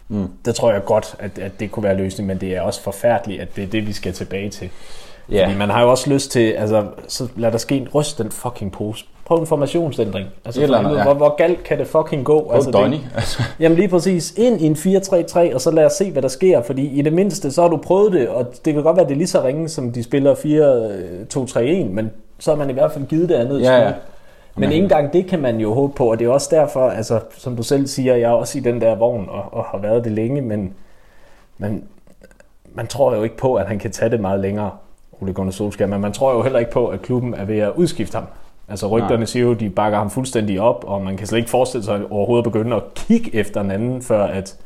Mm. 0.09 0.27
Der 0.45 0.51
tror 0.51 0.71
jeg 0.71 0.85
godt, 0.85 1.15
at, 1.19 1.39
at 1.39 1.59
det 1.59 1.71
kunne 1.71 1.83
være 1.83 1.97
løsning, 1.97 2.27
men 2.27 2.41
det 2.41 2.55
er 2.55 2.61
også 2.61 2.81
forfærdeligt, 2.81 3.41
at 3.41 3.55
det 3.55 3.63
er 3.63 3.67
det, 3.67 3.87
vi 3.87 3.93
skal 3.93 4.13
tilbage 4.13 4.49
til. 4.49 4.69
ja. 5.31 5.45
Fordi 5.45 5.57
man 5.57 5.69
har 5.69 5.81
jo 5.81 5.89
også 5.89 6.09
lyst 6.09 6.31
til, 6.31 6.51
altså, 6.51 6.85
så 7.07 7.27
lad 7.35 7.51
der 7.51 7.57
ske 7.57 7.75
en 7.75 7.87
ryst 7.95 8.17
den 8.17 8.31
fucking 8.31 8.71
pose. 8.71 9.05
Prøv 9.25 9.39
en 9.39 9.47
formationsændring. 9.47 10.27
Altså, 10.45 10.61
eller 10.61 10.77
andet, 10.77 10.97
ja. 10.97 11.03
hvor, 11.03 11.13
hvor 11.13 11.35
galt 11.35 11.63
kan 11.63 11.79
det 11.79 11.87
fucking 11.87 12.25
gå? 12.25 12.39
Og 12.39 12.55
altså, 12.55 12.71
Donny. 12.71 12.95
det, 13.15 13.53
jamen 13.59 13.75
lige 13.75 13.87
præcis. 13.87 14.33
Ind 14.37 14.61
i 14.61 14.65
en 14.65 14.73
4-3-3, 14.73 15.53
og 15.53 15.61
så 15.61 15.71
lad 15.71 15.85
os 15.85 15.93
se, 15.93 16.11
hvad 16.11 16.21
der 16.21 16.27
sker. 16.27 16.61
Fordi 16.61 16.87
i 16.87 17.01
det 17.01 17.13
mindste, 17.13 17.51
så 17.51 17.61
har 17.61 17.69
du 17.69 17.77
prøvet 17.77 18.13
det, 18.13 18.29
og 18.29 18.53
det 18.65 18.73
kan 18.73 18.83
godt 18.83 18.95
være, 18.95 19.03
at 19.03 19.09
det 19.09 19.15
er 19.15 19.17
lige 19.17 19.27
så 19.27 19.43
ringe, 19.43 19.69
som 19.69 19.91
de 19.91 20.03
spiller 20.03 20.35
4-2-3-1, 20.35 21.93
men 21.93 22.11
så 22.39 22.51
har 22.51 22.57
man 22.57 22.69
i 22.69 22.73
hvert 22.73 22.91
fald 22.91 23.05
givet 23.05 23.29
det 23.29 23.35
andet 23.35 23.55
et 23.55 23.63
Ja, 23.63 23.91
skud. 24.57 24.63
ja. 24.63 24.67
Men 24.67 24.73
ikke 24.73 24.83
engang 24.83 25.13
det 25.13 25.27
kan 25.27 25.39
man 25.39 25.59
jo 25.59 25.73
håbe 25.73 25.93
på, 25.93 26.11
og 26.11 26.19
det 26.19 26.25
er 26.25 26.29
også 26.29 26.47
derfor, 26.51 26.89
altså, 26.89 27.19
som 27.37 27.55
du 27.55 27.63
selv 27.63 27.87
siger, 27.87 28.15
jeg 28.15 28.29
er 28.29 28.33
også 28.33 28.57
i 28.57 28.61
den 28.61 28.81
der 28.81 28.95
vogn 28.95 29.29
og, 29.29 29.43
og 29.51 29.63
har 29.63 29.77
været 29.77 30.03
det 30.03 30.11
længe, 30.11 30.41
men 30.41 30.73
man, 31.57 31.83
man 32.73 32.87
tror 32.87 33.15
jo 33.15 33.23
ikke 33.23 33.37
på, 33.37 33.55
at 33.55 33.67
han 33.67 33.79
kan 33.79 33.91
tage 33.91 34.11
det 34.11 34.19
meget 34.19 34.39
længere, 34.39 34.71
Ole 35.21 35.33
Gunnar 35.33 35.51
Solskjaer, 35.51 35.89
men 35.89 36.01
man 36.01 36.13
tror 36.13 36.33
jo 36.33 36.41
heller 36.41 36.59
ikke 36.59 36.71
på, 36.71 36.87
at 36.87 37.01
klubben 37.01 37.33
er 37.33 37.45
ved 37.45 37.59
at 37.59 37.71
udskifte 37.75 38.15
ham. 38.15 38.25
Altså 38.69 38.87
rygterne 38.87 39.15
Nej. 39.15 39.25
siger 39.25 39.45
jo, 39.45 39.51
at 39.51 39.59
de 39.59 39.69
bakker 39.69 39.97
ham 39.97 40.09
fuldstændig 40.09 40.61
op, 40.61 40.83
og 40.87 41.01
man 41.01 41.17
kan 41.17 41.27
slet 41.27 41.37
ikke 41.37 41.49
forestille 41.49 41.83
sig 41.83 42.01
overhovedet 42.11 42.45
at 42.45 42.51
begynde 42.51 42.75
at 42.75 42.83
kigge 42.95 43.35
efter 43.35 43.61
en 43.61 43.71
anden, 43.71 44.01
før 44.01 44.23
at 44.23 44.57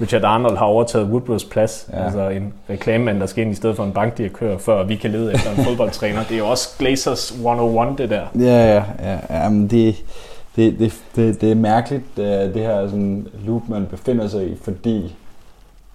Richard 0.00 0.24
Arnold 0.24 0.56
har 0.56 0.64
overtaget 0.64 1.06
Woodwards 1.06 1.44
plads. 1.44 1.88
Ja. 1.92 1.98
Ja. 1.98 2.04
Altså 2.04 2.28
en 2.28 2.54
reklamemand, 2.70 3.20
der 3.20 3.26
skal 3.26 3.44
ind 3.44 3.52
i 3.52 3.54
stedet 3.54 3.76
for 3.76 3.84
en 3.84 3.92
bankdirektør, 3.92 4.58
før 4.58 4.84
vi 4.84 4.96
kan 4.96 5.10
lede 5.10 5.34
efter 5.34 5.50
en 5.50 5.64
fodboldtræner. 5.68 6.22
Det 6.24 6.34
er 6.34 6.38
jo 6.38 6.48
også 6.48 6.68
Glazers 6.78 7.30
101, 7.30 7.98
det 7.98 8.10
der. 8.10 8.26
Ja, 8.38 8.74
ja, 8.74 8.82
ja. 9.02 9.18
Jamen, 9.30 9.68
det, 9.68 9.96
det, 10.56 10.78
det, 10.78 10.94
det, 11.16 11.40
det 11.40 11.50
er 11.50 11.54
mærkeligt, 11.54 12.18
øh, 12.18 12.24
det 12.24 12.62
her 12.62 12.88
sådan 12.88 13.26
loop, 13.46 13.62
man 13.68 13.86
befinder 13.86 14.28
sig 14.28 14.46
i, 14.46 14.56
fordi 14.62 15.16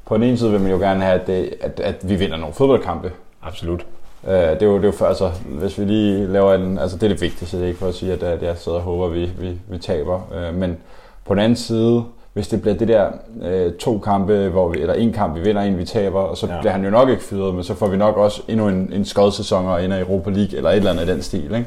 på 0.05 0.15
den 0.15 0.23
ene 0.23 0.37
side 0.37 0.51
vil 0.51 0.59
man 0.59 0.71
jo 0.71 0.77
gerne 0.77 1.03
have, 1.03 1.21
at, 1.21 1.27
det, 1.27 1.53
at, 1.61 1.79
at 1.79 2.09
vi 2.09 2.15
vinder 2.15 2.37
nogle 2.37 2.53
fodboldkampe. 2.53 3.11
Absolut. 3.43 3.85
Øh, 4.27 4.33
det, 4.33 4.61
er 4.61 4.65
jo, 4.65 4.75
det 4.75 4.83
er 4.83 4.87
jo 4.87 4.91
for, 4.91 5.05
altså, 5.05 5.31
hvis 5.45 5.79
vi 5.79 5.85
lige 5.85 6.27
laver 6.27 6.53
en, 6.53 6.77
altså 6.79 6.97
det 6.97 7.03
er 7.03 7.09
det 7.09 7.21
vigtigste, 7.21 7.57
det 7.57 7.63
er 7.63 7.67
ikke 7.67 7.79
for 7.79 7.87
at 7.87 7.95
sige, 7.95 8.13
at, 8.13 8.23
at 8.23 8.43
jeg 8.43 8.57
sidder 8.57 8.77
og 8.77 8.83
håber, 8.83 9.05
at 9.05 9.13
vi, 9.13 9.29
vi, 9.39 9.57
vi 9.67 9.77
taber. 9.77 10.21
Øh, 10.35 10.55
men 10.55 10.77
på 11.25 11.33
den 11.33 11.43
anden 11.43 11.55
side, 11.55 12.03
hvis 12.33 12.47
det 12.47 12.61
bliver 12.61 12.75
det 12.75 12.87
der 12.87 13.05
øh, 13.43 13.73
to 13.73 13.97
kampe, 13.99 14.47
hvor 14.49 14.69
vi, 14.69 14.79
eller 14.81 14.93
en 14.93 15.13
kamp, 15.13 15.35
vi 15.35 15.41
vinder, 15.41 15.61
en 15.61 15.77
vi 15.77 15.85
taber, 15.85 16.19
og 16.19 16.37
så 16.37 16.47
Ja. 16.47 16.59
bliver 16.59 16.71
han 16.71 16.83
jo 16.83 16.89
nok 16.89 17.09
ikke 17.09 17.23
fyret, 17.23 17.55
men 17.55 17.63
så 17.63 17.73
får 17.73 17.87
vi 17.87 17.97
nok 17.97 18.17
også 18.17 18.41
endnu 18.47 18.67
en, 18.67 18.91
en 18.93 19.05
skodsæson 19.05 19.65
og 19.65 19.85
ender 19.85 19.97
i 19.97 20.01
Europa 20.01 20.29
League, 20.29 20.57
eller 20.57 20.69
et 20.69 20.75
eller 20.75 20.91
andet 20.91 21.07
i 21.07 21.11
den 21.11 21.21
stil. 21.21 21.43
Ikke? 21.43 21.65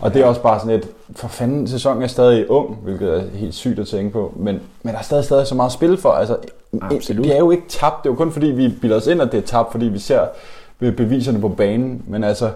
Og 0.00 0.14
det 0.14 0.22
er 0.22 0.26
også 0.26 0.40
bare 0.42 0.60
sådan 0.60 0.74
et, 0.74 0.88
for 1.16 1.28
fanden, 1.28 1.68
sæsonen 1.68 2.02
er 2.02 2.06
stadig 2.06 2.50
ung, 2.50 2.78
hvilket 2.82 3.14
er 3.16 3.22
helt 3.34 3.54
sygt 3.54 3.78
at 3.78 3.86
tænke 3.86 4.10
på, 4.12 4.32
men, 4.36 4.60
men 4.82 4.92
der 4.92 4.98
er 4.98 5.02
stadig, 5.02 5.24
stadig 5.24 5.46
så 5.46 5.54
meget 5.54 5.72
spil 5.72 5.96
for. 5.96 6.10
Altså, 6.10 6.36
Absolut. 6.82 7.24
Vi 7.24 7.30
er 7.30 7.38
jo 7.38 7.50
ikke 7.50 7.64
tabt, 7.68 7.94
det 8.02 8.08
er 8.08 8.12
jo 8.12 8.16
kun 8.16 8.32
fordi, 8.32 8.46
vi 8.46 8.68
bilder 8.80 8.96
os 8.96 9.06
ind, 9.06 9.22
at 9.22 9.32
det 9.32 9.38
er 9.38 9.42
tabt, 9.46 9.70
fordi 9.72 9.86
vi 9.86 9.98
ser 9.98 10.20
beviserne 10.78 11.40
på 11.40 11.48
banen, 11.48 12.02
men 12.08 12.24
altså, 12.24 12.50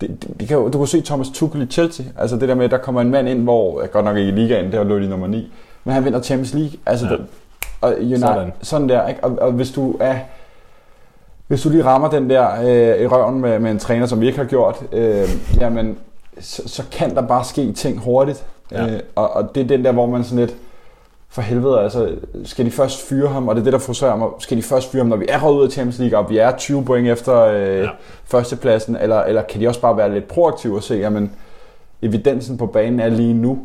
det, 0.00 0.08
det, 0.22 0.40
det 0.40 0.48
kan 0.48 0.56
jo, 0.56 0.68
du 0.68 0.78
kan 0.78 0.86
se 0.86 1.00
Thomas 1.00 1.28
Tuchel 1.34 1.62
i 1.62 1.66
Chelsea, 1.66 2.06
altså 2.18 2.36
det 2.36 2.48
der 2.48 2.54
med, 2.54 2.64
at 2.64 2.70
der 2.70 2.78
kommer 2.78 3.00
en 3.00 3.10
mand 3.10 3.28
ind, 3.28 3.42
hvor, 3.42 3.86
godt 3.86 4.04
nok 4.04 4.16
ikke 4.16 4.28
i 4.28 4.34
ligaen, 4.34 4.72
der 4.72 4.84
lå 4.84 4.98
de 4.98 5.08
nummer 5.08 5.26
9, 5.26 5.52
men 5.84 5.94
han 5.94 6.04
vinder 6.04 6.22
Champions 6.22 6.54
League, 6.54 6.78
altså, 6.86 7.06
Ja. 7.06 7.16
og 7.80 7.94
United, 7.98 8.18
Sådan. 8.20 8.52
sådan. 8.62 8.88
der, 8.88 9.08
ikke? 9.08 9.24
Og, 9.24 9.38
og 9.40 9.52
hvis 9.52 9.70
du 9.70 9.96
er, 10.00 10.16
hvis 11.46 11.62
du 11.62 11.68
lige 11.68 11.84
rammer 11.84 12.10
den 12.10 12.30
der 12.30 12.48
øh, 12.62 13.02
i 13.02 13.06
røven 13.06 13.40
med, 13.40 13.58
med 13.58 13.70
en 13.70 13.78
træner, 13.78 14.06
som 14.06 14.20
vi 14.20 14.26
ikke 14.26 14.38
har 14.38 14.44
gjort, 14.44 14.82
øh, 14.92 15.28
jamen, 15.60 15.98
så, 16.40 16.62
så 16.66 16.82
kan 16.92 17.14
der 17.14 17.22
bare 17.22 17.44
ske 17.44 17.72
ting 17.72 17.98
hurtigt. 17.98 18.44
Ja. 18.72 18.86
Øh, 18.86 19.00
og, 19.14 19.30
og 19.30 19.54
det 19.54 19.62
er 19.62 19.66
den 19.66 19.84
der, 19.84 19.92
hvor 19.92 20.06
man 20.06 20.24
sådan 20.24 20.38
lidt, 20.38 20.54
for 21.28 21.42
helvede, 21.42 21.80
altså, 21.80 22.14
skal 22.44 22.64
de 22.66 22.70
først 22.70 23.08
fyre 23.08 23.28
ham, 23.28 23.48
og 23.48 23.54
det 23.54 23.60
er 23.60 23.64
det, 23.64 23.72
der 23.72 23.78
frustrerer 23.78 24.16
mig, 24.16 24.28
skal 24.38 24.56
de 24.56 24.62
først 24.62 24.90
fyre 24.92 25.00
ham, 25.00 25.06
når 25.08 25.16
vi 25.16 25.26
er 25.28 25.48
ud 25.50 25.64
af 25.64 25.70
Champions 25.70 25.98
League, 25.98 26.18
og 26.18 26.30
vi 26.30 26.38
er 26.38 26.56
20 26.56 26.84
point 26.84 27.08
efter 27.08 27.40
øh, 27.40 27.78
ja. 27.78 27.88
førstepladsen, 28.24 28.96
eller, 28.96 29.22
eller 29.22 29.42
kan 29.42 29.60
de 29.60 29.68
også 29.68 29.80
bare 29.80 29.96
være 29.96 30.14
lidt 30.14 30.28
proaktive 30.28 30.76
og 30.76 30.82
se, 30.82 30.94
jamen, 30.94 31.32
evidensen 32.02 32.58
på 32.58 32.66
banen 32.66 33.00
er 33.00 33.08
lige 33.08 33.34
nu, 33.34 33.58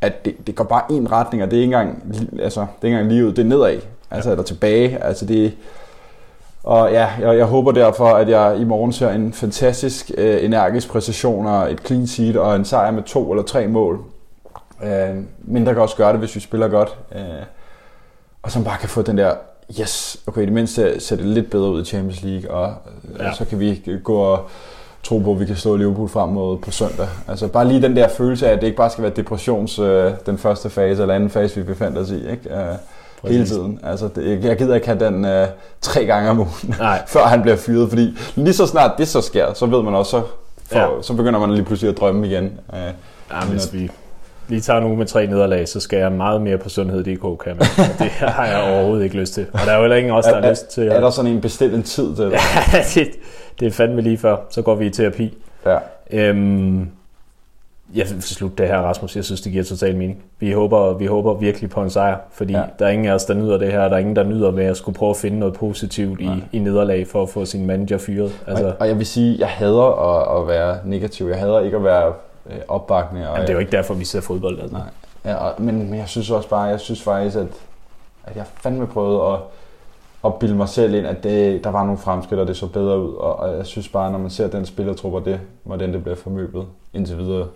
at 0.00 0.24
det, 0.24 0.46
det 0.46 0.54
går 0.54 0.64
bare 0.64 0.82
en 0.90 1.12
retning, 1.12 1.42
og 1.42 1.50
det 1.50 1.56
er 1.56 1.62
ikke 1.62 1.74
engang, 1.76 2.14
altså, 2.42 2.60
det 2.60 2.66
er 2.82 2.86
ikke 2.86 2.98
engang 2.98 3.12
lige 3.12 3.26
ud, 3.26 3.32
det 3.32 3.38
er 3.38 3.48
nedad, 3.48 3.80
altså, 4.10 4.28
ja. 4.28 4.32
eller 4.32 4.44
tilbage, 4.44 5.04
altså 5.04 5.26
det 5.26 5.52
og 6.64 6.92
ja, 6.92 7.08
jeg, 7.20 7.36
jeg 7.36 7.46
håber 7.46 7.72
derfor, 7.72 8.06
at 8.06 8.28
jeg 8.28 8.56
i 8.58 8.64
morgen 8.64 8.92
ser 8.92 9.10
en 9.10 9.32
fantastisk 9.32 10.10
øh, 10.18 10.44
energisk 10.44 10.88
præstation 10.88 11.46
og 11.46 11.72
et 11.72 11.80
clean 11.86 12.06
sheet 12.06 12.36
og 12.36 12.56
en 12.56 12.64
sejr 12.64 12.90
med 12.90 13.02
to 13.02 13.30
eller 13.30 13.42
tre 13.42 13.66
mål. 13.68 14.00
Øh, 14.82 15.16
men 15.38 15.66
der 15.66 15.72
kan 15.72 15.82
også 15.82 15.96
gøre 15.96 16.12
det, 16.12 16.18
hvis 16.18 16.34
vi 16.34 16.40
spiller 16.40 16.68
godt. 16.68 16.96
Øh, 17.14 17.20
og 18.42 18.50
som 18.50 18.64
bare 18.64 18.78
kan 18.78 18.88
få 18.88 19.02
den 19.02 19.18
der, 19.18 19.34
yes, 19.80 20.22
okay, 20.26 20.42
i 20.42 20.44
det 20.44 20.52
mindste 20.52 21.00
ser 21.00 21.16
det 21.16 21.24
lidt 21.24 21.50
bedre 21.50 21.70
ud 21.70 21.82
i 21.82 21.84
Champions 21.84 22.22
League, 22.22 22.50
og 22.50 22.74
Ja. 23.18 23.24
ja. 23.24 23.34
så 23.34 23.44
kan 23.44 23.60
vi 23.60 23.82
gå 24.04 24.14
og 24.14 24.48
tro 25.02 25.18
på, 25.18 25.32
at 25.32 25.40
vi 25.40 25.46
kan 25.46 25.56
slå 25.56 25.76
Liverpool 25.76 26.08
frem 26.08 26.28
mod 26.28 26.58
på 26.58 26.70
søndag. 26.70 27.06
Altså 27.28 27.48
bare 27.48 27.68
lige 27.68 27.82
den 27.82 27.96
der 27.96 28.08
følelse 28.08 28.48
af, 28.48 28.52
at 28.52 28.60
det 28.60 28.66
ikke 28.66 28.76
bare 28.76 28.90
skal 28.90 29.02
være 29.04 29.12
depressions, 29.16 29.78
øh, 29.78 30.12
den 30.26 30.38
første 30.38 30.70
fase 30.70 31.02
eller 31.02 31.14
anden 31.14 31.30
fase, 31.30 31.56
vi 31.56 31.62
befandt 31.62 31.98
os 31.98 32.10
i, 32.10 32.30
ikke? 32.30 32.50
Øh, 32.54 33.30
hele 33.30 33.46
tiden. 33.46 33.80
Altså, 33.82 34.08
det, 34.14 34.44
jeg 34.44 34.56
gider 34.58 34.74
ikke 34.74 34.86
have 34.86 34.98
den 35.06 35.24
øh, 35.24 35.46
tre 35.80 36.04
gange 36.04 36.30
om 36.30 36.38
ugen, 36.38 36.74
Nej. 36.78 37.02
før 37.14 37.24
han 37.24 37.42
bliver 37.42 37.56
fyret, 37.56 37.88
fordi 37.88 38.18
lige 38.34 38.54
så 38.54 38.66
snart 38.66 38.90
det 38.98 39.08
så 39.08 39.20
sker, 39.20 39.52
så 39.54 39.66
ved 39.66 39.82
man 39.82 39.94
også, 39.94 40.10
så, 40.10 40.22
for, 40.72 40.78
Ja. 40.78 41.02
så 41.02 41.14
begynder 41.14 41.40
man 41.40 41.52
lige 41.52 41.64
pludselig 41.64 41.90
at 41.92 42.00
drømme 42.00 42.26
igen. 42.26 42.44
Øh, 42.74 42.78
Ja, 43.32 43.40
hvis 43.50 43.72
vi 43.72 43.90
lige 44.50 44.60
tager 44.60 44.78
en 44.78 44.84
uge 44.84 44.96
med 44.96 45.06
tre 45.06 45.26
nederlag, 45.26 45.68
så 45.68 45.80
skal 45.80 45.98
jeg 45.98 46.12
meget 46.12 46.42
mere 46.42 46.58
på 46.58 46.68
sundhed.dk, 46.68 47.44
kan 47.44 47.56
man. 47.56 47.66
Og 47.78 47.98
det 47.98 48.10
har 48.10 48.46
jeg 48.46 48.72
overhovedet 48.72 49.04
ikke 49.04 49.16
lyst 49.16 49.34
til. 49.34 49.46
Og 49.52 49.58
der 49.66 49.72
er 49.72 49.76
jo 49.76 49.82
heller 49.82 49.96
ingen 49.96 50.12
os, 50.12 50.24
der 50.24 50.40
har 50.40 50.50
lyst 50.50 50.68
til 50.68 50.88
er 50.88 51.00
der 51.00 51.10
sådan 51.10 51.30
en 51.30 51.40
bestilt 51.40 51.74
en 51.74 51.82
tid 51.82 52.16
det? 52.16 52.32
Ja, 52.72 52.78
det, 52.94 53.08
det 53.60 53.66
er 53.66 53.70
fandme 53.70 54.00
lige 54.00 54.18
før. 54.18 54.36
Så 54.50 54.62
går 54.62 54.74
vi 54.74 54.86
i 54.86 54.90
terapi. 54.90 55.38
Ja. 55.66 55.78
Øhm, 56.10 56.88
jeg 57.94 58.06
vil 58.10 58.22
slutte 58.22 58.56
det 58.56 58.68
her, 58.68 58.78
Rasmus. 58.78 59.16
Jeg 59.16 59.24
synes, 59.24 59.40
det 59.40 59.52
giver 59.52 59.64
total 59.64 59.96
mening. 59.96 60.22
Vi 60.38 60.52
håber, 60.52 60.94
vi 60.94 61.06
håber 61.06 61.34
virkelig 61.34 61.70
på 61.70 61.82
en 61.82 61.90
sejr, 61.90 62.16
fordi 62.32 62.52
ja. 62.52 62.62
Der 62.78 62.86
er 62.86 62.90
ingen 62.90 63.06
af 63.08 63.14
os, 63.14 63.24
der 63.24 63.34
nyder 63.34 63.58
det 63.58 63.72
her. 63.72 63.88
Der 63.88 63.94
er 63.94 63.98
ingen, 63.98 64.16
der 64.16 64.24
nyder 64.24 64.50
med 64.50 64.64
at 64.64 64.76
skulle 64.76 64.96
prøve 64.98 65.10
at 65.10 65.16
finde 65.16 65.38
noget 65.38 65.54
positivt 65.54 66.20
i, 66.20 66.30
i 66.52 66.58
nederlag 66.58 67.06
for 67.06 67.22
at 67.22 67.28
få 67.28 67.44
sin 67.44 67.66
manager 67.66 67.98
fyret. 67.98 68.32
Altså, 68.46 68.64
Altså, 68.64 68.72
og 68.80 68.88
jeg 68.88 68.98
vil 68.98 69.06
sige, 69.06 69.36
jeg 69.38 69.48
hader 69.48 70.18
at, 70.18 70.42
at 70.42 70.48
være 70.48 70.78
negativ. 70.84 71.26
Jeg 71.26 71.38
hader 71.38 71.60
ikke 71.60 71.76
at 71.76 71.84
være 71.84 72.12
øh, 72.46 72.56
opbakning. 72.68 73.26
Og 73.26 73.32
jamen, 73.32 73.42
det 73.42 73.50
er 73.50 73.54
jo 73.54 73.58
ikke 73.60 73.72
derfor, 73.72 73.94
vi 73.94 74.04
ser 74.04 74.20
fodbold. 74.20 74.60
Altså. 74.60 74.76
Nej. 74.76 74.86
Ja, 75.24 75.34
og, 75.34 75.62
men, 75.62 75.90
men 75.90 75.98
jeg 75.98 76.08
synes 76.08 76.30
også 76.30 76.48
bare, 76.48 76.62
jeg 76.62 76.80
synes 76.80 77.02
faktisk, 77.02 77.36
at, 77.36 77.46
at 78.24 78.36
jeg 78.36 78.44
fandme 78.46 78.86
prøvede 78.86 79.32
at, 79.32 79.38
at 80.24 80.34
bilde 80.34 80.54
mig 80.54 80.68
selv 80.68 80.94
ind, 80.94 81.06
at 81.06 81.24
det, 81.24 81.64
der 81.64 81.70
var 81.70 81.84
nogle 81.84 81.98
fremskridt, 81.98 82.40
og 82.40 82.46
det 82.46 82.56
så 82.56 82.66
bedre 82.66 83.00
ud. 83.00 83.14
Og, 83.14 83.36
og 83.38 83.56
jeg 83.56 83.66
synes 83.66 83.88
bare, 83.88 84.12
når 84.12 84.18
man 84.18 84.30
ser 84.30 84.48
den 84.48 84.66
spillertrup 84.66 85.12
og 85.12 85.24
det, 85.24 85.40
hvordan 85.64 85.92
det 85.92 86.02
bliver 86.02 86.16
formøblet 86.16 86.66
indtil 86.94 87.18
videre, 87.18 87.46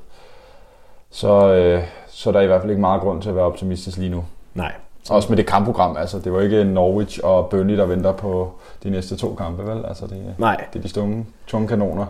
så, 1.10 1.52
øh, 1.52 1.82
så 2.08 2.30
er 2.30 2.32
der 2.32 2.40
i 2.40 2.46
hvert 2.46 2.60
fald 2.60 2.70
ikke 2.70 2.80
meget 2.80 3.00
grund 3.00 3.22
til 3.22 3.28
at 3.28 3.36
være 3.36 3.44
optimistisk 3.44 3.98
lige 3.98 4.10
nu. 4.10 4.24
Nej. 4.54 4.72
Også 5.10 5.28
med 5.28 5.36
det 5.36 5.46
kampprogram, 5.46 5.96
altså 5.96 6.18
det 6.18 6.32
var 6.32 6.40
ikke 6.40 6.64
Norwich 6.64 7.20
og 7.22 7.48
Burnley, 7.48 7.76
der 7.76 7.86
venter 7.86 8.12
på 8.12 8.52
de 8.82 8.90
næste 8.90 9.16
to 9.16 9.34
kampe, 9.34 9.66
vel? 9.66 9.84
Altså 9.86 10.06
det, 10.06 10.34
Nej. 10.38 10.64
det 10.72 10.78
er 10.78 10.82
de 10.82 10.88
tunge, 10.88 11.26
tunge 11.46 11.68
kanoner. 11.68 12.06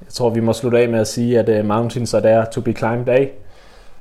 Jeg 0.00 0.08
tror, 0.12 0.30
vi 0.30 0.40
må 0.40 0.52
slutte 0.52 0.78
af 0.78 0.88
med 0.88 1.00
at 1.00 1.06
sige, 1.06 1.38
at 1.38 1.60
uh, 1.60 1.66
mountains 1.66 2.14
are 2.14 2.22
there 2.22 2.46
to 2.52 2.60
be 2.60 2.72
climbed 2.72 3.08
af. 3.08 3.32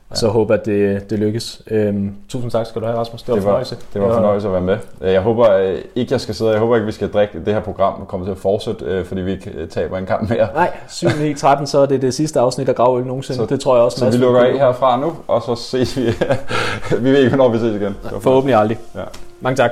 Og 0.10 0.17
så 0.17 0.27
håber 0.27 0.53
at 0.53 0.65
det, 0.65 1.10
det 1.10 1.19
lykkes. 1.19 1.62
Øhm, 1.71 2.12
tusind 2.29 2.51
tak 2.51 2.65
skal 2.65 2.81
du 2.81 2.86
have, 2.86 2.99
Rasmus. 2.99 3.21
Det 3.21 3.29
var, 3.29 3.36
Det 3.36 3.43
var, 3.43 3.49
fornøjelse. 3.49 3.77
det 3.93 4.01
var 4.01 4.13
fornøjelse 4.13 4.47
at 4.47 4.53
være 4.53 4.62
med. 4.62 4.77
Jeg 5.01 5.21
håber 5.21 5.51
øh, 5.51 5.77
ikke, 5.95 6.13
jeg 6.13 6.21
skal 6.21 6.36
sidde. 6.36 6.51
Jeg 6.51 6.60
håber 6.60 6.75
ikke, 6.75 6.86
vi 6.86 6.91
skal 6.91 7.12
drikke 7.12 7.45
det 7.45 7.53
her 7.53 7.62
program 7.62 8.01
og 8.01 8.08
komme 8.08 8.25
til 8.25 8.31
at 8.31 8.38
fortsætte, 8.38 8.86
øh, 8.86 9.05
fordi 9.05 9.21
vi 9.21 9.31
ikke 9.31 9.51
øh, 9.55 9.67
taber 9.69 9.97
en 9.97 10.05
kamp 10.05 10.29
mere. 10.29 10.47
Nej, 10.53 10.71
7 10.88 11.08
9 11.21 11.34
13, 11.34 11.67
så 11.67 11.79
er 11.79 11.86
det 11.86 12.01
det 12.01 12.13
sidste 12.13 12.39
afsnit 12.39 12.69
af 12.69 12.75
Gravøl 12.75 13.05
nogensinde. 13.05 13.38
Så, 13.39 13.45
det 13.45 13.60
tror 13.60 13.75
jeg 13.75 13.84
også. 13.84 13.99
Så 13.99 14.10
vi 14.10 14.17
lukker 14.17 14.41
af 14.41 14.53
herfra 14.53 14.99
nu, 14.99 15.13
og 15.27 15.41
så 15.41 15.55
ses 15.55 15.97
vi. 15.97 16.03
vi 17.03 17.12
ved 17.12 17.17
ikke, 17.17 17.36
hvornår 17.36 17.49
vi 17.49 17.58
ses 17.58 17.81
igen. 17.81 17.95
Forhåbentlig 18.19 18.55
aldrig. 18.55 18.77
Ja. 18.95 19.01
Mange 19.41 19.55
tak. 19.55 19.71